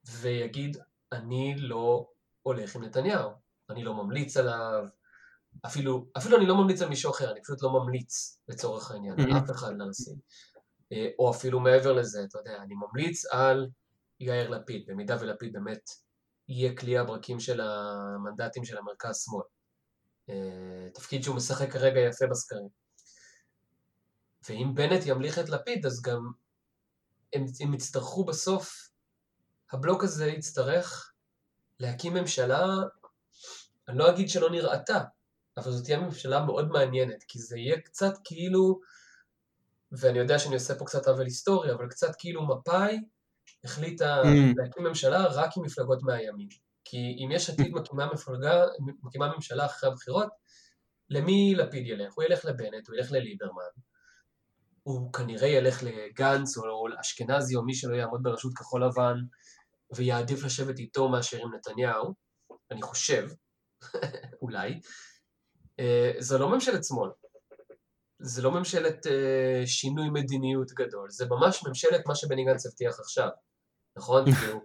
ויגיד 0.05 0.77
אני 1.11 1.55
לא 1.57 2.09
הולך 2.41 2.75
עם 2.75 2.83
נתניהו, 2.83 3.31
אני 3.69 3.83
לא 3.83 3.93
ממליץ 3.93 4.37
עליו, 4.37 4.85
אפילו, 5.65 6.05
אפילו 6.17 6.37
אני 6.37 6.45
לא 6.45 6.55
ממליץ 6.55 6.81
על 6.81 6.89
מישהו 6.89 7.11
אחר, 7.11 7.31
אני 7.31 7.41
פשוט 7.41 7.61
לא 7.61 7.73
ממליץ 7.73 8.39
לצורך 8.47 8.91
העניין. 8.91 9.15
אף 9.37 9.51
אחד 9.51 9.71
לנשיא. 9.77 10.15
אה, 10.91 11.07
או 11.19 11.31
אפילו 11.31 11.59
מעבר 11.59 11.93
לזה, 11.93 12.23
אתה 12.23 12.37
יודע, 12.37 12.57
אני 12.61 12.75
ממליץ 12.75 13.25
על 13.25 13.69
יאיר 14.19 14.49
לפיד, 14.49 14.85
במידה 14.87 15.17
ולפיד 15.19 15.53
באמת 15.53 15.89
יהיה 16.49 16.75
כלי 16.75 16.97
הברקים 16.97 17.39
של 17.39 17.61
המנדטים 17.61 18.65
של 18.65 18.77
המרכז-שמאל. 18.77 19.43
אה, 20.29 20.89
תפקיד 20.93 21.23
שהוא 21.23 21.35
משחק 21.35 21.71
כרגע 21.71 21.99
יפה 21.99 22.25
בסקרים. 22.27 22.67
ואם 24.49 24.75
בנט 24.75 25.05
ימליך 25.05 25.39
את 25.39 25.49
לפיד, 25.49 25.85
אז 25.85 26.01
גם 26.01 26.31
הם, 27.33 27.45
הם 27.59 27.73
יצטרכו 27.73 28.25
בסוף 28.25 28.89
הבלוק 29.71 30.03
הזה 30.03 30.27
יצטרך 30.27 31.13
להקים 31.79 32.13
ממשלה, 32.13 32.65
אני 33.87 33.97
לא 33.97 34.09
אגיד 34.09 34.29
שלא 34.29 34.49
נראתה, 34.49 35.03
אבל 35.57 35.71
זאת 35.71 35.85
תהיה 35.85 35.99
ממשלה 35.99 36.45
מאוד 36.45 36.67
מעניינת, 36.67 37.23
כי 37.27 37.39
זה 37.39 37.57
יהיה 37.57 37.81
קצת 37.81 38.13
כאילו, 38.23 38.79
ואני 39.91 40.19
יודע 40.19 40.39
שאני 40.39 40.55
עושה 40.55 40.75
פה 40.75 40.85
קצת 40.85 41.07
עוול 41.07 41.25
היסטורי, 41.25 41.73
אבל 41.73 41.89
קצת 41.89 42.15
כאילו 42.17 42.47
מפא"י 42.47 42.97
החליטה 43.67 44.21
mm. 44.21 44.27
להקים 44.57 44.83
ממשלה 44.83 45.25
רק 45.25 45.49
עם 45.57 45.63
מפלגות 45.63 46.03
מהימין. 46.03 46.47
כי 46.85 46.97
אם 46.97 47.29
יש 47.31 47.49
עתיד 47.49 47.71
מקימה 47.73 48.05
מפלגה, 48.13 48.65
מקימה 49.03 49.35
ממשלה 49.35 49.65
אחרי 49.65 49.89
הבחירות, 49.89 50.29
למי 51.09 51.55
לפיד 51.55 51.87
ילך? 51.87 52.13
הוא 52.13 52.23
ילך 52.23 52.45
לבנט, 52.45 52.87
הוא 52.87 52.95
ילך 52.95 53.11
לליברמן, 53.11 53.73
הוא 54.83 55.13
כנראה 55.13 55.47
ילך 55.47 55.83
לגנץ 55.83 56.57
או 56.57 56.87
לאשכנזי 56.87 57.55
או 57.55 57.63
מי 57.63 57.73
שלא 57.73 57.95
יעמוד 57.95 58.23
בראשות 58.23 58.53
כחול 58.53 58.85
לבן, 58.85 59.15
ויעדיף 59.95 60.43
לשבת 60.43 60.79
איתו 60.79 61.09
מאשר 61.09 61.37
עם 61.41 61.55
נתניהו, 61.55 62.13
אני 62.71 62.81
חושב, 62.81 63.27
אולי, 64.41 64.79
אה, 65.79 66.11
זו 66.19 66.37
לא 66.37 66.49
ממשלת 66.49 66.83
שמאל. 66.83 67.09
זה 68.19 68.41
לא 68.41 68.51
ממשלת 68.51 69.07
אה, 69.07 69.61
שינוי 69.65 70.09
מדיניות 70.09 70.71
גדול, 70.71 71.09
זה 71.09 71.25
ממש 71.29 71.63
ממשלת 71.67 72.01
מה 72.07 72.15
שבני 72.15 72.45
גנץ 72.45 72.65
הבטיח 72.65 72.99
עכשיו, 72.99 73.29
נכון? 73.97 74.25
כאילו, 74.31 74.61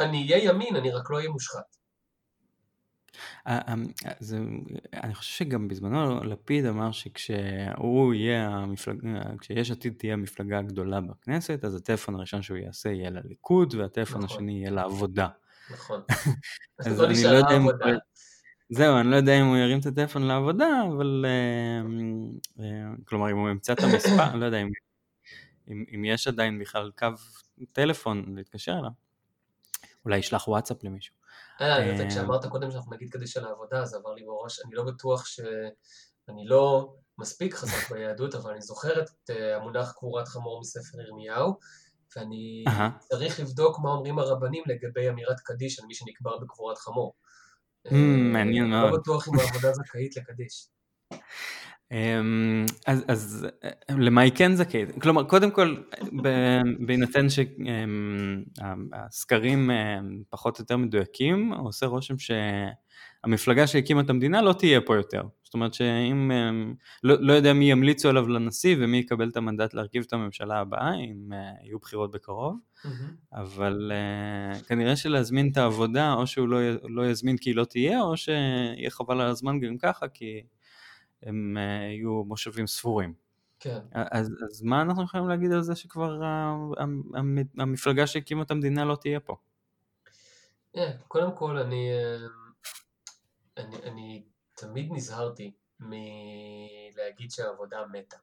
אני 0.00 0.32
אהיה 0.32 0.44
ימין, 0.44 0.76
אני 0.76 0.90
רק 0.90 1.10
לא 1.10 1.16
אהיה 1.16 1.30
מושחת. 1.30 1.76
אה, 3.46 3.72
אמ, 3.72 3.86
זה, 4.20 4.38
אני 4.94 5.14
חושב 5.14 5.32
שגם 5.32 5.68
בזמנו 5.68 6.24
לפיד 6.24 6.66
אמר 6.66 6.92
שכשהוא 6.92 8.14
יהיה 8.14 8.48
המפלגה, 8.48 9.22
כשיש 9.40 9.70
עתיד 9.70 9.94
תהיה 9.98 10.12
המפלגה 10.12 10.58
הגדולה 10.58 11.00
בכנסת, 11.00 11.64
אז 11.64 11.74
הטלפון 11.74 12.14
הראשון 12.14 12.42
שהוא 12.42 12.56
יעשה 12.56 12.88
יהיה 12.88 13.10
לליכוד, 13.10 13.74
והטלפון 13.74 14.22
נכון. 14.22 14.36
השני 14.36 14.52
יהיה 14.52 14.70
לעבודה. 14.70 15.28
נכון. 15.70 16.00
אז 16.86 17.04
אני 17.04 17.24
לא 17.24 17.36
יודע 17.36 17.56
אם... 17.56 17.66
זהו, 18.72 19.00
אני 19.00 19.10
לא 19.10 19.16
יודע 19.16 19.40
אם 19.40 19.46
הוא 19.46 19.56
ירים 19.56 19.78
את 19.78 19.86
הטלפון 19.86 20.22
לעבודה, 20.22 20.82
אבל... 20.92 21.26
כלומר, 23.04 23.30
אם 23.30 23.36
הוא 23.36 23.48
ימצא 23.48 23.72
את 23.72 23.80
המספר, 23.80 24.30
אני 24.30 24.40
לא 24.40 24.44
יודע 24.44 24.58
אם, 24.62 24.68
אם, 25.70 25.84
אם 25.94 26.04
יש 26.04 26.28
עדיין 26.28 26.58
בכלל 26.58 26.90
קו 26.98 27.06
טלפון 27.66 28.34
להתקשר 28.36 28.72
אליו. 28.72 28.90
אולי 30.04 30.18
ישלח 30.18 30.48
וואטסאפ 30.48 30.84
למישהו. 30.84 31.14
אה, 31.60 32.08
כשאמרת 32.08 32.46
קודם 32.46 32.70
שאנחנו 32.70 32.94
נגיד 32.94 33.10
קדיש 33.10 33.36
על 33.36 33.44
העבודה, 33.44 33.84
זה 33.84 33.96
עבר 33.96 34.14
לי 34.14 34.24
בראש, 34.24 34.60
אני 34.64 34.74
לא 34.74 34.84
בטוח 34.84 35.26
ש... 35.26 35.40
אני 36.28 36.46
לא 36.46 36.94
מספיק 37.18 37.54
חזק 37.54 37.90
ביהדות, 37.90 38.34
אבל 38.34 38.50
אני 38.50 38.60
זוכר 38.60 39.02
את 39.02 39.30
המונח 39.30 39.92
קבורת 39.92 40.28
חמור 40.28 40.60
מספר 40.60 41.00
ירמיהו, 41.00 41.58
ואני 42.16 42.64
צריך 42.98 43.40
לבדוק 43.40 43.78
מה 43.82 43.90
אומרים 43.90 44.18
הרבנים 44.18 44.62
לגבי 44.66 45.08
אמירת 45.08 45.40
קדיש 45.40 45.80
על 45.80 45.86
מי 45.86 45.94
שנקבר 45.94 46.38
בקבורת 46.38 46.78
חמור. 46.78 47.14
מעניין 48.32 48.70
מאוד. 48.70 48.90
לא 48.90 48.98
בטוח 48.98 49.28
אם 49.28 49.32
העבודה 49.38 49.72
זכאית 49.72 50.16
לקדיש. 50.16 50.66
אמ, 51.92 52.66
אז, 52.86 53.04
אז 53.08 53.46
למה 53.88 54.20
היא 54.20 54.32
כן 54.34 54.54
זכאית? 54.54 55.02
כלומר, 55.02 55.24
קודם 55.24 55.50
כל, 55.50 55.76
בהינתן 56.86 57.26
שהסקרים 58.58 59.70
פחות 60.28 60.58
או 60.58 60.62
יותר 60.62 60.76
מדויקים, 60.76 61.52
עושה 61.52 61.86
רושם 61.86 62.14
שהמפלגה 62.18 63.66
שהקימה 63.66 64.00
את 64.00 64.10
המדינה 64.10 64.42
לא 64.42 64.52
תהיה 64.52 64.80
פה 64.80 64.96
יותר. 64.96 65.22
זאת 65.44 65.54
אומרת 65.54 65.74
שאם, 65.74 66.30
לא, 67.02 67.14
לא 67.20 67.32
יודע 67.32 67.52
מי 67.52 67.70
ימליצו 67.70 68.08
עליו 68.08 68.28
לנשיא 68.28 68.76
ומי 68.78 68.96
יקבל 68.96 69.28
את 69.28 69.36
המנדט 69.36 69.74
להרכיב 69.74 70.04
את 70.06 70.12
הממשלה 70.12 70.58
הבאה, 70.58 70.94
אם 70.94 71.32
יהיו 71.64 71.78
בחירות 71.78 72.10
בקרוב, 72.10 72.56
mm-hmm. 72.56 72.88
אבל 73.32 73.92
כנראה 74.68 74.96
שלהזמין 74.96 75.48
את 75.52 75.56
העבודה, 75.56 76.12
או 76.12 76.26
שהוא 76.26 76.48
לא, 76.48 76.58
לא 76.82 77.06
יזמין 77.10 77.36
כי 77.36 77.50
היא 77.50 77.56
לא 77.56 77.64
תהיה, 77.64 78.00
או 78.00 78.16
שיהיה 78.16 78.90
חבל 78.90 79.20
על 79.20 79.30
הזמן 79.30 79.60
גם 79.60 79.78
ככה, 79.78 80.08
כי... 80.08 80.40
הם 81.22 81.56
אה, 81.58 81.62
יהיו 81.62 82.24
מושבים 82.24 82.66
ספורים. 82.66 83.14
כן. 83.60 83.80
אז, 83.92 84.30
אז 84.50 84.62
מה 84.62 84.82
אנחנו 84.82 85.04
יכולים 85.04 85.28
להגיד 85.28 85.52
על 85.52 85.62
זה 85.62 85.76
שכבר 85.76 86.20
המפלגה 87.58 88.06
שהקימה 88.06 88.42
את 88.42 88.50
המדינה 88.50 88.84
לא 88.84 88.96
תהיה 88.96 89.20
פה? 89.20 89.36
Yeah, 90.76 90.78
אה, 90.78 90.92
קודם 91.08 91.36
כל 91.36 91.58
אני, 91.58 91.90
אה, 91.92 92.26
אני, 93.56 93.76
אני 93.76 94.24
תמיד 94.56 94.88
נזהרתי 94.92 95.52
מלהגיד 95.80 97.30
שהעבודה 97.30 97.78
מתה. 97.92 98.16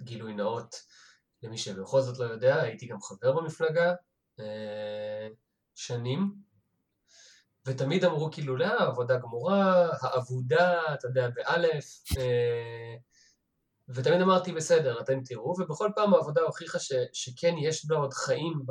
גילוי 0.00 0.34
נאות 0.34 0.74
למי 1.42 1.58
שבכל 1.58 2.00
זאת 2.00 2.18
לא 2.18 2.24
יודע, 2.24 2.62
הייתי 2.62 2.86
גם 2.86 3.00
חבר 3.00 3.32
במפלגה 3.32 3.94
שנים, 5.74 6.34
ותמיד 7.66 8.04
אמרו 8.04 8.30
כאילו 8.32 8.56
לא, 8.56 8.78
עבודה 8.78 9.18
גמורה, 9.18 9.88
העבודה, 10.00 10.94
אתה 10.94 11.06
יודע, 11.06 11.28
באלף, 11.34 11.84
אה, 12.18 12.94
ותמיד 13.88 14.20
אמרתי 14.20 14.52
בסדר, 14.52 15.00
אתם 15.00 15.20
תראו, 15.24 15.54
ובכל 15.60 15.90
פעם 15.96 16.14
העבודה 16.14 16.40
הוכיחה 16.42 16.78
ש, 16.78 16.92
שכן 17.12 17.54
יש 17.58 17.86
בה 17.86 17.96
עוד 17.96 18.12
חיים 18.12 18.62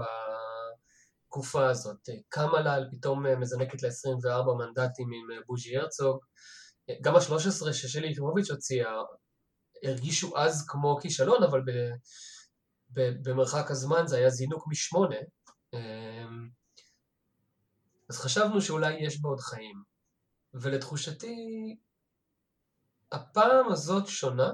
בתקופה 1.27 1.69
הזאת. 1.69 2.09
קמה 2.29 2.61
לה 2.61 2.75
פתאום 2.91 3.25
מזנקת 3.39 3.83
ל-24 3.83 4.53
מנדטים 4.57 5.07
עם 5.13 5.41
בוז'י 5.47 5.77
הרצוג, 5.77 6.19
גם 7.01 7.15
ה-13 7.15 7.73
ששלי 7.73 8.11
יחימוביץ' 8.11 8.51
הוציאה, 8.51 8.91
הרגישו 9.83 10.37
אז 10.37 10.65
כמו 10.67 10.97
כישלון, 11.01 11.43
אבל 11.43 11.61
ב, 11.61 11.71
ב, 12.89 13.29
במרחק 13.29 13.71
הזמן 13.71 14.07
זה 14.07 14.17
היה 14.17 14.29
זינוק 14.29 14.63
משמונה. 14.67 15.15
אז 18.09 18.17
חשבנו 18.17 18.61
שאולי 18.61 18.93
יש 18.93 19.21
בה 19.21 19.29
עוד 19.29 19.39
חיים. 19.39 19.83
ולתחושתי, 20.53 21.35
הפעם 23.11 23.71
הזאת 23.71 24.07
שונה, 24.07 24.51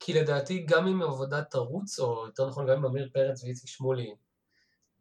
כי 0.00 0.12
לדעתי 0.12 0.66
גם 0.68 0.86
אם 0.86 1.02
עבודה 1.02 1.42
תרוץ, 1.42 1.98
או 1.98 2.26
יותר 2.26 2.48
נכון 2.48 2.66
גם 2.66 2.76
אם 2.76 2.84
עמיר 2.84 3.10
פרץ 3.14 3.44
ואיציק 3.44 3.68
שמולי 3.68 4.14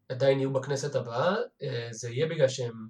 עדיין 0.09 0.39
יהיו 0.39 0.53
בכנסת 0.53 0.95
הבאה, 0.95 1.35
אה, 1.61 1.87
זה 1.91 2.09
יהיה 2.09 2.27
בגלל 2.27 2.47
שהם 2.47 2.87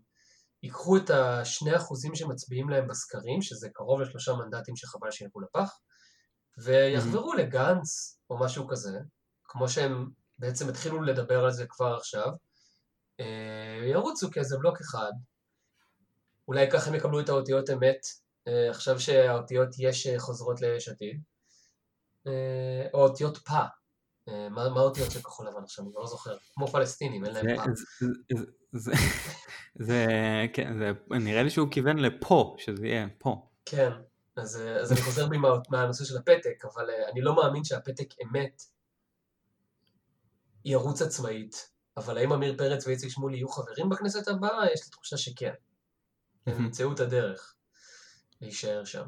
ייקחו 0.64 0.98
את 0.98 1.10
השני 1.10 1.76
אחוזים 1.76 2.16
שמצביעים 2.16 2.70
להם 2.70 2.88
בסקרים, 2.88 3.42
שזה 3.42 3.70
קרוב 3.74 4.02
לשלושה 4.02 4.34
מנדטים 4.34 4.76
שחבל 4.76 5.12
שילכו 5.12 5.40
לפח, 5.40 5.80
ויחברו 6.64 7.34
mm-hmm. 7.34 7.38
לגנץ 7.38 8.20
או 8.30 8.40
משהו 8.40 8.68
כזה, 8.68 9.00
כמו 9.44 9.70
שהם 9.70 10.10
בעצם 10.40 10.70
התחילו 10.70 11.02
לדבר 11.02 11.44
על 11.44 11.52
זה 11.52 11.66
כבר 11.70 11.96
עכשיו, 11.96 12.30
ירוצו 13.86 14.32
כאיזה 14.32 14.58
בלוק 14.58 14.82
אחד, 14.82 15.12
אולי 16.48 16.72
ככה 16.72 16.90
הם 16.90 16.96
יקבלו 16.96 17.20
את 17.20 17.30
האותיות 17.30 17.70
אמת, 17.70 18.06
אה, 18.48 18.70
עכשיו 18.70 19.00
שהאותיות 19.00 19.70
יש 19.80 20.08
אה, 20.08 20.20
חוזרות 20.20 20.62
ליש 20.62 20.90
עתיד, 20.90 21.22
או 22.94 23.04
אותיות 23.04 23.38
פא, 23.38 23.64
מה 24.28 24.64
האותיות 24.64 25.12
של 25.12 25.22
כחול 25.22 25.48
לבן 25.48 25.64
עכשיו, 25.64 25.86
אני 25.86 25.94
לא 25.96 26.08
זוכר, 26.08 26.38
כמו 26.54 26.68
פלסטינים, 26.68 27.26
אין 27.26 27.34
להם 27.34 27.58
פא. 27.58 27.64
זה, 29.76 30.06
כן, 30.54 30.78
זה, 30.80 30.92
נראה 31.10 31.44
לי 31.44 31.50
שהוא 31.50 31.68
כיוון 31.72 31.98
לפה, 31.98 32.56
שזה 32.58 32.88
יהיה 32.88 33.08
פה. 33.20 33.48
כן, 33.66 33.92
אז, 34.36 34.62
אז 34.82 34.92
אני 34.92 35.02
חוזר 35.02 35.28
בי 35.28 35.38
מהנושא 35.70 36.06
של 36.06 36.18
הפתק, 36.18 36.66
אבל 36.74 36.90
אני 37.12 37.22
לא 37.22 37.36
מאמין 37.36 37.64
שהפתק 37.64 38.14
אמת 38.24 38.62
ירוץ 40.66 41.02
עצמאית, 41.02 41.70
אבל 42.06 42.18
האם 42.18 42.32
עמיר 42.32 42.58
פרץ 42.58 42.88
ואיציק 42.88 43.10
שמולי 43.10 43.38
יהיו 43.38 43.50
חברים 43.50 43.90
בכנסת 43.90 44.28
הבאה? 44.28 44.72
יש 44.74 44.84
לי 44.84 44.90
תחושה 44.92 45.18
שכן. 45.18 45.54
הם 46.46 46.66
ימצאו 46.66 46.94
את 46.94 47.00
הדרך 47.00 47.56
להישאר 48.42 48.86
שם. 48.86 49.06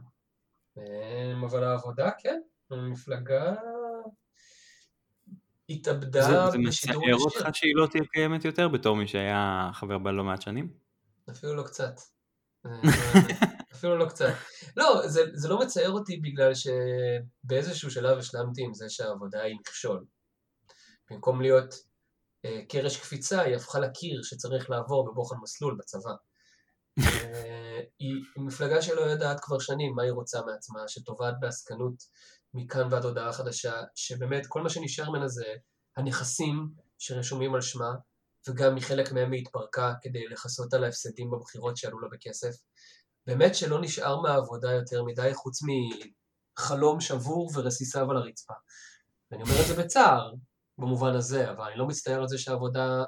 אמ, 0.77 1.43
אבל 1.43 1.63
העבודה, 1.63 2.11
כן, 2.19 2.41
המפלגה 2.71 3.53
התאבדה 5.69 6.49
בשידור 6.67 6.69
ישיר. 6.69 6.91
זה 6.91 6.97
מצער 6.97 7.13
אותך 7.13 7.55
שהיא 7.57 7.75
לא 7.75 7.87
תהיה 7.87 8.03
קיימת 8.11 8.45
יותר 8.45 8.67
בתור 8.67 8.95
מי 8.95 9.07
שהיה 9.07 9.69
חבר 9.73 9.97
בה 9.97 10.11
לא 10.11 10.23
מעט 10.23 10.41
שנים? 10.41 10.73
אפילו 11.29 11.55
לא 11.55 11.63
קצת. 11.63 11.95
אפילו 13.73 13.97
לא 13.97 14.05
קצת. 14.05 14.33
לא, 14.77 15.07
זה, 15.07 15.21
זה 15.33 15.49
לא 15.49 15.59
מצער 15.59 15.91
אותי 15.91 16.17
בגלל 16.17 16.51
שבאיזשהו 16.53 17.91
שלב 17.91 18.17
השלמתי 18.17 18.63
עם 18.63 18.73
זה 18.73 18.89
שהעבודה 18.89 19.41
היא 19.41 19.55
מכשול. 19.59 20.05
במקום 21.11 21.41
להיות 21.41 21.73
אה, 21.73 21.92
קרש 22.69 22.97
קפיצה, 22.97 23.41
היא 23.41 23.55
הפכה 23.55 23.79
לקיר 23.79 24.23
שצריך 24.23 24.69
לעבור 24.69 25.11
בבוחן 25.11 25.35
מסלול 25.43 25.77
בצבא. 25.79 26.11
אה, 26.99 27.79
היא 27.99 28.13
מפלגה 28.37 28.81
שלא 28.81 29.01
יודעת 29.01 29.39
כבר 29.39 29.59
שנים 29.59 29.95
מה 29.95 30.03
היא 30.03 30.11
רוצה 30.11 30.41
מעצמה, 30.41 30.87
שטובעת 30.87 31.33
בעסקנות 31.39 31.93
מכאן 32.53 32.87
ועד 32.91 33.05
הודעה 33.05 33.33
חדשה, 33.33 33.81
שבאמת 33.95 34.47
כל 34.47 34.61
מה 34.61 34.69
שנשאר 34.69 35.09
ממנה 35.09 35.27
זה 35.27 35.45
הנכסים 35.97 36.69
שרשומים 36.99 37.55
על 37.55 37.61
שמה, 37.61 37.91
וגם 38.49 38.75
מחלק 38.75 39.11
מהם 39.11 39.31
היא 39.31 39.41
התפרקה 39.41 39.93
כדי 40.01 40.27
לכסות 40.27 40.73
על 40.73 40.83
ההפסדים 40.83 41.31
בבחירות 41.31 41.77
שעלו 41.77 41.99
לה 41.99 42.07
בכסף. 42.11 42.55
באמת 43.27 43.55
שלא 43.55 43.81
נשאר 43.81 44.21
מהעבודה 44.21 44.71
יותר 44.71 45.03
מדי 45.03 45.33
חוץ 45.33 45.59
מחלום 46.59 47.01
שבור 47.01 47.51
ורסיסיו 47.55 48.11
על 48.11 48.17
הרצפה. 48.17 48.53
ואני 49.31 49.43
אומר 49.43 49.61
את 49.61 49.67
זה 49.67 49.83
בצער, 49.83 50.33
במובן 50.77 51.13
הזה, 51.15 51.51
אבל 51.51 51.65
אני 51.65 51.79
לא 51.79 51.87
מצטער 51.87 52.21
על 52.21 52.27
זה 52.27 52.37
שהעבודה 52.37 53.03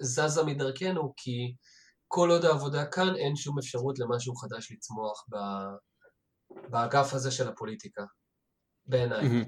זזה 0.00 0.44
מדרכנו, 0.44 1.12
כי 1.16 1.54
כל 2.08 2.30
עוד 2.30 2.44
העבודה 2.44 2.86
כאן 2.86 3.16
אין 3.16 3.36
שום 3.36 3.58
אפשרות 3.58 3.98
למשהו 3.98 4.34
חדש 4.34 4.72
לצמוח 4.72 5.24
באגף 6.70 7.14
הזה 7.14 7.30
של 7.30 7.48
הפוליטיקה, 7.48 8.02
בעיניי. 8.86 9.44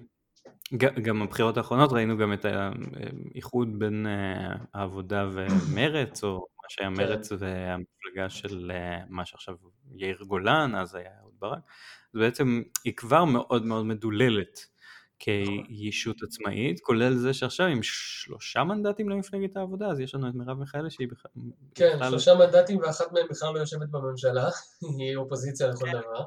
גם 0.76 1.20
בבחירות 1.20 1.56
האחרונות 1.56 1.92
ראינו 1.92 2.18
גם 2.18 2.32
את 2.32 2.44
האיחוד 2.44 3.78
בין 3.78 4.06
אה, 4.06 4.56
העבודה 4.74 5.28
ומרץ, 5.32 6.24
או 6.24 6.34
מה 6.38 6.68
שהיה 6.68 6.88
כן. 6.88 6.94
מרץ 6.94 7.32
והמפלגה 7.32 8.30
של 8.30 8.70
אה, 8.74 9.04
מה 9.08 9.24
שעכשיו 9.24 9.54
יאיר 9.96 10.22
גולן, 10.26 10.74
אז 10.74 10.94
היה 10.94 11.10
אהוד 11.20 11.34
ברק, 11.38 11.62
בעצם 12.14 12.62
היא 12.84 12.92
כבר 12.96 13.24
מאוד 13.24 13.64
מאוד 13.64 13.86
מדוללת. 13.86 14.58
כישות 15.18 16.22
עצמאית, 16.22 16.80
כולל 16.80 17.14
זה 17.14 17.34
שעכשיו 17.34 17.66
עם 17.66 17.80
שלושה 17.82 18.64
מנדטים 18.64 19.08
למפלגת 19.08 19.56
העבודה, 19.56 19.86
אז 19.86 20.00
יש 20.00 20.14
לנו 20.14 20.28
את 20.28 20.34
מרב 20.34 20.58
מיכאלי 20.58 20.90
שהיא 20.90 21.08
בכלל... 21.10 21.30
כן, 21.74 21.92
בכלל... 21.96 22.10
שלושה 22.10 22.34
מנדטים 22.34 22.78
ואחת 22.78 23.12
מהם 23.12 23.26
בכלל 23.30 23.54
לא 23.54 23.58
יושבת 23.58 23.88
בממשלה, 23.88 24.48
היא 24.98 25.16
אופוזיציה 25.16 25.68
לכל 25.68 25.86
כן. 25.86 25.92
דבר. 25.92 26.24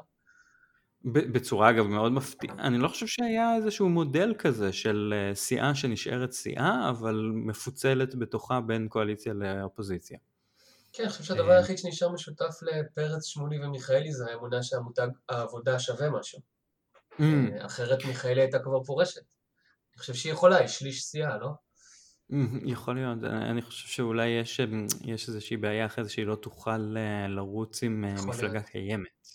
בצורה 1.04 1.70
אגב 1.70 1.86
מאוד 1.86 2.12
מפתיעה, 2.12 2.54
אני 2.58 2.78
לא 2.78 2.88
חושב 2.88 3.06
שהיה 3.06 3.56
איזשהו 3.56 3.88
מודל 3.88 4.34
כזה 4.38 4.72
של 4.72 5.14
אה, 5.16 5.34
סיעה 5.34 5.74
שנשארת 5.74 6.32
סיעה, 6.32 6.90
אבל 6.90 7.30
מפוצלת 7.34 8.14
בתוכה 8.14 8.60
בין 8.60 8.88
קואליציה 8.88 9.32
לאופוזיציה. 9.34 10.18
כן, 10.92 11.02
אני 11.02 11.12
חושב 11.12 11.24
שהדבר 11.24 11.50
אה. 11.50 11.56
היחיד 11.56 11.78
שנשאר 11.78 12.12
משותף 12.12 12.54
לפרץ, 12.62 13.26
שמולי 13.26 13.64
ומיכאלי 13.64 14.12
זה 14.12 14.24
האמונה 14.30 14.62
שהמותג 14.62 15.08
העבודה 15.28 15.78
שווה 15.78 16.10
משהו. 16.10 16.51
Mm. 17.18 17.22
אחרת 17.66 18.04
מיכאלי 18.04 18.40
הייתה 18.40 18.58
כבר 18.58 18.84
פורשת. 18.84 19.20
אני 19.92 19.98
חושב 19.98 20.14
שהיא 20.14 20.32
יכולה, 20.32 20.56
היא 20.56 20.66
שליש 20.66 21.02
סיעה, 21.02 21.38
לא? 21.38 21.48
יכול 22.64 22.94
להיות, 22.94 23.18
אני 23.24 23.62
חושב 23.62 23.88
שאולי 23.88 24.28
יש, 24.28 24.60
יש 25.04 25.28
איזושהי 25.28 25.56
בעיה 25.56 25.86
אחרי 25.86 26.04
זה 26.04 26.10
שהיא 26.10 26.26
לא 26.26 26.34
תוכל 26.34 26.96
לרוץ 27.28 27.82
עם 27.82 28.04
מפלגה 28.28 28.52
להיות. 28.52 28.66
קיימת. 28.66 29.28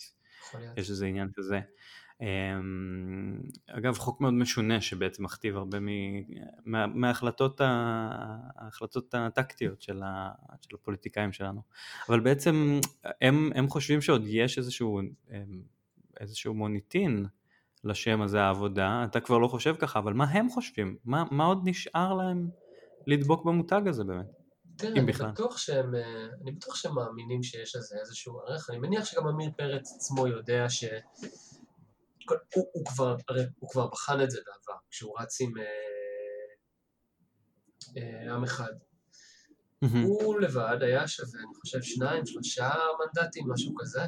יש 0.76 0.90
איזה 0.90 1.06
עניין 1.06 1.28
כזה. 1.34 1.60
אמ, 2.20 3.40
אגב, 3.66 3.98
חוק 3.98 4.20
מאוד 4.20 4.34
משונה 4.34 4.80
שבעצם 4.80 5.24
מכתיב 5.24 5.56
הרבה 5.56 5.78
מה, 6.64 6.86
מההחלטות 6.86 7.60
ההחלטות 7.60 9.14
הטקטיות 9.14 9.82
של, 9.82 10.02
ה, 10.02 10.30
של 10.60 10.76
הפוליטיקאים 10.76 11.32
שלנו. 11.32 11.62
אבל 12.08 12.20
בעצם 12.20 12.80
הם, 13.20 13.50
הם 13.54 13.68
חושבים 13.68 14.00
שעוד 14.00 14.22
יש 14.26 14.58
איזשהו, 14.58 15.00
אמ, 15.00 15.62
איזשהו 16.20 16.54
מוניטין 16.54 17.26
לשם 17.84 18.22
הזה 18.22 18.40
העבודה, 18.40 19.04
אתה 19.04 19.20
כבר 19.20 19.38
לא 19.38 19.48
חושב 19.48 19.74
ככה, 19.78 19.98
אבל 19.98 20.12
מה 20.12 20.24
הם 20.24 20.48
חושבים? 20.50 20.96
מה, 21.04 21.24
מה 21.30 21.44
עוד 21.44 21.60
נשאר 21.64 22.14
להם 22.14 22.50
לדבוק 23.06 23.44
במותג 23.44 23.82
הזה 23.88 24.04
באמת? 24.04 24.26
תראה, 24.76 24.92
אני 24.92 25.12
בטוח 25.12 25.58
שהם, 25.58 25.94
אה, 25.94 26.26
אני 26.42 26.52
בטוח 26.52 26.74
שהם 26.74 26.94
מאמינים 26.94 27.42
שיש 27.42 27.76
לזה 27.76 27.96
איזשהו 28.00 28.40
ערך, 28.40 28.70
אני 28.70 28.78
מניח 28.78 29.04
שגם 29.04 29.28
עמיר 29.28 29.50
פרץ 29.56 29.92
עצמו 29.96 30.26
יודע 30.26 30.68
ש... 30.68 30.84
הוא, 32.54 32.64
הוא, 32.72 32.86
כבר, 32.86 33.16
הרי 33.28 33.42
הוא 33.58 33.70
כבר 33.70 33.86
בחן 33.86 34.20
את 34.20 34.30
זה 34.30 34.40
בעבר, 34.46 34.80
כשהוא 34.90 35.20
רץ 35.20 35.40
עם 35.40 35.52
אה, 35.58 35.64
אה, 37.96 38.34
עם 38.34 38.44
אחד. 38.44 38.72
Mm-hmm. 39.84 39.98
הוא 40.02 40.40
לבד 40.40 40.78
היה 40.80 41.08
שווה, 41.08 41.40
אני 41.40 41.54
חושב, 41.60 41.82
שניים, 41.82 42.26
שלושה 42.26 42.70
מנדטים, 43.00 43.44
משהו 43.52 43.74
כזה. 43.78 44.02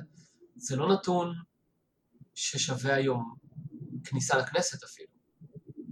זה 0.56 0.76
לא 0.76 0.92
נתון 0.92 1.35
ששווה 2.35 2.94
היום 2.94 3.35
כניסה 4.04 4.38
לכנסת 4.38 4.84
אפילו. 4.84 5.12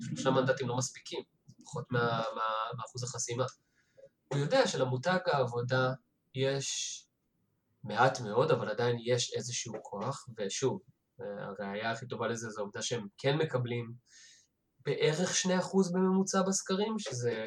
שלושה 0.01 0.31
מנדטים 0.31 0.69
לא 0.69 0.77
מספיקים, 0.77 1.23
פחות 1.65 1.85
מה, 1.91 2.23
מה, 2.35 2.43
מאחוז 2.77 3.05
החסימה. 3.05 3.45
הוא 4.29 4.39
יודע 4.39 4.67
שלמותג 4.67 5.19
העבודה 5.27 5.93
יש 6.35 7.05
מעט 7.85 8.21
מאוד, 8.21 8.51
אבל 8.51 8.69
עדיין 8.69 8.97
יש 9.05 9.35
איזשהו 9.37 9.75
כוח, 9.83 10.27
ושוב, 10.39 10.81
הראייה 11.19 11.91
הכי 11.91 12.07
טובה 12.07 12.29
לזה 12.29 12.51
זו 12.51 12.61
העובדה 12.61 12.83
שהם 12.83 13.07
כן 13.19 13.37
מקבלים 13.37 13.93
בערך 14.81 15.31
2% 15.47 15.49
בממוצע 15.95 16.43
בסקרים, 16.43 16.99
שזה 16.99 17.47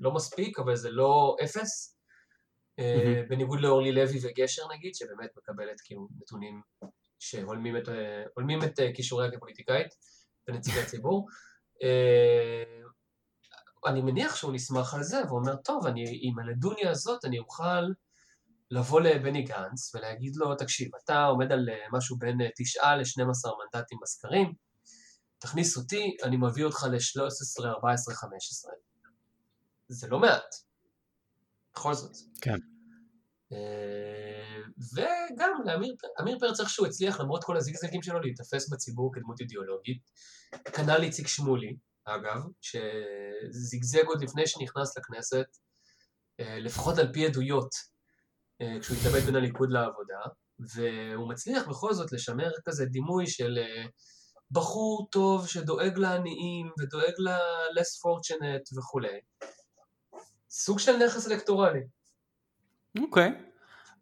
לא 0.00 0.14
מספיק, 0.14 0.58
אבל 0.58 0.76
זה 0.76 0.90
לא 0.90 1.36
אפס. 1.44 1.92
Mm-hmm. 2.80 3.28
בניגוד 3.28 3.60
לאורלי 3.60 3.92
לוי 3.92 4.18
וגשר 4.22 4.62
נגיד, 4.74 4.94
שבאמת 4.94 5.30
מקבלת 5.36 5.80
כאילו 5.84 6.08
נתונים 6.20 6.62
שהולמים 7.18 7.76
את, 7.76 7.88
את 8.64 8.80
כישוריה 8.94 9.30
כפוליטיקאית 9.30 9.88
ונציגי 10.48 10.80
הציבור. 10.80 11.26
אה, 11.82 12.82
אני 13.86 14.02
מניח 14.02 14.36
שהוא 14.36 14.52
נסמך 14.52 14.94
על 14.94 15.02
זה, 15.02 15.20
ואומר, 15.28 15.56
טוב, 15.56 15.86
אני, 15.86 16.04
עם 16.22 16.38
הנדוניה 16.38 16.90
הזאת 16.90 17.24
אני 17.24 17.38
אוכל 17.38 17.82
לבוא 18.70 19.00
לבני 19.00 19.42
גנץ 19.42 19.94
ולהגיד 19.94 20.36
לו, 20.36 20.54
תקשיב, 20.54 20.90
אתה 21.04 21.24
עומד 21.24 21.52
על 21.52 21.68
אה, 21.68 21.86
משהו 21.92 22.18
בין 22.18 22.38
9 22.56 22.82
אה, 22.82 22.96
ל-12 22.96 23.50
מנדטים 23.74 23.98
בסקרים, 24.02 24.52
תכניס 25.38 25.76
אותי, 25.76 26.16
אני 26.22 26.36
מביא 26.36 26.64
אותך 26.64 26.82
ל-13, 26.90 27.66
14, 27.66 28.14
15. 28.14 28.72
זה 29.88 30.08
לא 30.08 30.18
מעט, 30.18 30.54
בכל 31.74 31.94
זאת. 31.94 32.16
כן. 32.40 32.75
אה, 33.52 34.60
וגם 34.94 35.50
לאמיר 36.18 36.38
פרץ 36.40 36.60
איכשהו 36.60 36.86
הצליח 36.86 37.20
למרות 37.20 37.44
כל 37.44 37.56
הזיגזגים 37.56 38.02
שלו 38.02 38.20
להיתפס 38.20 38.72
בציבור 38.72 39.10
כדמות 39.14 39.40
אידיאולוגית. 39.40 40.02
כנ"ל 40.74 41.02
איציק 41.02 41.26
שמולי, 41.26 41.76
אגב, 42.04 42.42
שזיגזג 42.60 44.04
עוד 44.06 44.22
לפני 44.22 44.46
שנכנס 44.46 44.98
לכנסת, 44.98 45.46
לפחות 46.38 46.98
על 46.98 47.12
פי 47.12 47.26
עדויות, 47.26 47.68
אה, 48.60 48.80
כשהוא 48.80 48.96
התלבט 48.96 49.22
בין 49.22 49.36
הליכוד 49.36 49.70
לעבודה, 49.70 50.20
והוא 50.74 51.28
מצליח 51.28 51.68
בכל 51.68 51.94
זאת 51.94 52.12
לשמר 52.12 52.50
כזה 52.64 52.84
דימוי 52.84 53.26
של 53.26 53.58
אה, 53.58 53.86
בחור 54.50 55.08
טוב 55.10 55.48
שדואג 55.48 55.98
לעניים 55.98 56.70
ודואג 56.80 57.12
ל-less 57.18 57.92
fortunate 58.02 58.78
וכולי. 58.78 59.20
סוג 60.50 60.78
של 60.78 60.96
נכס 60.96 61.26
אלקטורלי. 61.26 61.80
אוקיי. 63.02 63.28
Okay. 63.28 63.46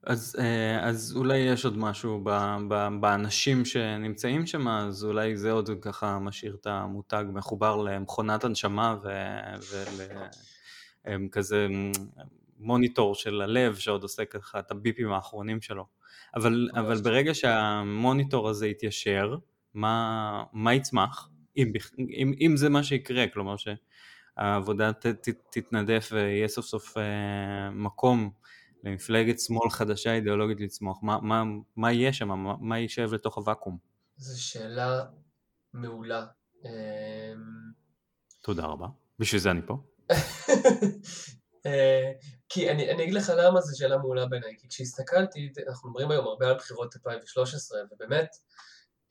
אז, 0.06 0.36
אה, 0.38 0.88
אז 0.88 1.16
אולי 1.16 1.38
יש 1.38 1.64
עוד 1.64 1.78
משהו 1.78 2.20
ב, 2.24 2.30
ב, 2.68 2.88
באנשים 3.00 3.64
שנמצאים 3.64 4.46
שם, 4.46 4.68
אז 4.68 5.04
אולי 5.04 5.36
זה 5.36 5.52
עוד 5.52 5.70
ככה 5.82 6.18
משאיר 6.18 6.56
את 6.60 6.66
המותג 6.66 7.24
מחובר 7.32 7.76
למכונת 7.76 8.44
הנשמה 8.44 8.96
וכזה 11.04 11.66
מוניטור 12.58 13.14
של 13.14 13.42
הלב 13.42 13.76
שעוד 13.76 14.02
עושה 14.02 14.24
ככה 14.24 14.58
את 14.58 14.70
הביפים 14.70 15.12
האחרונים 15.12 15.60
שלו. 15.60 15.86
אבל, 16.34 16.68
אבל 16.74 17.00
ברגע 17.00 17.34
שהמוניטור 17.34 18.48
הזה 18.48 18.66
יתיישר, 18.66 19.36
מה, 19.74 20.44
מה 20.52 20.74
יצמח? 20.74 21.28
אם, 21.56 21.72
אם, 21.98 22.32
אם 22.40 22.56
זה 22.56 22.68
מה 22.68 22.82
שיקרה, 22.82 23.26
כלומר 23.26 23.54
שהעבודה 23.56 24.92
ת, 24.92 25.06
ת, 25.06 25.28
תתנדף 25.50 26.08
ויהיה 26.12 26.48
סוף 26.48 26.66
סוף 26.66 26.98
אה, 26.98 27.70
מקום 27.70 28.30
למפלגת 28.84 29.40
שמאל 29.40 29.70
חדשה 29.70 30.14
אידיאולוגית 30.14 30.60
לצמוח, 30.60 30.98
מה, 31.02 31.18
מה, 31.20 31.42
מה 31.76 31.92
יהיה 31.92 32.12
שם? 32.12 32.28
מה, 32.28 32.54
מה 32.60 32.78
יישב 32.78 33.14
לתוך 33.14 33.36
הוואקום? 33.36 33.78
זו 34.16 34.42
שאלה 34.42 35.04
מעולה. 35.72 36.26
אמ, 36.64 36.70
תודה 38.42 38.64
רבה, 38.64 38.86
בשביל 39.18 39.40
זה 39.40 39.50
אני 39.50 39.60
פה. 39.66 39.76
אה, 41.66 42.12
כי 42.48 42.70
אני, 42.70 42.90
אני 42.90 43.02
אגיד 43.02 43.14
לך 43.14 43.32
למה 43.36 43.60
זו 43.60 43.78
שאלה 43.78 43.98
מעולה 43.98 44.26
בעיניי, 44.26 44.54
כי 44.58 44.68
כשהסתכלתי, 44.68 45.52
אנחנו 45.68 45.90
מדברים 45.90 46.10
היום 46.10 46.26
הרבה 46.26 46.48
על 46.48 46.56
בחירות 46.56 46.96
2013, 46.96 47.80
ובאמת, 47.92 48.28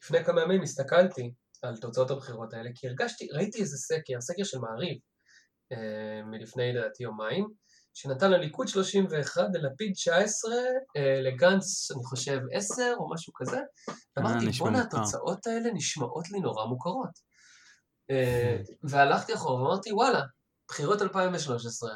לפני 0.03 0.23
כמה 0.25 0.41
ימים 0.41 0.61
הסתכלתי 0.61 1.33
על 1.61 1.77
תוצאות 1.77 2.11
הבחירות 2.11 2.53
האלה, 2.53 2.69
כי 2.75 2.87
הרגשתי, 2.87 3.27
ראיתי 3.31 3.61
איזה 3.61 3.77
סקר, 3.77 4.21
סקר 4.21 4.43
של 4.43 4.59
מעריב, 4.59 4.97
אה, 5.71 6.23
מלפני 6.25 6.73
לדעתי 6.73 7.03
יומיים, 7.03 7.47
שנתן 7.93 8.31
לליכוד 8.31 8.67
31, 8.67 9.43
ללפיד 9.53 9.93
19, 9.93 10.51
אה, 10.97 11.21
לגנץ 11.21 11.91
אני 11.91 12.03
חושב 12.03 12.39
10 12.51 12.93
או 12.97 13.13
משהו 13.13 13.33
כזה, 13.35 13.59
ואמרתי 14.17 14.49
בואנה 14.49 14.81
התוצאות 14.81 15.47
האלה 15.47 15.73
נשמעות 15.73 16.29
לי 16.31 16.39
נורא 16.39 16.65
מוכרות. 16.65 17.33
והלכתי 18.89 19.33
אחורה 19.33 19.63
ואמרתי 19.63 19.93
וואלה, 19.93 20.21
בחירות 20.67 21.01
2013, 21.01 21.91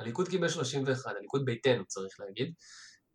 הליכוד 0.00 0.28
קיבל 0.28 0.48
31, 0.48 1.12
הליכוד 1.18 1.44
ביתנו 1.44 1.86
צריך 1.86 2.20
להגיד. 2.20 2.52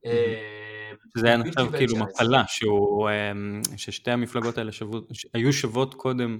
אה, 0.06 0.91
זה 1.17 1.28
היה 1.28 1.38
נחשב 1.38 1.78
כאילו 1.78 1.97
מפלה, 1.97 2.43
אמ, 3.32 3.62
ששתי 3.78 4.12
המפלגות 4.12 4.58
האלה 4.58 4.71
היו 5.34 5.54
שוות 5.54 5.93
קודם 5.93 6.39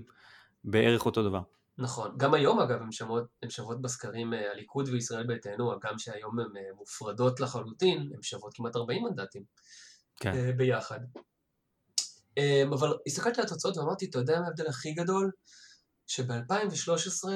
בערך 0.64 1.06
אותו 1.06 1.30
דבר. 1.30 1.42
נכון, 1.78 2.18
גם 2.18 2.34
היום 2.34 2.60
אגב 2.60 2.82
הן 2.82 2.92
שוות, 2.92 3.24
שוות 3.50 3.82
בסקרים 3.82 4.34
אה, 4.34 4.52
הליכוד 4.52 4.90
וישראל 4.90 5.28
ביתנו, 5.28 5.80
גם 5.84 6.00
שהיום 6.00 6.40
הן 6.40 6.58
אה, 6.58 6.74
מופרדות 6.76 7.40
לחלוטין, 7.40 8.10
הן 8.14 8.22
שוות 8.22 8.54
כמעט 8.54 8.76
40 8.76 9.04
מנדטים 9.04 9.44
כן. 10.20 10.58
ביחד. 10.58 11.00
אמ, 12.38 12.74
אבל 12.74 12.94
הסתכלתי 13.08 13.42
על 13.42 13.48
התוצאות 13.48 13.78
ואמרתי, 13.78 14.06
אתה 14.06 14.20
יודע 14.20 14.40
מה 14.40 14.46
ההבדל 14.46 14.68
הכי 14.68 14.94
גדול? 14.94 15.32
שב-2013 16.08 17.30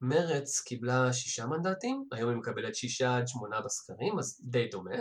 מרץ 0.00 0.60
קיבלה 0.60 1.12
שישה 1.12 1.46
מנדטים, 1.46 2.08
היום 2.12 2.30
היא 2.30 2.38
מקבלת 2.38 2.74
שישה 2.74 3.16
עד 3.16 3.28
שמונה 3.28 3.60
בסקרים, 3.60 4.18
אז 4.18 4.40
די 4.44 4.68
דומה. 4.70 4.96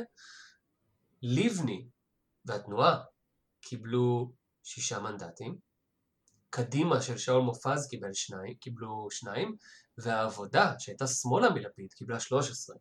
לבני 1.21 1.87
והתנועה 2.45 3.03
קיבלו 3.61 4.31
שישה 4.63 4.99
מנדטים. 4.99 5.64
קדימה 6.55 7.01
של 7.01 7.17
שאול 7.17 7.41
מופז 7.41 7.87
קיבל 7.89 8.13
שניים, 8.13 8.53
קיבלו 8.53 9.07
שניים, 9.11 9.55
והעבודה, 9.97 10.73
שהייתה 10.79 11.07
שמאלה 11.07 11.49
מלפיד, 11.49 11.93
קיבלה 11.93 12.19
13. 12.19 12.75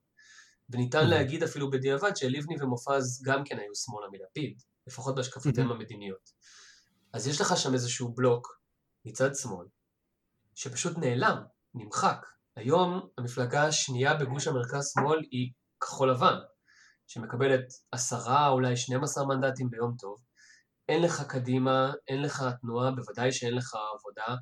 וניתן 0.70 1.08
להגיד 1.08 1.42
אפילו 1.42 1.70
בדיעבד 1.70 2.16
שלבני 2.16 2.56
ומופז 2.60 3.22
גם 3.24 3.44
כן 3.44 3.58
היו 3.58 3.74
שמאלה 3.74 4.06
מלפיד, 4.12 4.62
לפחות 4.86 5.14
בהשקפותיהם 5.14 5.72
המדיניות. 5.72 6.30
אז 7.12 7.26
יש 7.26 7.40
לך 7.40 7.56
שם 7.56 7.74
איזשהו 7.74 8.14
בלוק 8.14 8.60
מצד 9.04 9.34
שמאל, 9.34 9.66
שפשוט 10.54 10.98
נעלם, 10.98 11.42
נמחק. 11.74 12.26
היום 12.56 13.08
המפלגה 13.18 13.66
השנייה 13.66 14.14
בגוש 14.14 14.46
המרכז-שמאל 14.46 15.18
היא 15.30 15.52
כחול 15.80 16.10
לבן, 16.10 16.38
שמקבלת 17.06 17.64
עשרה, 17.92 18.48
אולי 18.48 18.76
12 18.76 19.26
מנדטים 19.26 19.70
ביום 19.70 19.94
טוב. 19.98 20.18
אין 20.88 21.02
לך 21.02 21.22
קדימה, 21.28 21.92
אין 22.08 22.22
לך 22.22 22.44
תנועה, 22.60 22.90
בוודאי 22.90 23.32
שאין 23.32 23.54
לך 23.54 23.76
עבודה 23.98 24.36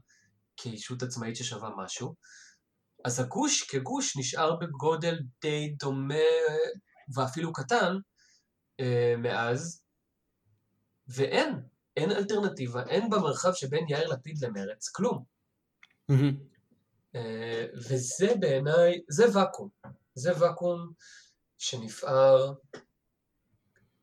כישות 0.56 1.02
עצמאית 1.02 1.36
ששווה 1.36 1.70
משהו. 1.76 2.14
אז 3.04 3.20
הגוש 3.20 3.62
כגוש 3.62 4.16
נשאר 4.16 4.56
בגודל 4.56 5.18
די 5.40 5.74
דומה 5.78 6.14
ואפילו 7.14 7.52
קטן 7.52 7.96
אה, 8.80 9.14
מאז, 9.18 9.82
ואין, 11.08 11.62
אין 11.96 12.10
אלטרנטיבה, 12.10 12.82
אין 12.88 13.10
במרחב 13.10 13.52
שבין 13.54 13.84
יאיר 13.88 14.08
לפיד 14.08 14.44
למרץ 14.44 14.88
כלום. 14.88 15.24
Mm-hmm. 16.12 16.52
וזה 17.74 18.34
בעיניי, 18.40 19.00
זה 19.08 19.24
ואקום. 19.34 19.68
זה 20.14 20.32
ואקום 20.40 20.92
שנפער 21.58 22.54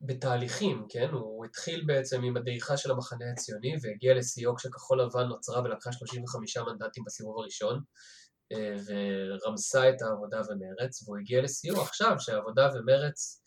בתהליכים, 0.02 0.86
כן? 0.90 1.10
הוא 1.12 1.46
התחיל 1.46 1.84
בעצם 1.88 2.24
עם 2.24 2.38
הדעיכה 2.38 2.78
של 2.78 2.92
המחנה 2.92 3.26
הציוני 3.32 3.76
והגיע 3.82 4.14
לשיאו 4.14 4.56
כשכחול 4.56 5.02
לבן 5.02 5.24
נוצרה 5.24 5.64
ולקחה 5.64 5.92
35 5.92 6.58
מנדטים 6.58 7.04
בסיבוב 7.06 7.40
הראשון 7.40 7.82
ורמסה 8.86 9.90
את 9.90 10.02
העבודה 10.02 10.42
ומרץ, 10.42 11.04
והוא 11.04 11.18
הגיע 11.18 11.42
לשיאו 11.42 11.82
עכשיו 11.82 12.16
שהעבודה 12.20 12.70
ומרץ 12.74 13.42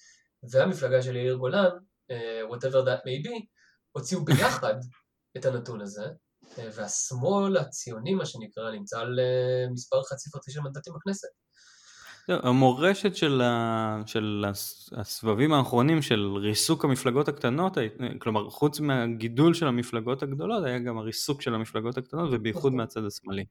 והמפלגה 0.53 1.03
של 1.03 1.17
יאיר 1.17 1.35
גולן, 1.35 1.71
whatever 2.51 2.87
that 2.87 3.01
may 3.01 3.27
be, 3.27 3.47
הוציאו 3.93 4.25
ביחד 4.25 4.75
את 5.37 5.45
הנתון 5.45 5.81
הזה, 5.81 6.07
והשמאל 6.59 7.57
הציוני, 7.57 8.15
מה 8.15 8.27
שנקרא, 8.27 8.71
נמצא 8.71 8.99
על 8.99 9.19
מספר 9.73 10.03
חד 10.03 10.17
ספרתי 10.17 10.51
של 10.51 10.61
מנדטים 10.61 10.93
בכנסת. 10.95 11.29
המורשת 12.29 13.17
של, 13.17 13.41
ה, 13.41 14.03
של 14.07 14.45
הסבבים 14.93 15.53
האחרונים 15.53 16.03
של 16.03 16.37
ריסוק 16.37 16.85
המפלגות 16.85 17.29
הקטנות, 17.29 17.79
כלומר 18.19 18.51
חוץ 18.51 18.81
מהגידול 18.81 19.55
של 19.55 19.67
המפלגות 19.67 20.23
הגדולות 20.23 20.65
היה 20.65 20.79
גם 20.79 20.99
הריסוק 20.99 21.43
של 21.43 21.55
המפלגות 21.55 21.99
הקטנות 21.99 22.29
ובייחוד 22.33 22.73
נכון. 22.73 22.77
מהצד 22.77 23.05
השמאלי. 23.05 23.45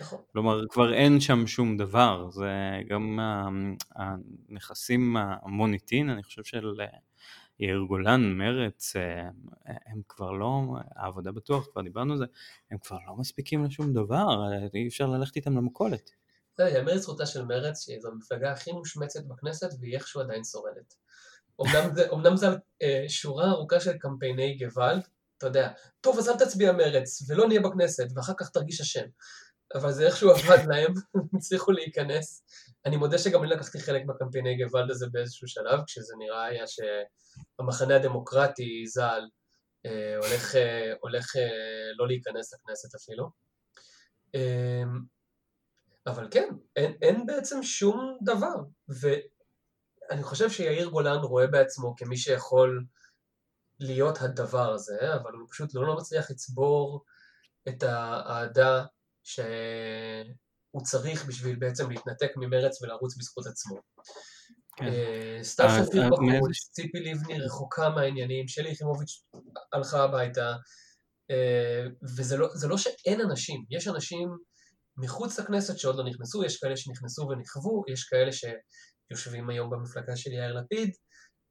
נכון. 0.00 0.18
כלומר 0.32 0.60
כבר 0.68 0.94
אין 0.94 1.20
שם 1.20 1.46
שום 1.46 1.76
דבר, 1.76 2.30
זה 2.30 2.50
גם 2.88 3.18
הנכסים 3.94 5.16
המוניטין 5.16 6.10
אני 6.10 6.22
חושב 6.22 6.44
של 6.44 6.74
יאיר 7.60 7.84
גולן, 7.88 8.32
מרץ, 8.32 8.96
הם 9.66 10.00
כבר 10.08 10.32
לא, 10.32 10.62
העבודה 10.96 11.32
בטוח, 11.32 11.66
כבר 11.72 11.82
דיברנו 11.82 12.12
על 12.12 12.18
זה, 12.18 12.24
הם 12.70 12.78
כבר 12.78 12.98
לא 13.06 13.16
מספיקים 13.16 13.64
לשום 13.64 13.92
דבר, 13.92 14.52
אי 14.74 14.88
אפשר 14.88 15.06
ללכת 15.06 15.36
איתם 15.36 15.56
למכולת. 15.56 16.10
זה 16.56 16.64
יאמר 16.64 16.94
לזכותה 16.94 17.26
של 17.26 17.44
מרץ, 17.44 17.84
שזו 17.84 18.08
המפלגה 18.08 18.52
הכי 18.52 18.72
מושמצת 18.72 19.24
בכנסת 19.24 19.68
והיא 19.80 19.94
איכשהו 19.94 20.20
עדיין 20.20 20.44
שורדת. 20.44 20.94
אמנם 22.12 22.36
זה 22.36 22.46
אה, 22.82 23.04
שורה 23.08 23.50
ארוכה 23.50 23.80
של 23.80 23.92
קמפייני 23.98 24.58
גוואלד, 24.58 25.02
אתה 25.38 25.46
יודע, 25.46 25.72
טוב 26.00 26.18
אז 26.18 26.28
אל 26.28 26.38
תצביע 26.38 26.72
מרץ 26.72 27.22
ולא 27.28 27.48
נהיה 27.48 27.60
בכנסת 27.60 28.06
ואחר 28.16 28.32
כך 28.38 28.50
תרגיש 28.50 28.80
אשם. 28.80 29.06
אבל 29.74 29.92
זה 29.92 30.06
איכשהו 30.06 30.30
עבד 30.30 30.64
להם, 30.70 30.94
הם 31.14 31.22
הצליחו 31.36 31.72
להיכנס. 31.72 32.44
אני 32.86 32.96
מודה 32.96 33.18
שגם 33.18 33.42
אני 33.42 33.50
לקחתי 33.50 33.80
חלק 33.80 34.02
בקמפייני 34.06 34.64
גוואלד 34.64 34.90
הזה 34.90 35.06
באיזשהו 35.12 35.48
שלב, 35.48 35.80
כשזה 35.86 36.14
נראה 36.18 36.44
היה 36.44 36.64
שהמחנה 36.66 37.96
הדמוקרטי 37.96 38.86
ז"ל 38.86 39.22
אה, 39.86 40.16
הולך, 40.16 40.56
אה, 40.56 40.92
הולך 41.00 41.36
אה, 41.36 41.92
לא 41.98 42.06
להיכנס 42.06 42.54
לכנסת 42.54 42.94
אפילו. 42.94 43.30
אה, 44.34 44.82
אבל 46.06 46.28
כן, 46.30 46.48
אין, 46.76 46.92
אין 47.02 47.26
בעצם 47.26 47.62
שום 47.62 48.18
דבר, 48.22 48.54
ואני 48.88 50.22
חושב 50.22 50.50
שיאיר 50.50 50.88
גולן 50.88 51.16
רואה 51.16 51.46
בעצמו 51.46 51.94
כמי 51.96 52.16
שיכול 52.16 52.84
להיות 53.80 54.22
הדבר 54.22 54.72
הזה, 54.72 55.14
אבל 55.14 55.32
הוא 55.32 55.48
פשוט 55.50 55.74
לא, 55.74 55.86
לא 55.86 55.96
מצליח 55.96 56.30
לצבור 56.30 57.04
את 57.68 57.82
האהדה 57.82 58.84
שהוא 59.22 60.82
צריך 60.82 61.26
בשביל 61.26 61.56
בעצם 61.56 61.90
להתנתק 61.90 62.32
ממרץ 62.36 62.82
ולרוץ 62.82 63.16
בזכות 63.16 63.46
עצמו. 63.46 63.76
כן. 64.76 64.84
אה, 64.84 65.38
סתיו 65.42 65.66
אה, 65.66 65.84
שפיר 65.86 66.02
אה, 66.02 66.08
בחוץ, 66.08 66.70
ציפי 66.72 67.00
לבני 67.00 67.40
רחוקה 67.40 67.88
מהעניינים, 67.88 68.48
שלי 68.48 68.70
יחימוביץ' 68.70 69.22
הלכה 69.72 70.02
הביתה, 70.02 70.56
וזה 72.16 72.36
לא, 72.36 72.48
לא 72.68 72.78
שאין 72.78 73.20
אנשים, 73.20 73.64
יש 73.70 73.88
אנשים 73.88 74.28
מחוץ 74.96 75.38
לכנסת 75.38 75.78
שעוד 75.78 75.96
לא 75.96 76.04
נכנסו, 76.04 76.44
יש 76.44 76.56
כאלה 76.56 76.76
שנכנסו 76.76 77.28
ונכוו, 77.28 77.84
יש 77.88 78.04
כאלה 78.04 78.30
שיושבים 78.32 79.50
היום 79.50 79.70
במפלגה 79.70 80.16
של 80.16 80.32
יאיר 80.32 80.54
לפיד. 80.60 80.90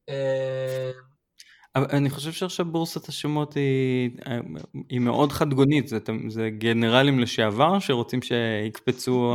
אה, 0.10 0.92
אבל 1.76 1.86
אני 1.90 2.10
חושב 2.10 2.32
שעכשיו 2.32 2.66
בורסת 2.66 3.10
השמות 3.10 3.54
היא, 3.54 4.12
היא 4.90 5.00
מאוד 5.00 5.32
חד 5.32 5.54
גונית, 5.54 5.88
זה, 5.88 5.98
זה 6.30 6.50
גנרלים 6.50 7.20
לשעבר 7.20 7.80
שרוצים 7.80 8.20
שיקפצו 8.22 9.34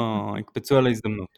על 0.79 0.87
ההזדמנות. 0.87 1.29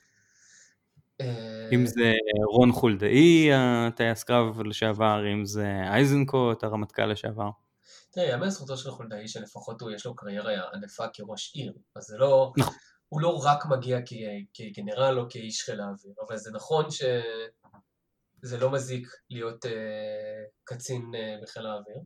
אה, 1.20 1.68
אם 1.72 1.86
זה 1.86 2.12
רון 2.52 2.72
חולדאי, 2.72 3.50
הטייס 3.54 4.24
קרב 4.24 4.62
לשעבר, 4.62 5.32
אם 5.32 5.44
זה 5.44 5.80
אייזנקוט, 5.84 6.64
הרמטכ"ל 6.64 7.06
לשעבר. 7.06 7.50
תראה, 8.10 8.26
יאמר 8.26 8.46
לזכותו 8.46 8.76
של 8.76 8.90
חולדאי 8.90 9.28
שלפחות 9.28 9.80
הוא 9.80 9.90
יש 9.90 10.06
לו 10.06 10.16
קריירה 10.16 10.70
ענפה 10.74 11.04
כראש 11.12 11.54
עיר, 11.54 11.72
אז 11.96 12.04
זה 12.04 12.16
לא, 12.18 12.52
נכון. 12.58 12.74
הוא 13.08 13.20
לא 13.20 13.40
רק 13.44 13.66
מגיע 13.66 13.98
כגנרל 14.54 15.18
או 15.18 15.24
כאיש 15.30 15.62
חיל 15.62 15.80
האוויר, 15.80 16.14
אבל 16.28 16.36
זה 16.36 16.50
נכון 16.50 16.90
שזה 16.90 18.58
לא 18.58 18.70
מזיק 18.72 19.08
להיות 19.30 19.64
uh, 19.64 19.68
קצין 20.64 21.02
uh, 21.14 21.42
בחיל 21.42 21.66
האוויר. 21.66 22.02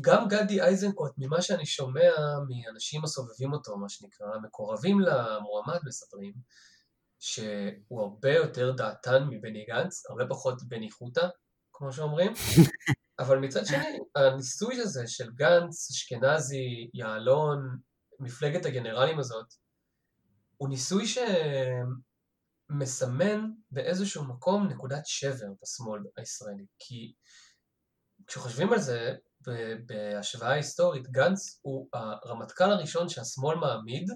גם 0.00 0.28
גדי 0.28 0.62
איזנקוט, 0.62 1.12
ממה 1.18 1.42
שאני 1.42 1.66
שומע 1.66 2.10
מאנשים 2.48 3.04
הסובבים 3.04 3.52
אותו, 3.52 3.76
מה 3.76 3.88
שנקרא, 3.88 4.26
מקורבים 4.42 5.00
למועמד 5.00 5.78
מספרים, 5.84 6.34
שהוא 7.18 8.00
הרבה 8.02 8.32
יותר 8.32 8.72
דעתן 8.72 9.24
מבני 9.30 9.64
גנץ, 9.64 10.06
הרבה 10.10 10.26
פחות 10.28 10.62
בני 10.68 10.90
חוטה, 10.90 11.28
כמו 11.72 11.92
שאומרים, 11.92 12.32
אבל 13.18 13.38
מצד 13.38 13.66
שני, 13.66 13.98
הניסוי 14.14 14.80
הזה 14.80 15.06
של 15.06 15.30
גנץ, 15.34 15.90
אשכנזי, 15.90 16.90
יעלון, 16.94 17.78
מפלגת 18.20 18.66
הגנרלים 18.66 19.18
הזאת, 19.18 19.46
הוא 20.56 20.68
ניסוי 20.68 21.04
שמסמן 22.70 23.50
באיזשהו 23.70 24.24
מקום 24.24 24.68
נקודת 24.68 25.02
שבר 25.06 25.48
בשמאל 25.62 26.02
הישראלי. 26.16 26.66
כי 26.78 27.14
כשחושבים 28.26 28.72
על 28.72 28.78
זה, 28.78 29.14
בהשוואה 29.86 30.52
היסטורית, 30.52 31.08
גנץ 31.08 31.60
הוא 31.62 31.88
הרמטכ"ל 31.92 32.70
הראשון 32.70 33.08
שהשמאל 33.08 33.58
מעמיד 33.58 34.10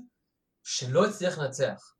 שלא 0.64 1.06
הצליח 1.06 1.38
לנצח. 1.38 1.94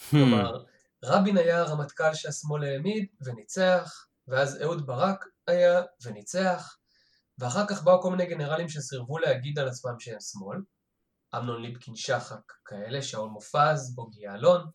Hmm. 0.00 0.10
כלומר, 0.10 0.64
רבין 1.04 1.36
היה 1.36 1.60
הרמטכ"ל 1.60 2.14
שהשמאל 2.14 2.64
העמיד 2.64 3.06
וניצח, 3.24 4.06
ואז 4.30 4.62
אהוד 4.62 4.86
ברק 4.86 5.24
היה 5.46 5.82
וניצח, 6.02 6.76
ואחר 7.38 7.66
כך 7.66 7.82
באו 7.82 8.02
כל 8.02 8.10
מיני 8.10 8.26
גנרלים 8.26 8.68
שסירבו 8.68 9.18
להגיד 9.18 9.58
על 9.58 9.68
עצמם 9.68 9.98
שהם 9.98 10.20
שמאל, 10.20 10.58
אמנון 11.36 11.62
ליבקין 11.62 11.96
שחק 11.96 12.52
כאלה, 12.64 13.02
שאול 13.02 13.28
מופז, 13.28 13.94
בוגי 13.94 14.20
יעלון, 14.20 14.70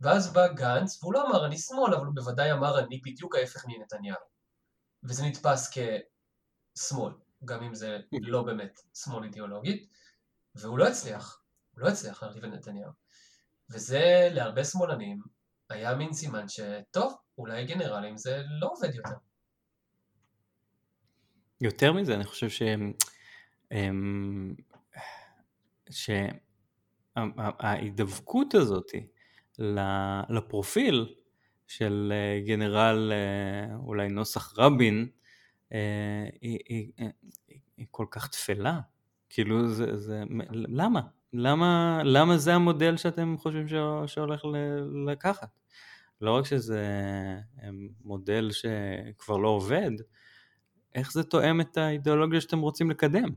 ואז 0.00 0.32
בא 0.32 0.52
גנץ, 0.52 1.02
והוא 1.02 1.14
לא 1.14 1.26
אמר 1.26 1.46
אני 1.46 1.58
שמאל, 1.58 1.94
אבל 1.94 2.06
הוא 2.06 2.14
בוודאי 2.14 2.52
אמר 2.52 2.78
אני 2.78 3.00
בדיוק 3.04 3.34
ההפך 3.34 3.64
מנתניהו. 3.66 4.18
וזה 5.04 5.24
נתפס 5.24 5.70
כשמאל, 6.76 7.12
גם 7.44 7.62
אם 7.62 7.74
זה 7.74 7.98
לא 8.12 8.42
באמת 8.42 8.80
שמאל 8.94 9.24
אידיאולוגית, 9.24 9.88
והוא 10.54 10.78
לא 10.78 10.88
הצליח, 10.88 11.42
הוא 11.74 11.80
לא 11.80 11.88
הצליח 11.88 12.22
להרחיב 12.22 12.44
את 12.44 12.50
נתניהו. 12.50 12.90
וזה 13.70 14.28
להרבה 14.32 14.64
שמאלנים 14.64 15.22
היה 15.70 15.94
מין 15.94 16.12
סימן 16.12 16.44
שטוב, 16.48 17.14
אולי 17.38 17.64
גנרלים 17.66 18.16
זה 18.16 18.42
לא 18.60 18.70
עובד 18.72 18.94
יותר. 18.94 19.14
יותר 21.60 21.92
מזה, 21.92 22.14
אני 22.14 22.24
חושב 22.24 22.48
ש... 22.48 22.62
שההידבקות 27.16 28.54
הזאת 28.54 28.90
לפרופיל 30.28 31.14
של 31.66 32.12
אה, 32.14 32.40
גנרל 32.46 33.12
אה, 33.12 33.76
אולי 33.76 34.08
נוסח 34.08 34.58
רבין 34.58 35.08
אה, 35.72 36.28
היא, 36.40 36.58
היא, 36.68 36.92
היא, 37.48 37.58
היא 37.76 37.86
כל 37.90 38.06
כך 38.10 38.28
תפלה. 38.28 38.80
כאילו 39.30 39.68
זה, 39.68 39.96
זה, 39.96 40.22
למה? 40.52 41.00
למה, 41.36 42.00
למה 42.04 42.38
זה 42.38 42.54
המודל 42.54 42.96
שאתם 42.96 43.36
חושבים 43.38 43.66
שהולך 44.06 44.42
לקחת? 45.06 45.48
לא 46.20 46.36
רק 46.36 46.46
שזה 46.46 46.84
מודל 48.04 48.50
שכבר 48.52 49.36
לא 49.36 49.48
עובד, 49.48 49.90
איך 50.94 51.12
זה 51.12 51.22
תואם 51.22 51.60
את 51.60 51.76
האידיאולוגיה 51.76 52.40
שאתם 52.40 52.58
רוצים 52.58 52.90
לקדם? 52.90 53.28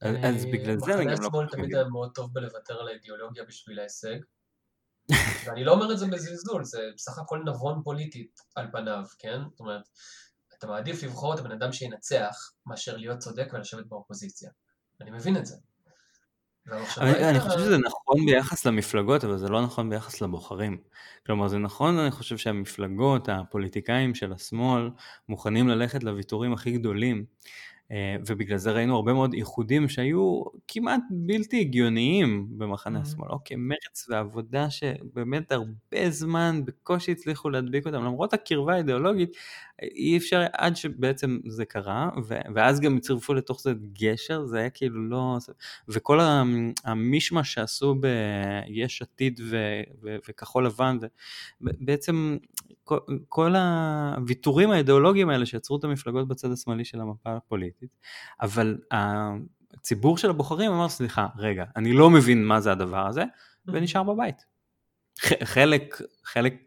אז 0.00 0.46
בגלל 0.52 0.78
זה 0.78 0.94
אני 0.94 1.04
גם 1.04 1.10
לא... 1.10 1.16
מחנה 1.16 1.26
השמאל 1.26 1.48
תמיד 1.48 1.74
היה 1.74 1.84
מאוד 1.84 2.10
טוב 2.14 2.32
בלוותר 2.32 2.80
על 2.80 2.88
האידיאולוגיה 2.88 3.44
בשביל 3.44 3.78
ההישג. 3.78 4.16
ואני 5.46 5.64
לא 5.64 5.72
אומר 5.72 5.92
את 5.92 5.98
זה 5.98 6.06
בזלזול, 6.06 6.64
זה 6.64 6.90
בסך 6.94 7.18
הכל 7.18 7.42
נבון 7.46 7.82
פוליטית 7.84 8.40
על 8.54 8.66
פניו, 8.72 9.04
כן? 9.18 9.38
זאת 9.50 9.60
אומרת, 9.60 9.88
אתה 10.58 10.66
מעדיף 10.66 11.02
לבחור 11.02 11.34
את 11.34 11.38
הבן 11.38 11.52
אדם 11.52 11.72
שינצח, 11.72 12.52
מאשר 12.66 12.96
להיות 12.96 13.18
צודק 13.18 13.48
ולשבת 13.52 13.86
באופוזיציה. 13.86 14.50
אני 15.00 15.10
מבין 15.10 15.36
את 15.36 15.46
זה. 15.46 15.56
אני, 17.00 17.30
אני 17.30 17.40
חושב 17.40 17.58
שזה 17.58 17.78
נכון 17.78 18.26
ביחס 18.26 18.66
למפלגות, 18.66 19.24
אבל 19.24 19.38
זה 19.38 19.48
לא 19.48 19.62
נכון 19.62 19.90
ביחס 19.90 20.20
לבוחרים. 20.20 20.78
כלומר, 21.26 21.48
זה 21.48 21.58
נכון, 21.58 21.98
אני 21.98 22.10
חושב 22.10 22.36
שהמפלגות, 22.36 23.28
הפוליטיקאים 23.28 24.14
של 24.14 24.32
השמאל, 24.32 24.90
מוכנים 25.28 25.68
ללכת 25.68 26.04
לוויתורים 26.04 26.52
הכי 26.52 26.72
גדולים, 26.72 27.24
אה, 27.92 28.16
ובגלל 28.26 28.58
זה 28.58 28.72
ראינו 28.72 28.96
הרבה 28.96 29.12
מאוד 29.12 29.32
איחודים 29.34 29.88
שהיו 29.88 30.42
כמעט 30.68 31.00
בלתי 31.10 31.60
הגיוניים 31.60 32.46
במחנה 32.50 32.98
mm-hmm. 32.98 33.02
השמאל. 33.02 33.28
אוקיי, 33.28 33.56
מרץ 33.56 34.06
ועבודה 34.08 34.70
שבאמת 34.70 35.52
הרבה 35.52 36.10
זמן 36.10 36.60
בקושי 36.64 37.12
הצליחו 37.12 37.50
להדביק 37.50 37.86
אותם, 37.86 38.04
למרות 38.04 38.34
הקרבה 38.34 38.74
האידיאולוגית, 38.74 39.36
אי 39.82 40.16
אפשר 40.16 40.44
עד 40.52 40.76
שבעצם 40.76 41.38
זה 41.46 41.64
קרה, 41.64 42.10
ואז 42.54 42.80
גם 42.80 42.96
הצטרפו 42.96 43.34
לתוך 43.34 43.60
זה 43.60 43.72
גשר, 43.92 44.46
זה 44.46 44.58
היה 44.58 44.70
כאילו 44.70 45.08
לא... 45.08 45.38
וכל 45.88 46.20
המישמש 46.84 47.54
שעשו 47.54 47.94
ביש 47.94 49.02
עתיד 49.02 49.40
וכחול 50.28 50.66
לבן, 50.66 50.98
בעצם 51.60 52.36
כל, 52.84 52.98
כל 53.28 53.54
הוויתורים 53.56 54.70
האידיאולוגיים 54.70 55.28
האלה 55.28 55.46
שיצרו 55.46 55.76
את 55.76 55.84
המפלגות 55.84 56.28
בצד 56.28 56.52
השמאלי 56.52 56.84
של 56.84 57.00
המפה 57.00 57.36
הפוליטית, 57.36 57.90
אבל 58.40 58.78
הציבור 59.80 60.18
של 60.18 60.30
הבוחרים 60.30 60.72
אמר, 60.72 60.88
סליחה, 60.88 61.26
רגע, 61.38 61.64
אני 61.76 61.92
לא 61.92 62.10
מבין 62.10 62.44
מה 62.44 62.60
זה 62.60 62.72
הדבר 62.72 63.06
הזה, 63.06 63.24
ונשאר 63.66 64.02
בבית. 64.02 64.44
חלק, 65.44 66.00
חלק 66.24 66.65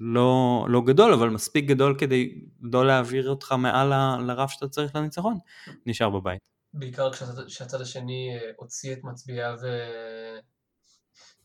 לא, 0.00 0.66
לא 0.68 0.82
גדול, 0.86 1.12
אבל 1.12 1.28
מספיק 1.28 1.64
גדול 1.64 1.96
כדי 1.98 2.44
לא 2.60 2.86
להעביר 2.86 3.28
אותך 3.28 3.52
מעל 3.52 3.92
לרף 4.22 4.50
שאתה 4.50 4.68
צריך 4.68 4.96
לניצחון, 4.96 5.38
נשאר 5.86 6.10
בבית. 6.10 6.40
בעיקר 6.74 7.10
כשהצד 7.46 7.80
השני 7.80 8.30
אה, 8.34 8.50
הוציא 8.56 8.92
את 8.92 8.98
מצביעיו, 9.04 9.58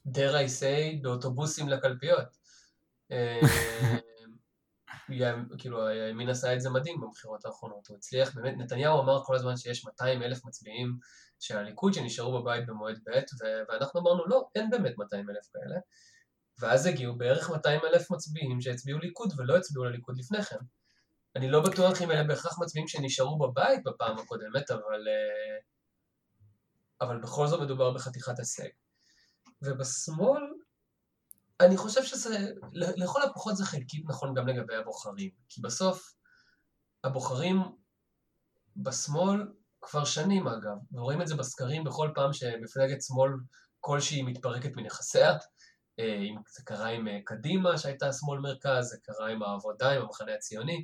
dare 0.07 0.33
I 0.33 0.47
say, 0.61 1.01
באוטובוסים 1.01 1.69
לקלפיות. 1.69 2.37
אה, 3.11 3.41
כאילו 5.57 5.87
הימין 5.87 6.29
עשה 6.29 6.53
את 6.53 6.61
זה 6.61 6.69
מדהים 6.69 7.01
במבחירות 7.01 7.45
האחרונות, 7.45 7.87
הוא 7.87 7.97
הצליח, 7.97 8.35
באמת, 8.35 8.53
נתניהו 8.57 9.01
אמר 9.01 9.23
כל 9.23 9.35
הזמן 9.35 9.57
שיש 9.57 9.85
200 9.85 10.23
אלף 10.23 10.45
מצביעים 10.45 10.97
של 11.39 11.57
הליכוד 11.57 11.93
שנשארו 11.93 12.41
בבית 12.41 12.65
במועד 12.67 12.99
ב' 13.05 13.19
ואנחנו 13.69 13.99
אמרנו 13.99 14.25
לא, 14.27 14.47
אין 14.55 14.69
באמת 14.69 14.97
200 14.97 15.29
אלף 15.29 15.47
כאלה 15.53 15.79
ואז 16.59 16.85
הגיעו 16.85 17.17
בערך 17.17 17.49
200 17.49 17.79
אלף 17.83 18.11
מצביעים 18.11 18.61
שהצביעו 18.61 18.99
ליכוד 18.99 19.33
ולא 19.37 19.57
הצביעו 19.57 19.85
לליכוד 19.85 20.17
לפני 20.17 20.43
כן. 20.43 20.57
אני 21.35 21.51
לא 21.51 21.63
בטוח 21.63 22.01
אם 22.01 22.11
אלה 22.11 22.23
בהכרח 22.23 22.59
מצביעים 22.59 22.87
שנשארו 22.87 23.39
בבית 23.39 23.83
בפעם 23.83 24.17
הקודמת, 24.17 24.71
אבל, 24.71 25.07
אה, 25.07 25.57
אבל 27.01 27.21
בכל 27.21 27.47
זאת 27.47 27.61
מדובר 27.61 27.93
בחתיכת 27.93 28.39
הישג. 28.39 28.67
ובשמאל 29.61 30.41
אני 31.61 31.77
חושב 31.77 32.03
שזה, 32.03 32.37
לכל 32.73 33.21
הפחות 33.21 33.57
זה 33.57 33.65
חלקית 33.65 34.03
נכון 34.07 34.33
גם 34.33 34.47
לגבי 34.47 34.75
הבוחרים, 34.75 35.29
כי 35.49 35.61
בסוף 35.61 36.13
הבוחרים 37.03 37.57
בשמאל 38.77 39.47
כבר 39.81 40.05
שנים 40.05 40.47
אגב, 40.47 40.77
ורואים 40.91 41.21
את 41.21 41.27
זה 41.27 41.35
בסקרים 41.35 41.83
בכל 41.83 42.09
פעם 42.15 42.33
שמפלגת 42.33 43.01
שמאל 43.01 43.31
כלשהי 43.79 44.21
מתפרקת 44.21 44.71
מנכסיה, 44.75 45.33
אה, 46.01 46.41
זה 46.55 46.63
קרה 46.65 46.87
עם 46.87 47.07
אה, 47.07 47.19
קדימה 47.25 47.77
שהייתה 47.77 48.13
שמאל 48.13 48.39
מרכז, 48.39 48.85
זה 48.85 48.97
קרה 49.03 49.29
עם 49.29 49.43
העבודה, 49.43 49.91
עם 49.91 50.01
המחנה 50.01 50.33
הציוני, 50.33 50.83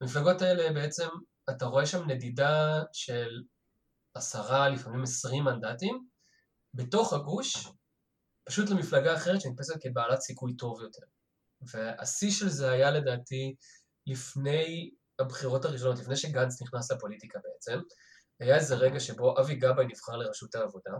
המפלגות 0.00 0.42
האלה 0.42 0.72
בעצם, 0.72 1.08
אתה 1.50 1.64
רואה 1.64 1.86
שם 1.86 2.10
נדידה 2.10 2.82
של 2.92 3.42
עשרה, 4.14 4.68
לפעמים 4.68 5.02
עשרים 5.02 5.44
מנדטים, 5.44 6.06
בתוך 6.74 7.12
הגוש, 7.12 7.68
פשוט 8.44 8.70
למפלגה 8.70 9.14
אחרת 9.14 9.40
שנתפסת 9.40 9.74
כבעלת 9.80 10.20
סיכוי 10.20 10.56
טוב 10.56 10.82
יותר. 10.82 11.06
והשיא 11.72 12.30
של 12.30 12.48
זה 12.48 12.70
היה 12.70 12.90
לדעתי 12.90 13.54
לפני 14.06 14.90
הבחירות 15.18 15.64
הראשונות, 15.64 15.98
לפני 15.98 16.16
שגנץ 16.16 16.62
נכנס 16.62 16.92
לפוליטיקה 16.92 17.38
בעצם, 17.44 17.80
היה 18.40 18.56
איזה 18.56 18.74
רגע 18.74 19.00
שבו 19.00 19.40
אבי 19.40 19.54
גבאי 19.54 19.86
נבחר 19.86 20.16
לראשות 20.16 20.54
העבודה, 20.54 20.92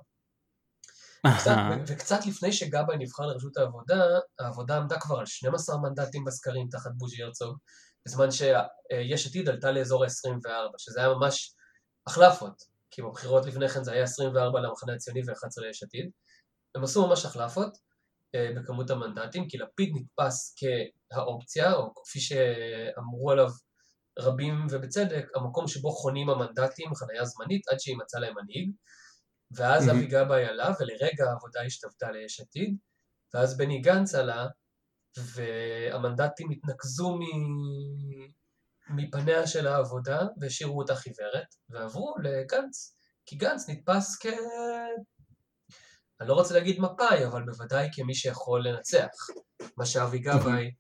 וקצת, 1.26 1.56
וקצת 1.86 2.26
לפני 2.26 2.52
שגבאי 2.52 2.96
נבחר 2.98 3.22
לראשות 3.26 3.56
העבודה, 3.56 4.04
העבודה 4.38 4.76
עמדה 4.76 5.00
כבר 5.00 5.18
על 5.18 5.26
12 5.26 5.76
מנדטים 5.78 6.24
בסקרים 6.24 6.68
תחת 6.70 6.90
בוז'י 6.96 7.22
הרצוג, 7.22 7.58
בזמן 8.06 8.30
שיש 8.30 9.26
עתיד 9.26 9.48
עלתה 9.48 9.70
לאזור 9.70 10.04
ה-24, 10.04 10.74
שזה 10.78 11.00
היה 11.00 11.08
ממש 11.08 11.54
החלפות, 12.06 12.62
כי 12.90 13.02
בבחירות 13.02 13.46
לפני 13.46 13.68
כן 13.68 13.84
זה 13.84 13.92
היה 13.92 14.02
24 14.02 14.60
למחנה 14.60 14.92
הציוני 14.94 15.20
ו-11 15.20 15.66
ליש 15.66 15.82
עתיד, 15.82 16.10
הם 16.74 16.84
עשו 16.84 17.06
ממש 17.06 17.24
החלפות 17.24 17.78
אה, 18.34 18.50
בכמות 18.56 18.90
המנדטים, 18.90 19.48
כי 19.48 19.58
לפיד 19.58 19.92
נתפס 19.94 20.56
כהאופציה, 21.12 21.72
או 21.72 21.94
כפי 22.04 22.20
שאמרו 22.20 23.30
עליו 23.30 23.48
רבים 24.18 24.66
ובצדק, 24.70 25.26
המקום 25.36 25.68
שבו 25.68 25.90
חונים 25.90 26.30
המנדטים, 26.30 26.94
חניה 26.94 27.24
זמנית, 27.24 27.68
עד 27.68 27.80
שימצא 27.80 28.18
להם 28.18 28.34
מנהיג, 28.42 28.70
ואז 29.56 29.88
אבי 29.90 30.06
גבאי 30.06 30.44
עלה, 30.44 30.70
ולרגע 30.80 31.30
העבודה 31.30 31.60
השתוותה 31.66 32.10
ליש 32.10 32.40
עתיד, 32.40 32.76
ואז 33.34 33.56
בני 33.56 33.80
גנץ 33.80 34.14
עלה, 34.14 34.46
והמנדטים 35.16 36.50
התנקזו 36.50 37.16
מ... 37.16 37.20
מפניה 38.90 39.46
של 39.46 39.66
העבודה, 39.66 40.20
והשאירו 40.40 40.78
אותה 40.78 40.94
חיוורת, 40.94 41.54
ועברו 41.68 42.14
לגנץ, 42.22 42.96
כי 43.26 43.36
גנץ 43.36 43.68
נתפס 43.68 44.18
כ... 44.20 44.26
אני 46.20 46.28
לא 46.28 46.34
רוצה 46.34 46.54
להגיד 46.54 46.80
מפאי, 46.80 47.26
אבל 47.26 47.42
בוודאי 47.42 47.88
כמי 47.92 48.14
שיכול 48.14 48.68
לנצח. 48.68 49.10
מה 49.76 49.86
שאבי 49.86 50.18
גבאי, 50.18 50.74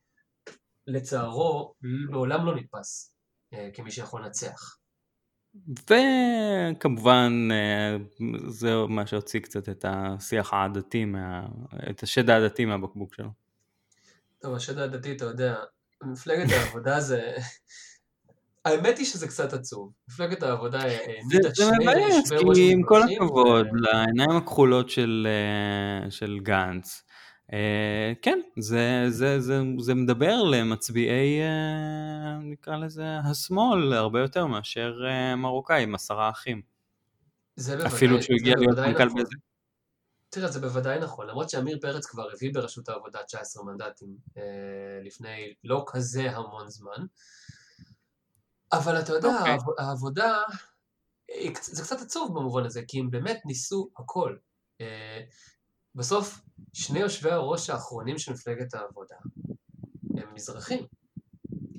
לצערו, 0.86 1.74
מעולם 2.10 2.46
לא 2.46 2.56
נתפס 2.56 3.14
אה, 3.54 3.68
כמי 3.74 3.90
שיכול 3.90 4.24
לנצח. 4.24 4.76
וכמובן 5.68 7.48
אה, 7.52 7.96
זה 8.48 8.74
מה 8.88 9.06
שהוציא 9.06 9.40
קצת 9.40 9.68
את 9.68 9.84
השיח 9.88 10.52
העדתי, 10.52 11.04
מה... 11.04 11.46
את 11.90 12.02
השד 12.02 12.30
העדתי 12.30 12.64
מהבקבוק 12.64 13.14
שלו. 13.14 13.28
טוב, 14.38 14.54
השד 14.54 14.78
העדתי, 14.78 15.12
אתה 15.12 15.24
יודע, 15.24 15.56
מפלגת 16.02 16.52
העבודה 16.52 17.00
זה... 17.00 17.32
האמת 18.64 18.98
היא 18.98 19.06
שזה 19.06 19.28
קצת 19.28 19.52
עצוב. 19.52 19.92
מפלגת 20.08 20.42
העבודה 20.42 20.78
העמידה 20.78 21.54
שני 21.54 21.66
מבאס, 21.80 22.32
כי 22.54 22.72
עם 22.72 22.82
כל 22.82 23.00
הכבוד 23.02 23.66
לעיניים 23.72 24.30
הכחולות 24.30 24.90
של, 24.90 25.28
אה, 25.30 26.10
של 26.10 26.38
גנץ, 26.42 27.02
אה, 27.08 27.13
כן, 28.22 28.40
זה, 28.58 29.04
זה, 29.08 29.40
זה, 29.40 29.60
זה 29.78 29.94
מדבר 29.94 30.42
למצביעי, 30.42 31.40
אה, 31.40 32.38
נקרא 32.42 32.76
לזה, 32.76 33.18
השמאל, 33.30 33.92
הרבה 33.92 34.20
יותר 34.20 34.46
מאשר 34.46 34.92
מרוקאי 35.36 35.82
עם 35.82 35.94
עשרה 35.94 36.30
אחים. 36.30 36.62
זה 37.56 37.76
בוודאי, 37.76 37.94
אפילו 37.94 38.22
שהוא 38.22 38.36
הגיע 38.40 38.54
להיות 38.58 38.78
מנכ"ל 38.78 39.04
נכון. 39.04 39.20
בזה. 39.20 39.36
תראה, 40.30 40.48
זה 40.48 40.60
בוודאי 40.60 40.98
נכון, 40.98 41.26
למרות 41.26 41.50
שעמיר 41.50 41.78
פרץ 41.80 42.06
כבר 42.06 42.30
הביא 42.32 42.54
בראשות 42.54 42.88
העבודה 42.88 43.22
19 43.22 43.64
מנדטים 43.64 44.16
לפני 45.04 45.54
לא 45.64 45.84
כזה 45.88 46.30
המון 46.30 46.68
זמן. 46.68 47.06
אבל 48.72 49.00
אתה 49.00 49.12
יודע, 49.12 49.28
okay. 49.28 49.38
אוקיי. 49.38 49.56
העבודה, 49.78 50.42
זה 51.62 51.82
קצת 51.82 52.00
עצוב 52.00 52.38
במובן 52.38 52.64
הזה, 52.64 52.82
כי 52.88 53.00
הם 53.00 53.10
באמת 53.10 53.40
ניסו 53.44 53.90
הכל. 53.98 54.36
בסוף, 55.94 56.40
שני 56.72 56.98
יושבי 56.98 57.30
הראש 57.30 57.70
האחרונים 57.70 58.18
של 58.18 58.32
מפלגת 58.32 58.74
העבודה 58.74 59.16
הם 60.16 60.34
מזרחים, 60.34 60.86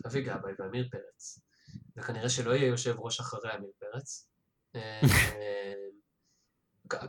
אבי 0.08 0.22
גבאי 0.22 0.54
ואמיר 0.60 0.90
פרץ, 0.92 1.40
וכנראה 1.98 2.30
שלא 2.30 2.52
יהיה 2.52 2.68
יושב 2.68 2.96
ראש 3.00 3.20
אחרי 3.20 3.56
אמיר 3.56 3.72
פרץ. 3.80 4.28
אה, 4.76 5.02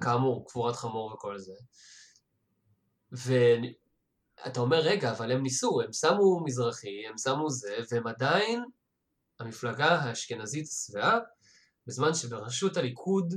כאמור, 0.00 0.46
קבורת 0.48 0.76
חמור 0.76 1.12
וכל 1.12 1.38
זה. 1.38 1.54
ואתה 3.12 4.60
אומר, 4.60 4.80
רגע, 4.80 5.12
אבל 5.12 5.32
הם 5.32 5.42
ניסו, 5.42 5.80
הם 5.82 5.92
שמו 5.92 6.44
מזרחי, 6.44 7.06
הם 7.06 7.18
שמו 7.18 7.50
זה, 7.50 7.76
והם 7.90 8.06
עדיין 8.06 8.64
המפלגה 9.38 9.88
האשכנזית 9.88 10.66
השבעה, 10.68 11.18
בזמן 11.86 12.14
שבראשות 12.14 12.76
הליכוד 12.76 13.34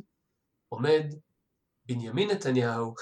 עומד 0.69 1.03
בנימין 1.85 2.31
נתניהו, 2.31 2.93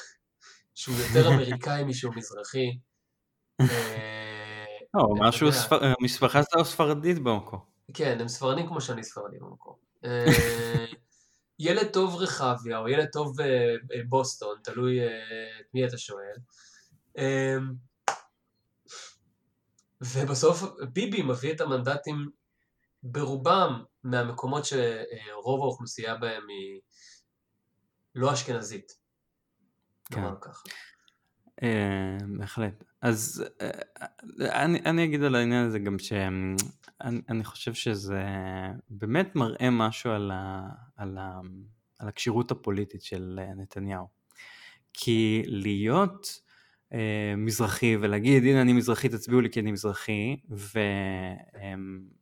שהוא 0.77 0.95
יותר 0.95 1.27
אמריקאי 1.27 1.83
משהוא 1.83 2.13
מזרחי. 2.15 2.77
לא, 4.93 5.07
משהו, 5.19 5.49
המשפחה 5.99 6.41
שלו 6.43 6.65
ספרדית 6.65 7.19
במקום. 7.19 7.59
כן, 7.93 8.17
הם 8.21 8.27
ספרדים 8.27 8.67
כמו 8.67 8.81
שאני 8.81 9.03
ספרדי 9.03 9.37
במקום. 9.39 9.75
אה, 10.05 10.25
ילד 11.59 11.87
טוב 11.93 12.15
רחביה, 12.15 12.77
או 12.77 12.89
ילד 12.89 13.07
טוב 13.11 13.41
אה, 13.41 13.75
בוסטון, 14.09 14.57
תלוי 14.63 15.05
את 15.05 15.65
מי 15.73 15.85
אתה 15.85 15.97
שואל. 15.97 16.35
ובסוף 20.01 20.63
ביבי 20.93 21.21
מביא 21.21 21.53
את 21.53 21.61
המנדטים 21.61 22.29
ברובם 23.03 23.83
מהמקומות 24.03 24.65
שרוב 24.65 25.61
האוכלוסייה 25.61 26.15
בהם 26.15 26.43
היא 26.49 26.81
לא 28.15 28.33
אשכנזית. 28.33 29.06
כן. 30.11 30.21
בהחלט. 32.37 32.83
אז 33.01 33.43
אני, 34.41 34.79
אני 34.85 35.03
אגיד 35.03 35.23
על 35.23 35.35
העניין 35.35 35.65
הזה 35.65 35.79
גם 35.79 35.99
שאני 35.99 36.55
אני 37.29 37.43
חושב 37.43 37.73
שזה 37.73 38.23
באמת 38.89 39.35
מראה 39.35 39.69
משהו 39.69 40.11
על, 40.11 40.31
ה, 40.33 40.69
על, 40.95 41.17
ה, 41.17 41.39
על 41.99 42.07
הכשירות 42.07 42.51
הפוליטית 42.51 43.01
של 43.01 43.39
נתניהו. 43.55 44.07
כי 44.93 45.43
להיות 45.45 46.41
אה, 46.93 47.33
מזרחי 47.37 47.97
ולהגיד 48.01 48.43
הנה 48.43 48.61
אני 48.61 48.73
מזרחי 48.73 49.09
תצביעו 49.09 49.41
לי 49.41 49.49
כי 49.49 49.59
אני 49.59 49.71
מזרחי 49.71 50.37
ו, 50.49 50.79
אה, 51.55 51.73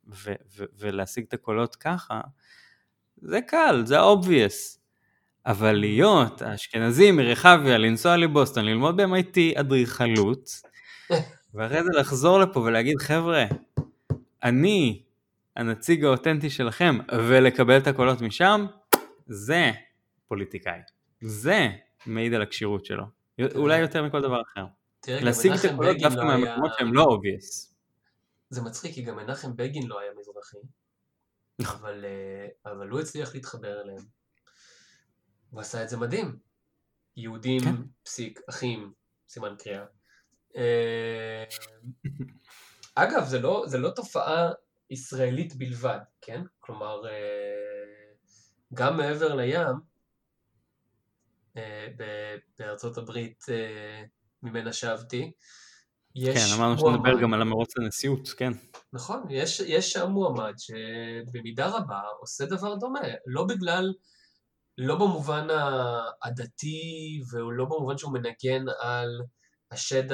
ו, 0.08 0.32
ו, 0.56 0.64
ולהשיג 0.78 1.24
את 1.28 1.34
הקולות 1.34 1.76
ככה 1.76 2.20
זה 3.16 3.40
קל 3.40 3.82
זה 3.86 3.96
obvious 4.00 4.78
אבל 5.46 5.72
להיות 5.72 6.42
אשכנזי 6.42 7.10
מרחביה 7.10 7.78
לנסוע 7.78 8.16
לבוסטון 8.16 8.64
ללמוד 8.64 8.96
ב-MIT 9.00 9.60
אדריכלות 9.60 10.50
ואחרי 11.54 11.82
זה 11.84 11.90
לחזור 11.98 12.38
לפה 12.38 12.60
ולהגיד 12.60 12.98
חבר'ה 12.98 13.44
אני 14.42 15.02
הנציג 15.56 16.04
האותנטי 16.04 16.50
שלכם 16.50 16.98
ולקבל 17.28 17.76
את 17.76 17.86
הקולות 17.86 18.20
משם 18.20 18.66
זה 19.26 19.70
פוליטיקאי 20.28 20.80
זה 21.20 21.68
מעיד 22.06 22.34
על 22.34 22.42
הכשירות 22.42 22.84
שלו 22.84 23.04
אולי 23.54 23.78
יותר 23.78 24.02
מכל 24.02 24.22
דבר 24.22 24.42
אחר. 24.42 24.64
להשיג 25.08 25.52
את 25.52 25.64
הקולות 25.64 25.96
דווקא 25.98 26.18
לא 26.18 26.24
מהמקומות 26.26 26.70
שהם 26.78 26.94
לא 26.94 27.04
obvious. 27.04 27.72
זה 28.50 28.62
מצחיק, 28.62 28.94
כי 28.94 29.02
גם 29.02 29.16
מנחם 29.16 29.56
בגין 29.56 29.86
לא 29.86 30.00
היה 30.00 30.10
מזרחי, 30.18 30.56
נכון. 31.58 31.80
אבל, 31.80 32.04
אה, 32.04 32.72
אבל 32.72 32.88
הוא 32.88 33.00
הצליח 33.00 33.34
להתחבר 33.34 33.80
אליהם. 33.82 34.15
הוא 35.56 35.60
עשה 35.60 35.82
את 35.82 35.88
זה 35.88 35.96
מדהים. 35.96 36.38
יהודים, 37.16 37.60
כן. 37.60 37.74
פסיק, 38.02 38.40
אחים, 38.48 38.92
סימן 39.28 39.54
קריאה. 39.58 39.84
אה, 40.56 41.44
אגב, 42.94 43.24
זה 43.24 43.38
לא, 43.38 43.64
זה 43.66 43.78
לא 43.78 43.90
תופעה 43.90 44.50
ישראלית 44.90 45.56
בלבד, 45.56 45.98
כן? 46.20 46.42
כלומר, 46.60 47.08
אה, 47.08 47.12
גם 48.74 48.96
מעבר 48.96 49.34
לים, 49.34 49.76
אה, 51.56 51.88
בארצות 52.58 52.98
הברית 52.98 53.44
ממנה 54.42 54.72
שבתי. 54.72 55.32
כן, 56.24 56.46
אמרנו 56.56 56.78
שנדבר 56.78 57.20
גם 57.22 57.34
על 57.34 57.42
המרוץ 57.42 57.78
לנשיאות, 57.78 58.28
כן. 58.28 58.52
נכון, 58.92 59.24
יש, 59.30 59.60
יש 59.60 59.92
שם 59.92 60.10
מועמד 60.10 60.54
שבמידה 60.58 61.68
רבה 61.68 62.00
עושה 62.20 62.46
דבר 62.46 62.74
דומה, 62.74 63.00
לא 63.26 63.44
בגלל, 63.44 63.92
לא 64.78 64.94
במובן 64.94 65.46
הדתי, 66.22 67.20
ולא 67.32 67.64
במובן 67.64 67.98
שהוא 67.98 68.12
מנגן 68.12 68.64
על 68.80 69.08
השד 69.70 70.12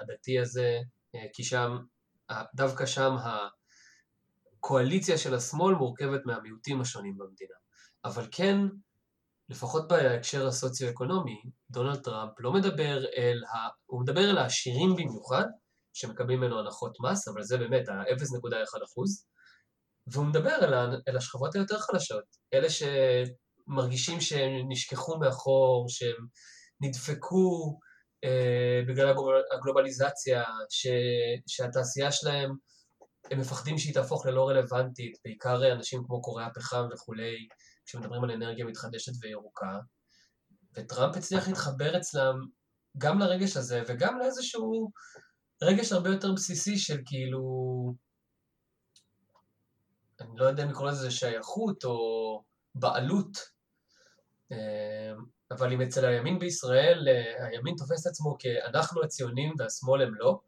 הדתי 0.00 0.38
הזה, 0.38 0.78
אה, 1.14 1.26
כי 1.32 1.44
שם, 1.44 1.78
דווקא 2.54 2.86
שם 2.86 3.16
הקואליציה 4.58 5.18
של 5.18 5.34
השמאל 5.34 5.74
מורכבת 5.74 6.20
מהמיעוטים 6.26 6.80
השונים 6.80 7.18
במדינה. 7.18 7.54
אבל 8.04 8.26
כן, 8.32 8.56
לפחות 9.48 9.88
בהקשר 9.88 10.46
הסוציו-אקונומי, 10.46 11.42
דונלד 11.70 12.02
טראמפ 12.02 12.32
לא 12.38 12.52
מדבר 12.52 13.04
אל 13.16 13.44
ה... 13.44 13.68
הוא 13.86 14.02
מדבר 14.02 14.30
אל 14.30 14.38
העשירים 14.38 14.94
במיוחד, 14.96 15.44
שמקבלים 15.92 16.40
ממנו 16.40 16.58
הנחות 16.58 16.96
מס, 17.00 17.28
אבל 17.28 17.42
זה 17.42 17.58
באמת 17.58 17.88
ה-0.1%, 17.88 19.24
והוא 20.06 20.26
מדבר 20.26 20.56
אל. 20.62 20.74
אל 21.08 21.16
השכבות 21.16 21.54
היותר 21.54 21.78
חלשות, 21.78 22.24
אלה 22.54 22.70
שמרגישים 23.70 24.20
שהם 24.20 24.66
נשכחו 24.68 25.18
מאחור, 25.18 25.86
שהם 25.88 26.26
נדפקו 26.80 27.78
אה, 28.24 28.80
בגלל 28.88 29.14
הגלובליזציה, 29.54 30.44
ש... 30.70 30.86
שהתעשייה 31.46 32.12
שלהם, 32.12 32.50
הם 33.30 33.40
מפחדים 33.40 33.78
שהיא 33.78 33.94
תהפוך 33.94 34.26
ללא 34.26 34.48
רלוונטית, 34.48 35.18
בעיקר 35.24 35.72
אנשים 35.72 36.02
כמו 36.06 36.22
קוראי 36.22 36.44
הפחם 36.44 36.84
וכולי, 36.92 37.48
כשמדברים 37.86 38.24
על 38.24 38.30
אנרגיה 38.30 38.64
מתחדשת 38.64 39.12
וירוקה, 39.20 39.78
וטראמפ 40.76 41.16
הצליח 41.16 41.48
להתחבר 41.48 41.96
אצלם 41.96 42.34
גם 42.98 43.18
לרגש 43.18 43.56
הזה 43.56 43.82
וגם 43.88 44.18
לאיזשהו 44.18 44.90
רגש 45.62 45.92
הרבה 45.92 46.10
יותר 46.10 46.32
בסיסי 46.32 46.78
של 46.78 47.00
כאילו, 47.06 47.40
אני 50.20 50.30
לא 50.36 50.44
יודע 50.44 50.64
אם 50.64 50.70
לקרוא 50.70 50.90
לזה 50.90 51.10
שייכות 51.10 51.84
או 51.84 52.42
בעלות, 52.74 53.38
אבל 55.50 55.72
אם 55.72 55.80
אצל 55.80 56.04
הימין 56.04 56.38
בישראל 56.38 57.08
אה, 57.08 57.46
הימין 57.46 57.74
תופס 57.78 58.06
את 58.06 58.10
עצמו 58.10 58.36
כאנחנו 58.38 59.02
הציונים 59.02 59.54
והשמאל 59.58 60.02
הם 60.02 60.14
לא, 60.14 60.40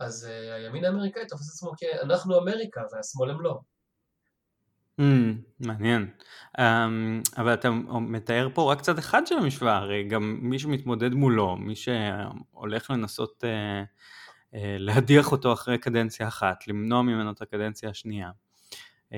אז 0.00 0.28
אה, 0.30 0.54
הימין 0.54 0.84
האמריקאי 0.84 1.26
תופס 1.26 1.48
את 1.48 1.52
עצמו 1.52 1.72
כאנחנו 1.76 2.38
אמריקה 2.38 2.80
והשמאל 2.92 3.30
הם 3.30 3.40
לא. 3.40 3.60
Mm, 5.00 5.04
מעניין. 5.60 6.10
Um, 6.58 6.60
אבל 7.36 7.54
אתה 7.54 7.70
מתאר 8.00 8.48
פה 8.54 8.72
רק 8.72 8.80
צד 8.80 8.98
אחד 8.98 9.26
של 9.26 9.34
המשוואה, 9.34 9.76
הרי 9.76 10.04
גם 10.04 10.38
מי 10.42 10.58
שמתמודד 10.58 11.12
מולו, 11.12 11.56
מי 11.56 11.74
שהולך 11.76 12.90
לנסות 12.90 13.44
uh, 13.44 14.54
uh, 14.54 14.56
להדיח 14.78 15.32
אותו 15.32 15.52
אחרי 15.52 15.78
קדנציה 15.78 16.28
אחת, 16.28 16.68
למנוע 16.68 17.02
ממנו 17.02 17.30
את 17.30 17.42
הקדנציה 17.42 17.90
השנייה, 17.90 18.30
um, 19.10 19.14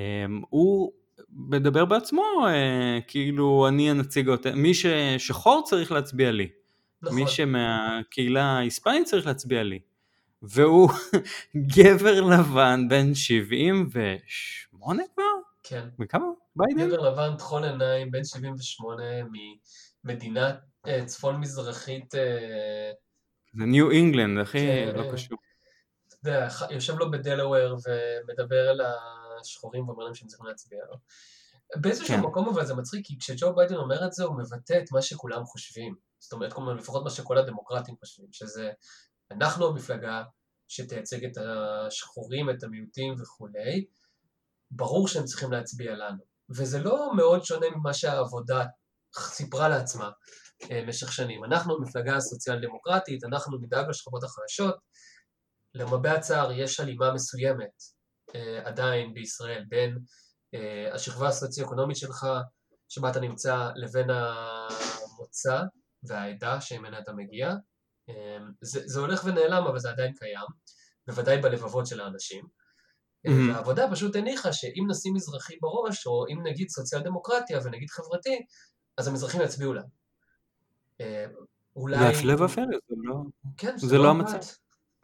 הוא 0.48 0.92
מדבר 1.30 1.84
בעצמו 1.84 2.22
uh, 2.22 3.02
כאילו 3.06 3.68
אני 3.68 3.90
הנציג, 3.90 4.30
מי 4.54 4.72
ששחור 4.74 5.62
צריך 5.66 5.92
להצביע 5.92 6.30
לי, 6.30 6.48
נכון. 7.02 7.16
מי 7.16 7.28
שמהקהילה 7.28 8.42
ההיספנית 8.42 9.06
צריך 9.06 9.26
להצביע 9.26 9.62
לי. 9.62 9.78
והוא 10.42 10.90
גבר 11.76 12.20
לבן 12.20 12.88
בן 12.88 13.14
78 13.14 15.02
כבר? 15.14 15.24
כן. 15.62 15.88
מכמה? 15.98 16.26
ביידן? 16.56 16.88
גבר 16.88 17.10
לבן, 17.10 17.36
תכול 17.36 17.64
עיניים, 17.64 18.10
בן 18.10 18.24
78, 18.24 19.02
ממדינה 20.04 20.50
אה, 20.86 21.04
צפון 21.04 21.40
מזרחית. 21.40 22.14
אה, 22.14 22.90
זה 23.54 23.64
ניו 23.64 23.90
אינגלנד, 23.90 24.40
אחי, 24.40 24.58
כן, 24.58 24.92
לא 24.96 25.02
אה, 25.02 25.12
קשור. 25.12 25.38
אתה 26.08 26.16
יודע, 26.28 26.48
יושב 26.70 26.98
לו 26.98 27.10
בדלוור 27.10 27.76
ומדבר 27.76 28.70
אל 28.70 28.80
השחורים 29.40 29.88
ואומר 29.88 30.04
להם 30.04 30.14
שהם 30.14 30.28
צריכים 30.28 30.46
להצביע 30.46 30.78
לו. 30.90 30.96
באיזשהו 31.76 32.06
כן. 32.06 32.20
מקום 32.20 32.48
אבל 32.48 32.66
זה 32.66 32.74
מצחיק, 32.74 33.06
כי 33.06 33.18
כשג'ו 33.18 33.54
ביידן 33.54 33.74
אומר 33.74 34.06
את 34.06 34.12
זה, 34.12 34.24
הוא 34.24 34.38
מבטא 34.38 34.78
את 34.84 34.92
מה 34.92 35.02
שכולם 35.02 35.44
חושבים. 35.44 35.94
זאת 36.18 36.32
אומרת, 36.32 36.52
כלומר, 36.52 36.72
לפחות 36.74 37.04
מה 37.04 37.10
שכל 37.10 37.38
הדמוקרטים 37.38 37.94
חושבים, 38.00 38.28
שזה 38.32 38.70
אנחנו 39.30 39.68
המפלגה 39.68 40.22
שתייצג 40.68 41.24
את 41.24 41.36
השחורים, 41.36 42.50
את 42.50 42.62
המיעוטים 42.62 43.14
וכולי, 43.20 43.84
ברור 44.70 45.08
שהם 45.08 45.24
צריכים 45.24 45.52
להצביע 45.52 45.94
לנו. 45.94 46.24
וזה 46.56 46.78
לא 46.78 47.16
מאוד 47.16 47.44
שונה 47.44 47.66
ממה 47.76 47.94
שהעבודה 47.94 48.64
סיפרה 49.18 49.68
לעצמה 49.68 50.10
אה, 50.70 50.82
במשך 50.82 51.12
שנים. 51.12 51.44
אנחנו 51.44 51.80
מפלגה 51.80 52.20
סוציאל 52.20 52.60
דמוקרטית, 52.62 53.24
אנחנו 53.24 53.58
נדאג 53.58 53.86
לשכבות 53.88 54.24
החלשות. 54.24 54.74
למרבה 55.74 56.12
הצער 56.12 56.52
יש 56.52 56.80
הלימה 56.80 57.12
מסוימת 57.14 57.82
עדיין 58.64 59.14
בישראל 59.14 59.64
בין 59.68 59.98
אה, 60.54 60.94
השכבה 60.94 61.28
הסוציו-אקונומית 61.28 61.96
שלך, 61.96 62.26
שבה 62.88 63.10
אתה 63.10 63.20
נמצא, 63.20 63.70
לבין 63.74 64.10
המוצא 64.10 65.62
והעדה 66.02 66.60
שממנה 66.60 66.98
אתה 66.98 67.12
מגיע. 67.12 67.54
זה, 68.60 68.80
זה 68.84 69.00
הולך 69.00 69.24
ונעלם, 69.24 69.66
אבל 69.66 69.78
זה 69.78 69.90
עדיין 69.90 70.12
קיים, 70.14 70.46
בוודאי 71.06 71.38
בלבבות 71.38 71.86
של 71.86 72.00
האנשים. 72.00 72.44
Mm-hmm. 72.44 73.30
והעבודה 73.52 73.90
פשוט 73.90 74.16
הניחה 74.16 74.52
שאם 74.52 74.84
נשים 74.88 75.14
מזרחי 75.14 75.54
בראש, 75.60 76.06
או 76.06 76.24
אם 76.28 76.46
נגיד 76.46 76.68
סוציאל 76.68 77.02
דמוקרטיה 77.02 77.60
ונגיד 77.64 77.90
חברתי, 77.90 78.38
אז 78.98 79.08
המזרחים 79.08 79.40
יצביעו. 79.40 79.72
אה, 81.00 81.26
אולי... 81.76 81.96
והפלא 81.96 82.44
ופלא, 82.44 82.64
זה 82.88 82.94
לא... 82.96 83.14
כן, 83.56 83.78
זה 83.78 83.98
לא 83.98 84.10
המצב. 84.10 84.38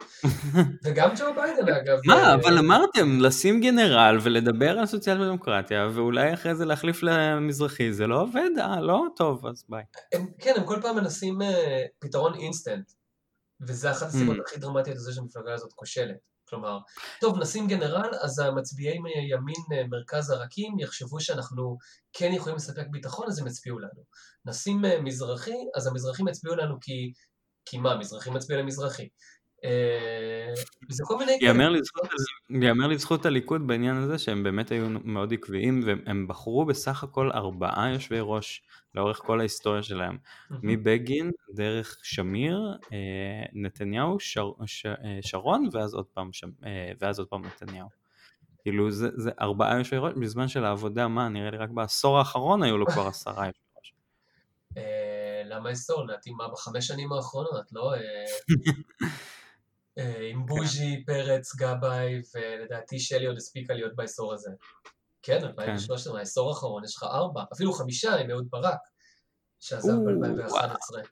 וגם 0.83 1.09
ג'ו 1.17 1.25
ביידן 1.35 1.73
אגב. 1.73 1.97
מה, 2.05 2.13
אה, 2.13 2.33
אבל 2.33 2.57
אמרתם, 2.57 3.19
לשים 3.19 3.61
גנרל 3.61 4.17
ולדבר 4.23 4.79
על 4.79 4.85
סוציאל 4.85 5.27
דמוקרטיה, 5.27 5.89
ואולי 5.93 6.33
אחרי 6.33 6.55
זה 6.55 6.65
להחליף 6.65 7.03
למזרחי, 7.03 7.93
זה 7.93 8.07
לא 8.07 8.21
עובד? 8.21 8.49
אה, 8.59 8.81
לא 8.81 9.03
טוב, 9.15 9.45
אז 9.45 9.63
ביי. 9.69 9.83
כן, 10.39 10.53
הם 10.57 10.65
כל 10.65 10.81
פעם 10.81 10.95
מנסים 10.95 11.41
אה, 11.41 11.85
פתרון 11.99 12.33
אינסטנט, 12.35 12.91
וזה 13.67 13.91
אחת 13.91 14.07
הסיבות 14.07 14.37
הכי 14.45 14.59
דרמטיות 14.59 14.97
לזה 14.97 15.13
שהמפלגה 15.13 15.53
הזאת 15.53 15.73
כושלת. 15.73 16.17
כלומר, 16.49 16.77
טוב, 17.21 17.39
נשים 17.39 17.67
גנרל, 17.67 18.09
אז 18.21 18.39
המצביעי 18.39 18.99
מימין 18.99 19.63
אה, 19.73 19.87
מרכז 19.87 20.29
הרכים 20.29 20.79
יחשבו 20.79 21.19
שאנחנו 21.19 21.77
כן 22.13 22.31
יכולים 22.33 22.55
לספק 22.55 22.85
ביטחון, 22.91 23.27
אז 23.27 23.39
הם 23.39 23.47
יצביעו 23.47 23.79
לנו. 23.79 24.03
נשים 24.45 24.81
מזרחי, 25.03 25.57
אז 25.75 25.87
המזרחים 25.87 26.27
יצביעו 26.27 26.55
לנו 26.55 26.77
כי... 26.81 27.11
כי 27.69 27.77
מה, 27.77 27.97
מזרחים 27.97 28.33
מצביע 28.33 28.57
למזרחי. 28.57 29.07
וזה 30.89 31.03
כל 31.07 31.17
מיני... 31.17 31.37
ייאמר 32.49 32.87
לזכות 32.87 33.25
הליכוד 33.25 33.67
בעניין 33.67 33.95
הזה 33.95 34.17
שהם 34.17 34.43
באמת 34.43 34.71
היו 34.71 34.85
מאוד 34.89 35.33
עקביים 35.33 35.81
והם 35.85 36.27
בחרו 36.27 36.65
בסך 36.65 37.03
הכל 37.03 37.31
ארבעה 37.31 37.89
יושבי 37.93 38.17
ראש 38.21 38.61
לאורך 38.95 39.17
כל 39.17 39.39
ההיסטוריה 39.39 39.83
שלהם. 39.83 40.17
מבגין, 40.51 41.31
דרך 41.53 41.97
שמיר, 42.03 42.59
נתניהו, 43.53 44.17
שרון 45.21 45.69
ואז 45.71 45.93
עוד 45.93 46.05
פעם, 46.05 46.29
ואז 46.99 47.19
עוד 47.19 47.27
פעם 47.27 47.45
נתניהו. 47.45 47.87
כאילו 48.61 48.91
זה, 48.91 49.09
זה 49.15 49.31
ארבעה 49.41 49.77
יושבי 49.77 49.97
ראש, 49.97 50.13
בזמן 50.13 50.47
של 50.47 50.65
העבודה, 50.65 51.07
מה, 51.07 51.29
נראה 51.29 51.51
לי 51.51 51.57
רק 51.57 51.69
בעשור 51.69 52.17
האחרון 52.17 52.63
היו 52.63 52.77
לו 52.77 52.85
כבר 52.85 53.07
עשרה 53.07 53.45
יושבי 53.45 53.63
ראש. 53.77 53.93
למה 55.45 55.69
עשור? 55.69 56.03
לדעתי 56.03 56.31
מה 56.31 56.47
בחמש 56.47 56.87
שנים 56.87 57.13
האחרונות, 57.13 57.65
לא? 57.71 57.93
עם 60.31 60.45
בוז'י, 60.45 61.03
פרץ, 61.05 61.55
גבאי, 61.55 62.21
ולדעתי 62.35 62.99
שלי 62.99 63.25
עוד 63.25 63.37
הספיקה 63.37 63.73
להיות 63.73 63.95
בעשור 63.95 64.33
הזה. 64.33 64.51
כן, 65.21 65.43
2013, 65.43 66.19
העשור 66.19 66.49
האחרון, 66.49 66.83
יש 66.83 66.95
לך 66.95 67.03
ארבע, 67.03 67.43
אפילו 67.53 67.73
חמישה 67.73 68.15
עם 68.15 68.31
אהוד 68.31 68.47
ברק, 68.49 68.79
שעזב 69.59 69.93
ב-2011. 69.93 71.07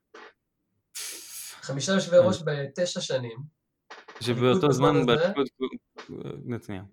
חמישה 1.62 1.92
יושבי 1.92 2.18
ראש 2.18 2.44
בתשע 2.46 3.02
שנים. 3.02 3.38
שבאותו 4.20 4.72
זמן, 4.72 4.96
נתניהו. 6.46 6.86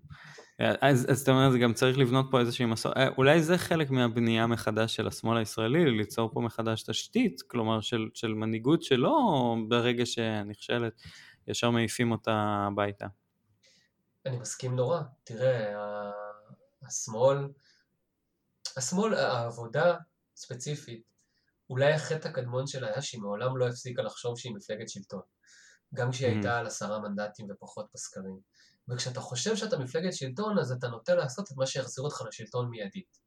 אז, 0.59 1.11
אז 1.11 1.21
אתה 1.21 1.31
אומר, 1.31 1.51
זה 1.51 1.59
גם 1.59 1.73
צריך 1.73 1.97
לבנות 1.97 2.25
פה 2.31 2.39
איזושהי 2.39 2.65
מסורת, 2.65 2.95
אולי 3.17 3.43
זה 3.43 3.57
חלק 3.57 3.89
מהבנייה 3.89 4.47
מחדש 4.47 4.95
של 4.95 5.07
השמאל 5.07 5.37
הישראלי, 5.37 5.91
ליצור 5.91 6.31
פה 6.33 6.41
מחדש 6.41 6.83
תשתית, 6.83 7.41
כלומר 7.41 7.81
של, 7.81 8.07
של 8.13 8.33
מנהיגות 8.33 8.83
שלא 8.83 9.55
ברגע 9.67 10.05
שנכשלת, 10.05 11.01
ישר 11.47 11.69
מעיפים 11.69 12.11
אותה 12.11 12.65
הביתה. 12.67 13.07
אני 14.25 14.37
מסכים 14.37 14.75
נורא, 14.75 15.01
תראה, 15.23 15.75
השמאל, 16.87 17.37
השמאל, 18.77 19.13
העבודה 19.13 19.95
ספציפית, 20.35 21.03
אולי 21.69 21.93
החטא 21.93 22.27
הקדמון 22.27 22.67
שלה 22.67 22.87
היה 22.87 23.01
שהיא 23.01 23.21
מעולם 23.21 23.57
לא 23.57 23.67
הפסיקה 23.67 24.01
לחשוב 24.01 24.39
שהיא 24.39 24.55
מפלגת 24.55 24.89
שלטון. 24.89 25.21
גם 25.93 26.11
כשהיא 26.11 26.27
mm-hmm. 26.27 26.31
הייתה 26.31 26.57
על 26.57 26.67
עשרה 26.67 26.99
מנדטים 26.99 27.47
ופחות 27.51 27.85
בסקרים. 27.93 28.39
וכשאתה 28.89 29.19
חושב 29.19 29.55
שאתה 29.55 29.79
מפלגת 29.79 30.13
שלטון, 30.13 30.59
אז 30.59 30.71
אתה 30.71 30.87
נוטה 30.87 31.15
לעשות 31.15 31.51
את 31.51 31.57
מה 31.57 31.65
שיחזיר 31.65 32.03
אותך 32.03 32.21
לשלטון 32.27 32.69
מיידית. 32.69 33.17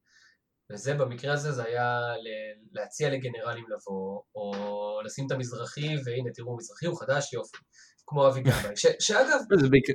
וזה 0.72 0.94
במקרה 0.94 1.32
הזה 1.32 1.52
זה 1.52 1.64
היה 1.64 2.00
להציע 2.72 3.10
לגנרלים 3.10 3.64
לבוא, 3.68 4.22
או 4.34 4.52
לשים 5.04 5.26
את 5.26 5.32
המזרחי, 5.32 5.94
והנה 6.04 6.30
תראו, 6.34 6.56
מזרחי 6.56 6.86
הוא 6.86 7.00
חדש, 7.00 7.32
יופי. 7.32 7.58
כמו 8.06 8.28
אבי 8.28 8.40
גבאי, 8.40 8.74
שאגב, 9.00 9.38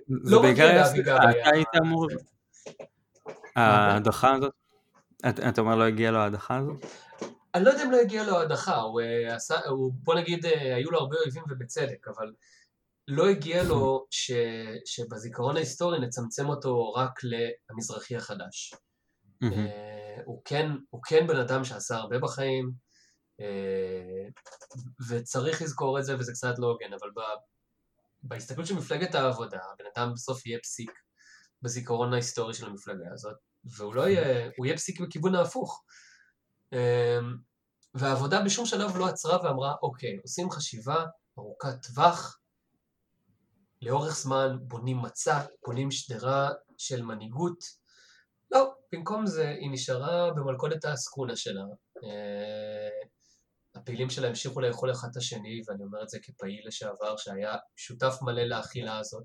לא 0.07 0.43
מגיע 0.43 0.73
לאבי 0.75 1.01
גבאי. 1.01 1.41
אתה 1.41 1.49
היית 1.53 1.67
אמור... 1.81 2.07
ההדחה 3.55 4.35
הזאת? 4.35 4.53
אתה 5.29 5.61
אומר 5.61 5.75
לא 5.75 5.83
הגיע 5.83 6.11
לו 6.11 6.17
ההדחה 6.17 6.57
הזאת? 6.57 6.85
אני 7.55 7.65
לא 7.65 7.69
יודע 7.69 7.83
אם 7.83 7.91
לא 7.91 7.97
הגיע 7.97 8.23
לו 8.23 8.37
ההדחה, 8.37 8.75
הוא 8.75 9.01
עשה, 9.29 9.55
בוא 10.03 10.15
נגיד, 10.15 10.45
אה, 10.45 10.75
היו 10.75 10.91
לו 10.91 10.99
הרבה 10.99 11.17
אויבים 11.17 11.43
ובצדק, 11.49 12.07
אבל 12.07 12.33
לא 13.07 13.29
הגיע 13.29 13.63
לו 13.63 14.05
ש, 14.09 14.31
שבזיכרון 14.85 15.55
ההיסטורי 15.55 15.99
נצמצם 15.99 16.49
אותו 16.49 16.93
רק 16.93 17.19
למזרחי 17.69 18.15
החדש. 18.15 18.73
uh, 19.43 19.47
הוא, 20.25 20.41
כן, 20.45 20.71
הוא 20.89 21.01
כן 21.03 21.27
בן 21.27 21.39
אדם 21.39 21.63
שעשה 21.63 21.95
הרבה 21.95 22.19
בחיים, 22.19 22.71
וצריך 25.09 25.61
לזכור 25.61 25.99
את 25.99 26.05
זה, 26.05 26.17
וזה 26.17 26.31
קצת 26.31 26.53
לא 26.59 26.67
הוגן, 26.67 26.93
אבל 26.93 27.09
בהסתכלות 28.23 28.67
של 28.67 28.75
מפלגת 28.75 29.15
העבודה, 29.15 29.59
הבן 29.73 29.85
אדם 29.95 30.13
בסוף 30.13 30.45
יהיה 30.45 30.59
פסיק 30.59 30.91
בזיכרון 31.61 32.13
ההיסטורי 32.13 32.53
של 32.53 32.65
המפלגה 32.65 33.05
הזאת, 33.13 33.35
והוא 33.63 33.95
לא 33.95 34.07
יהיה, 34.07 34.49
הוא 34.57 34.65
יהיה 34.65 34.77
פסיק 34.77 34.99
בכיוון 34.99 35.35
ההפוך. 35.35 35.83
Uh, 36.73 36.77
והעבודה 37.93 38.41
בשום 38.41 38.65
שלב 38.65 38.97
לא 38.97 39.07
עצרה 39.07 39.45
ואמרה, 39.45 39.75
אוקיי, 39.83 40.17
עושים 40.21 40.51
חשיבה 40.51 41.05
ארוכת 41.39 41.85
טווח, 41.87 42.39
לאורך 43.81 44.15
זמן 44.15 44.57
בונים 44.61 45.01
מצע, 45.01 45.39
בונים 45.65 45.91
שדרה 45.91 46.49
של 46.77 47.03
מנהיגות. 47.03 47.63
לא, 48.51 48.73
במקום 48.91 49.27
זה 49.27 49.49
היא 49.49 49.71
נשארה 49.71 50.31
במלכודת 50.31 50.85
העסקונה 50.85 51.35
שלה. 51.35 51.63
הפעילים 53.81 54.09
שלה 54.09 54.27
המשיכו 54.27 54.61
לאכול 54.61 54.91
אחד 54.91 55.07
את 55.11 55.17
השני, 55.17 55.61
ואני 55.67 55.83
אומר 55.83 56.03
את 56.03 56.09
זה 56.09 56.19
כפעיל 56.23 56.61
לשעבר 56.67 57.17
שהיה 57.17 57.55
שותף 57.75 58.15
מלא 58.21 58.43
לאכילה 58.43 58.97
הזאת. 58.97 59.23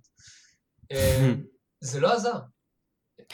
אה, 0.92 1.32
זה 1.80 2.00
לא 2.00 2.12
עזר. 2.12 2.38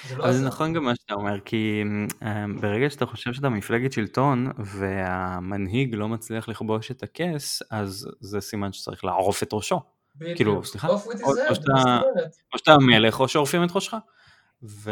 זה 0.08 0.16
לא 0.16 0.32
זה 0.32 0.44
נכון 0.44 0.72
גם 0.72 0.84
מה 0.84 0.96
שאתה 0.96 1.14
אומר, 1.14 1.40
כי 1.40 1.82
אה, 2.22 2.44
ברגע 2.60 2.90
שאתה 2.90 3.06
חושב 3.06 3.32
שאתה 3.32 3.48
מפלגת 3.48 3.92
שלטון 3.92 4.52
והמנהיג 4.58 5.94
לא 5.94 6.08
מצליח 6.08 6.48
לכבוש 6.48 6.90
את 6.90 7.02
הכס, 7.02 7.62
אז 7.70 8.08
זה 8.20 8.40
סימן 8.40 8.72
שצריך 8.72 9.04
לערוף 9.04 9.42
את 9.42 9.52
ראשו. 9.52 9.80
כאילו, 10.36 10.64
סליחה? 10.64 10.88
או 10.88 12.58
שאתה 12.58 12.78
מלך 12.78 13.20
או 13.20 13.28
שעורפים 13.28 13.64
את 13.64 13.68
ראשך. 13.74 13.94
ו... 14.62 14.90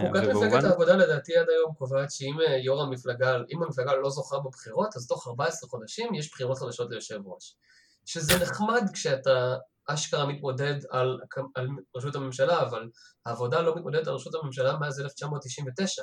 חוקת 0.00 0.22
מפלגת 0.28 0.64
העבודה 0.64 0.96
לדעתי 0.96 1.36
עד 1.36 1.46
היום 1.48 1.74
קובעת 1.74 2.10
שאם 2.10 2.36
אה, 2.40 2.56
יו"ר 2.56 2.82
המפלגה, 2.82 3.36
אם 3.50 3.62
המפלגה 3.62 3.94
לא 3.94 4.10
זוכה 4.10 4.38
בבחירות, 4.38 4.96
אז 4.96 5.06
תוך 5.06 5.26
14 5.26 5.70
חודשים 5.70 6.14
יש 6.14 6.30
בחירות 6.30 6.58
חדשות 6.58 6.90
ליושב 6.90 7.20
ראש. 7.24 7.56
שזה 8.04 8.32
נחמד 8.42 8.82
כשאתה 8.92 9.56
אשכרה 9.86 10.26
מתמודד 10.26 10.74
על, 10.90 11.20
על 11.54 11.68
ראשות 11.94 12.14
הממשלה, 12.14 12.62
אבל 12.62 12.88
העבודה 13.26 13.60
לא 13.60 13.76
מתמודדת 13.76 14.06
על 14.06 14.14
ראשות 14.14 14.34
הממשלה 14.34 14.78
מאז 14.78 15.00
1999. 15.00 16.02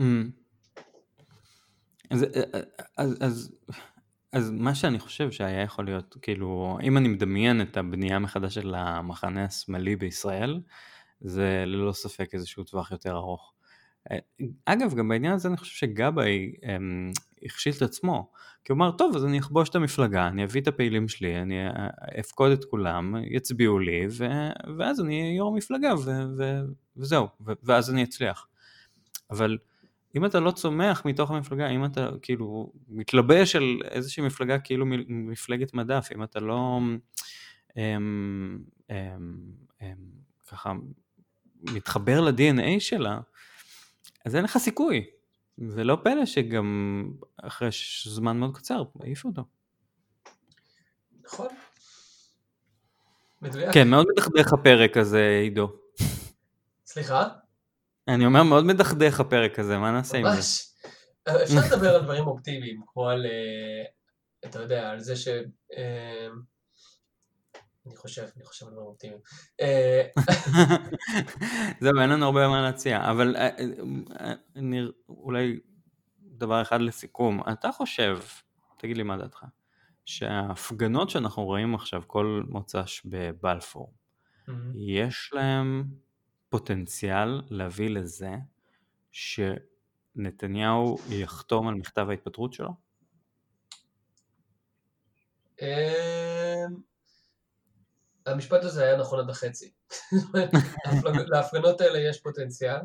Mm. 0.00 0.04
אז, 2.10 2.22
אה, 2.22 2.42
אה, 2.54 2.60
אז, 2.96 3.14
אז 3.20 3.50
אז 4.32 4.50
מה 4.50 4.74
שאני 4.74 4.98
חושב 4.98 5.30
שהיה 5.30 5.62
יכול 5.62 5.84
להיות, 5.84 6.16
כאילו, 6.22 6.78
אם 6.82 6.96
אני 6.96 7.08
מדמיין 7.08 7.62
את 7.62 7.76
הבנייה 7.76 8.18
מחדש 8.18 8.54
של 8.54 8.74
המחנה 8.74 9.44
השמאלי 9.44 9.96
בישראל, 9.96 10.60
זה 11.20 11.64
ללא 11.66 11.92
ספק 11.92 12.34
איזשהו 12.34 12.64
טווח 12.64 12.90
יותר 12.90 13.16
ארוך. 13.16 13.52
אה, 14.10 14.18
אגב, 14.64 14.94
גם 14.94 15.08
בעניין 15.08 15.32
הזה 15.32 15.48
אני 15.48 15.56
חושב 15.56 15.74
שגבאי 15.74 16.52
אמ, 16.62 17.12
הכשיל 17.42 17.72
את 17.76 17.82
עצמו. 17.82 18.30
כי 18.64 18.72
הוא 18.72 18.76
אמר, 18.76 18.90
טוב, 18.90 19.16
אז 19.16 19.24
אני 19.24 19.38
אכבוש 19.38 19.68
את 19.68 19.74
המפלגה, 19.74 20.26
אני 20.26 20.44
אביא 20.44 20.60
את 20.60 20.68
הפעילים 20.68 21.08
שלי, 21.08 21.42
אני 21.42 21.66
אה, 21.66 21.86
אפקוד 22.20 22.52
את 22.52 22.64
כולם, 22.64 23.14
יצביעו 23.30 23.78
לי, 23.78 24.06
ו... 24.10 24.24
ואז 24.78 25.00
אני 25.00 25.20
אהיה 25.20 25.34
יו"ר 25.34 25.52
המפלגה, 25.52 25.94
ו... 25.94 26.10
ו... 26.38 26.60
וזהו, 26.96 27.28
ו... 27.46 27.52
ואז 27.62 27.90
אני 27.90 28.04
אצליח. 28.04 28.46
אבל 29.30 29.58
אם 30.16 30.24
אתה 30.24 30.40
לא 30.40 30.50
צומח 30.50 31.02
מתוך 31.04 31.30
המפלגה, 31.30 31.68
אם 31.68 31.84
אתה 31.84 32.10
כאילו 32.22 32.72
מתלבש 32.88 33.56
על 33.56 33.80
איזושהי 33.90 34.26
מפלגה 34.26 34.58
כאילו 34.58 34.86
מפלגת 35.08 35.74
מדף, 35.74 36.08
אם 36.14 36.22
אתה 36.22 36.40
לא 36.40 36.80
הם, 37.76 38.58
הם, 38.88 39.38
הם, 39.80 39.96
ככה 40.48 40.72
מתחבר 41.62 42.20
ל-DNA 42.20 42.80
שלה, 42.80 43.20
אז 44.24 44.36
אין 44.36 44.44
לך 44.44 44.58
סיכוי. 44.58 45.04
ולא 45.58 45.98
פלא 46.04 46.26
שגם 46.26 47.04
אחרי 47.42 47.68
זמן 48.04 48.36
מאוד 48.36 48.56
קצר 48.56 48.82
העיפו 49.00 49.28
אותו. 49.28 49.42
נכון. 51.24 51.48
מדויק. 53.42 53.70
כן, 53.72 53.88
מאוד 53.88 54.06
מדכדך 54.08 54.52
הפרק 54.52 54.96
הזה, 54.96 55.38
עידו. 55.42 55.72
סליחה? 56.86 57.28
אני 58.08 58.26
אומר, 58.26 58.42
מאוד 58.42 58.64
מדכדך 58.64 59.20
הפרק 59.20 59.58
הזה, 59.58 59.78
מה 59.78 59.90
נעשה 59.90 60.18
עם 60.18 60.24
זה? 60.24 60.36
ממש. 60.36 60.70
אפשר 61.42 61.76
לדבר 61.76 61.94
על 61.94 62.02
דברים 62.02 62.26
אופטימיים, 62.26 62.80
כמו 62.86 63.08
על, 63.08 63.26
אה, 63.26 63.84
אתה 64.50 64.60
יודע, 64.60 64.90
על 64.90 65.00
זה 65.00 65.16
ש... 65.16 65.28
אה, 67.86 67.90
אני 67.90 67.96
חושב, 67.96 68.26
אני 68.36 68.44
חושב 68.44 68.66
על 68.66 68.72
דברים 68.72 68.86
אופטימיים. 68.86 69.20
אה, 69.60 70.06
זהו, 71.80 72.00
אין 72.00 72.10
לנו 72.10 72.24
הרבה 72.26 72.48
מה 72.48 72.62
להציע, 72.62 73.10
אבל 73.10 73.36
אני, 74.56 74.80
אולי 75.08 75.60
דבר 76.20 76.62
אחד 76.62 76.80
לסיכום, 76.80 77.40
אתה 77.52 77.72
חושב, 77.72 78.18
תגיד 78.78 78.96
לי 78.96 79.02
מה 79.02 79.16
דעתך, 79.16 79.44
שההפגנות 80.04 81.10
שאנחנו 81.10 81.44
רואים 81.44 81.74
עכשיו 81.74 82.02
כל 82.06 82.42
מוצ"ש 82.48 83.02
בבלפור, 83.04 83.94
יש 84.74 85.30
להם 85.32 85.84
פוטנציאל 86.48 87.42
להביא 87.50 87.90
לזה 87.90 88.30
שנתניהו 89.12 90.98
יחתום 91.10 91.68
על 91.68 91.74
מכתב 91.74 92.06
ההתפטרות 92.10 92.52
שלו? 92.52 92.70
המשפט 98.26 98.64
הזה 98.64 98.84
היה 98.84 98.96
נכון 98.96 99.20
עד 99.20 99.30
החצי. 99.30 99.72
להפגנות 101.32 101.80
האלה 101.80 101.98
יש 101.98 102.20
פוטנציאל. 102.20 102.80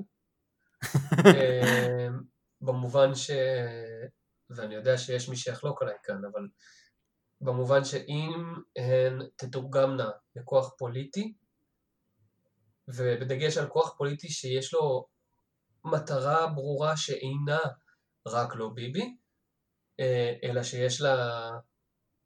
אמ, 1.26 2.22
במובן 2.62 3.16
ש... 3.16 3.32
ואני 4.50 4.76
יודע 4.76 4.98
שיש 4.98 5.30
מי 5.30 5.36
שיחלוק 5.36 5.82
עליי 5.82 5.96
כאן, 6.04 6.22
אבל 6.32 6.48
במובן 7.42 7.84
שאם 7.84 8.56
הן 8.76 9.20
תתורגמנה 9.36 10.10
לכוח 10.36 10.74
פוליטי, 10.78 11.34
ובדגש 12.88 13.58
על 13.58 13.68
כוח 13.68 13.98
פוליטי 13.98 14.30
שיש 14.30 14.74
לו 14.74 15.08
מטרה 15.86 16.48
ברורה 16.48 16.98
שאינה 16.98 17.60
רק 18.28 18.56
לא 18.56 18.70
ביבי, 18.70 19.18
אה, 20.00 20.34
אלא 20.44 20.64
שיש 20.64 21.02
לה 21.02 21.50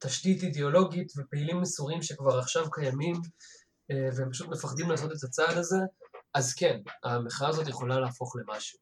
תשתית 0.05 0.43
אידיאולוגית 0.43 1.13
ופעילים 1.17 1.61
מסורים 1.61 2.01
שכבר 2.01 2.39
עכשיו 2.39 2.71
קיימים 2.71 3.15
אה, 3.91 4.09
והם 4.15 4.31
פשוט 4.31 4.47
מפחדים 4.47 4.89
לעשות 4.89 5.11
את 5.11 5.23
הצעד 5.23 5.57
הזה, 5.57 5.77
אז 6.33 6.53
כן, 6.53 6.79
המחאה 7.03 7.47
הזאת 7.47 7.67
יכולה 7.67 7.99
להפוך 7.99 8.35
למשהו. 8.35 8.79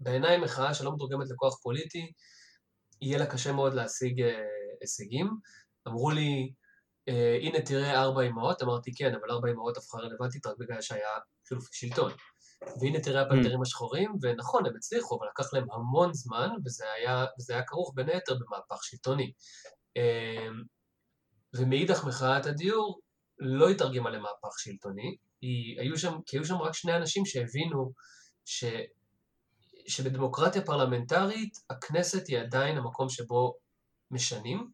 בעיניי 0.00 0.38
מחאה 0.38 0.74
שלא 0.74 0.94
מתורגמת 0.94 1.30
לכוח 1.30 1.58
פוליטי, 1.62 2.12
יהיה 3.02 3.18
לה 3.18 3.26
קשה 3.26 3.52
מאוד 3.52 3.74
להשיג 3.74 4.20
אה, 4.20 4.44
הישגים. 4.80 5.30
אמרו 5.88 6.10
לי, 6.10 6.52
הנה 7.40 7.60
תראה 7.60 8.02
ארבע 8.02 8.22
אמהות, 8.22 8.62
אמרתי 8.62 8.94
כן, 8.94 9.14
אבל 9.14 9.30
ארבע 9.30 9.50
אמהות 9.50 9.76
הפכה 9.76 9.98
רלוונטית 9.98 10.46
רק 10.46 10.56
בגלל 10.58 10.80
שהיה 10.80 11.08
חילופי 11.48 11.76
שלטון. 11.76 12.12
והנה 12.80 13.00
תראה 13.00 13.22
הפנתרים 13.22 13.58
mm. 13.58 13.62
השחורים, 13.62 14.14
ונכון, 14.22 14.66
הם 14.66 14.76
הצליחו, 14.76 15.18
אבל 15.18 15.26
לקח 15.26 15.52
להם 15.52 15.66
המון 15.72 16.14
זמן, 16.14 16.48
וזה 16.64 16.84
היה, 16.96 17.24
וזה 17.38 17.52
היה 17.52 17.62
כרוך 17.66 17.92
בין 17.94 18.08
היתר 18.08 18.34
במהפך 18.34 18.84
שלטוני. 18.84 19.32
אמ, 19.96 20.62
ומאידך 21.54 22.04
מחאת 22.04 22.46
הדיור 22.46 23.00
לא 23.38 23.68
התרגמה 23.68 24.10
למהפך 24.10 24.58
שלטוני, 24.58 25.16
היא, 25.40 25.80
היו 25.80 25.98
שם, 25.98 26.18
כי 26.26 26.36
היו 26.36 26.44
שם 26.44 26.56
רק 26.56 26.74
שני 26.74 26.96
אנשים 26.96 27.26
שהבינו 27.26 27.92
ש, 28.44 28.64
שבדמוקרטיה 29.88 30.62
פרלמנטרית 30.62 31.58
הכנסת 31.70 32.26
היא 32.26 32.38
עדיין 32.38 32.78
המקום 32.78 33.08
שבו 33.08 33.54
משנים. 34.10 34.70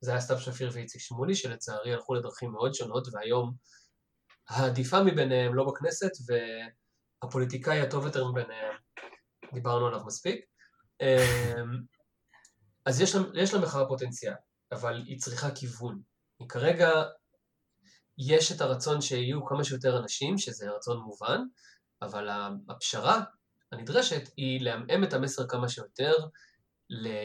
זה 0.00 0.10
היה 0.10 0.20
סתיו 0.20 0.38
שפיר 0.38 0.70
ואיציק 0.72 1.00
שמולי, 1.00 1.34
שלצערי 1.34 1.92
הלכו 1.92 2.14
לדרכים 2.14 2.52
מאוד 2.52 2.74
שונות, 2.74 3.08
והיום 3.12 3.54
העדיפה 4.48 5.02
מביניהם 5.02 5.54
לא 5.54 5.64
בכנסת, 5.64 6.10
והפוליטיקאי 7.22 7.80
הטוב 7.80 8.06
יותר 8.06 8.28
מביניהם, 8.30 8.76
דיברנו 9.54 9.86
עליו 9.86 10.00
מספיק. 10.06 10.44
אמ, 11.00 11.82
אז 12.86 13.00
יש, 13.00 13.16
יש 13.34 13.54
למחאה 13.54 13.86
פוטנציאל, 13.88 14.34
אבל 14.72 15.02
היא 15.06 15.18
צריכה 15.18 15.50
כיוון. 15.50 16.02
כרגע, 16.48 16.90
יש 18.18 18.52
את 18.52 18.60
הרצון 18.60 19.00
שיהיו 19.00 19.46
כמה 19.46 19.64
שיותר 19.64 19.98
אנשים, 19.98 20.38
שזה 20.38 20.70
רצון 20.70 21.00
מובן, 21.00 21.40
אבל 22.02 22.28
הפשרה 22.68 23.20
הנדרשת 23.72 24.30
היא 24.36 24.60
לעמעם 24.60 25.04
את 25.04 25.12
המסר 25.12 25.48
כמה 25.48 25.68
שיותר, 25.68 26.14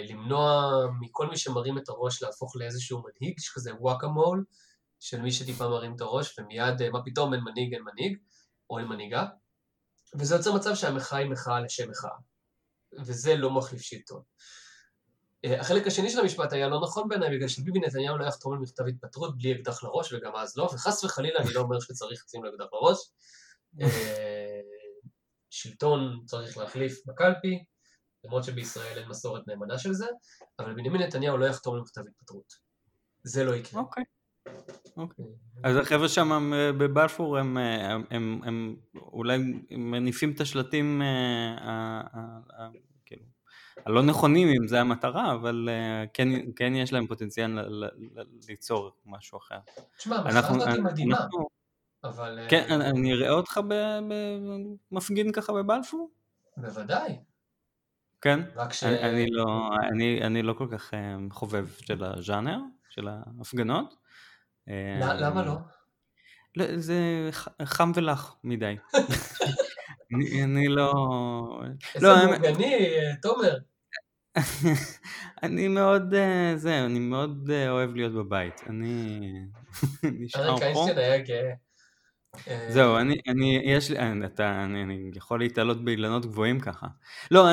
למנוע 0.10 0.72
מכל 1.00 1.30
מי 1.30 1.38
שמרים 1.38 1.78
את 1.78 1.90
הראש 1.90 2.24
להפוך 2.24 2.56
לאיזשהו 2.56 3.02
מנהיג, 3.04 3.40
שכזה 3.40 3.72
וואקמול, 3.80 4.46
של 5.00 5.22
מי 5.22 5.32
שטיפה 5.32 5.68
מרים 5.68 5.96
את 5.96 6.02
הראש, 6.02 6.40
ומיד 6.40 6.90
מה 6.90 7.04
פתאום 7.06 7.34
אין 7.34 7.42
מנהיג, 7.44 7.74
אין 7.74 7.84
מנהיג, 7.84 8.18
או 8.70 8.80
אין 8.80 8.88
מנהיגה. 8.88 9.26
וזה 10.20 10.36
יוצר 10.36 10.54
מצב 10.54 10.76
שהמחאה 10.76 11.20
היא 11.20 11.30
מחאה 11.30 11.60
לשם 11.60 11.90
מחאה, 11.90 12.18
וזה 13.06 13.36
לא 13.36 13.52
מחליף 13.52 13.82
שלטון. 13.82 14.22
אה, 15.46 15.60
החלק 15.62 15.88
השני 15.88 16.10
של 16.10 16.20
המשפט 16.20 16.54
היה 16.54 16.68
לא 16.68 16.82
נכון 16.82 17.10
בעיניי, 17.10 17.36
בגלל 17.36 17.48
שביבי 17.48 17.80
נתניהו 17.80 18.18
לא 18.18 18.26
יחתום 18.26 18.54
על 18.54 18.60
מכתב 18.60 18.84
התפטרות 18.88 19.38
בלי 19.38 19.56
אקדח 19.56 19.84
לראש, 19.84 20.14
וגם 20.14 20.36
אז 20.36 20.58
לא, 20.58 20.64
וחס 20.64 21.04
וחלילה 21.04 21.40
אני 21.40 21.54
לא 21.54 21.60
אומר 21.62 21.80
שצריך 21.80 22.24
לשים 22.26 22.44
לו 22.44 22.50
אקדח 22.50 22.66
לראש. 22.74 22.98
אה, 23.82 24.62
שלטון 25.50 26.24
צריך 26.26 26.58
להחליף 26.58 27.02
בקלפי, 27.06 27.64
למרות 28.26 28.44
שבישראל 28.44 28.98
אין 28.98 29.10
מסורת 29.10 29.48
נאמנה 29.48 29.78
של 29.78 29.94
זה, 29.94 30.08
אבל 30.60 30.74
בנימין 30.74 31.02
נתניהו 31.02 31.38
לא 31.38 31.46
יחתום 31.46 31.76
על 31.76 31.82
מכתב 31.82 32.02
התפטרות. 32.08 32.54
זה 33.24 33.44
לא 33.44 33.56
יקרה. 33.56 33.82
אוקיי. 33.82 34.04
אוקיי. 34.98 35.26
אז 35.64 35.78
החבר'ה 35.78 36.10
שם 36.10 36.54
אה, 36.54 36.72
בבלפור 36.72 37.38
הם, 37.38 37.58
הם, 37.58 38.04
הם, 38.10 38.42
הם 38.44 38.76
אולי 38.96 39.38
מניפים 39.72 40.32
את 40.32 40.42
השלטים 40.42 41.02
הלא 43.86 44.04
נכונים 44.04 44.48
אם 44.48 44.68
זה 44.68 44.82
המטרה, 44.82 45.34
אבל 45.34 45.70
כן, 46.14 46.30
כן 46.56 46.76
יש 46.76 46.94
להם 46.94 47.08
פוטנציאל 47.08 47.60
ליצור 48.50 48.92
משהו 49.06 49.38
אחר. 49.38 49.58
תשמע, 49.98 50.16
המחאה 50.16 50.40
הזאת 50.40 50.68
היא 50.68 50.84
מדהימה. 50.84 51.18
אבל... 52.04 52.40
כן, 52.50 52.82
אני 52.82 53.14
אראה 53.14 53.30
אותך 53.30 53.60
מפגין 54.92 55.32
ככה 55.32 55.54
בבלפור? 55.54 56.12
בוודאי. 56.58 57.20
כן? 58.22 58.40
רק 58.56 58.74
ש... 58.74 58.84
אני 58.84 59.28
לא, 59.32 59.70
אני, 59.92 60.24
אני 60.24 60.42
לא 60.42 60.54
כל 60.54 60.68
כך 60.72 60.94
חובב 61.32 61.68
של 61.80 62.04
הז'אנר, 62.04 62.60
של 62.90 63.08
ההפגנות. 63.08 63.96
למה 64.68 65.46
לא? 65.46 65.58
לא, 66.56 66.66
זה 66.78 67.30
חם 67.64 67.92
ולח 67.96 68.36
מדי. 68.44 68.76
אני, 70.14 70.44
אני 70.44 70.68
לא... 70.68 70.92
איזה 71.96 72.08
לא, 72.08 72.16
מוגני, 72.26 72.88
תומר. 73.22 73.58
אני 75.44 75.68
מאוד, 75.68 76.14
אה, 76.14 76.54
זה, 76.56 76.86
אני 76.86 77.00
מאוד 77.00 77.50
אה, 77.54 77.70
אוהב 77.70 77.96
להיות 77.96 78.14
בבית. 78.14 78.62
אני 78.70 79.20
נשאר 80.20 80.44
פה. 80.44 80.52
אריק 80.52 80.64
איינשטיין 80.64 80.98
היה 80.98 81.18
גאה. 81.18 81.54
זהו, 82.70 82.98
אני, 82.98 83.18
אני, 83.28 83.62
יש 83.64 83.92
לי, 83.92 83.98
אה, 84.00 84.14
אתה, 84.26 84.64
אני, 84.64 84.84
אני 84.84 85.12
יכול 85.16 85.40
להתעלות 85.40 85.86
באילנות 85.86 86.26
גבוהים 86.26 86.60
ככה. 86.60 86.88
לא, 87.32 87.48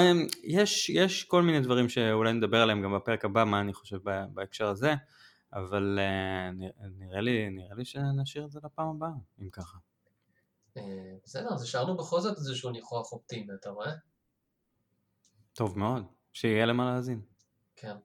יש, 0.45 0.91
יש 0.91 1.25
כל 1.25 1.43
מיני 1.43 1.61
דברים 1.61 1.89
שאולי 1.89 2.33
נדבר 2.33 2.63
עליהם 2.63 2.83
גם 2.83 2.95
בפרק 2.95 3.25
הבא, 3.25 3.45
מה 3.45 3.61
אני 3.61 3.73
חושב 3.73 3.99
בהקשר 4.35 4.67
הזה, 4.67 4.95
אבל 5.53 5.99
נראה 6.99 7.21
לי, 7.21 7.51
נראה 7.51 7.75
לי 7.75 7.85
שנשאיר 7.85 8.45
את 8.45 8.51
זה 8.51 8.61
לפעם 8.65 8.87
הבאה, 8.87 9.11
אם 9.43 9.49
ככה. 9.53 9.77
בסדר, 11.25 11.49
אז 11.55 11.63
השארנו 11.63 11.97
בכל 11.97 12.21
זאת 12.21 12.37
איזשהו 12.37 12.71
ניחוח 12.71 13.13
אופטימי, 13.13 13.53
אתה 13.61 13.71
רואה? 13.71 13.93
טוב 15.53 15.79
מאוד, 15.79 16.03
שיהיה 16.33 16.67
למה 16.67 16.85
להאזין. 16.85 17.21
כן. 17.77 17.97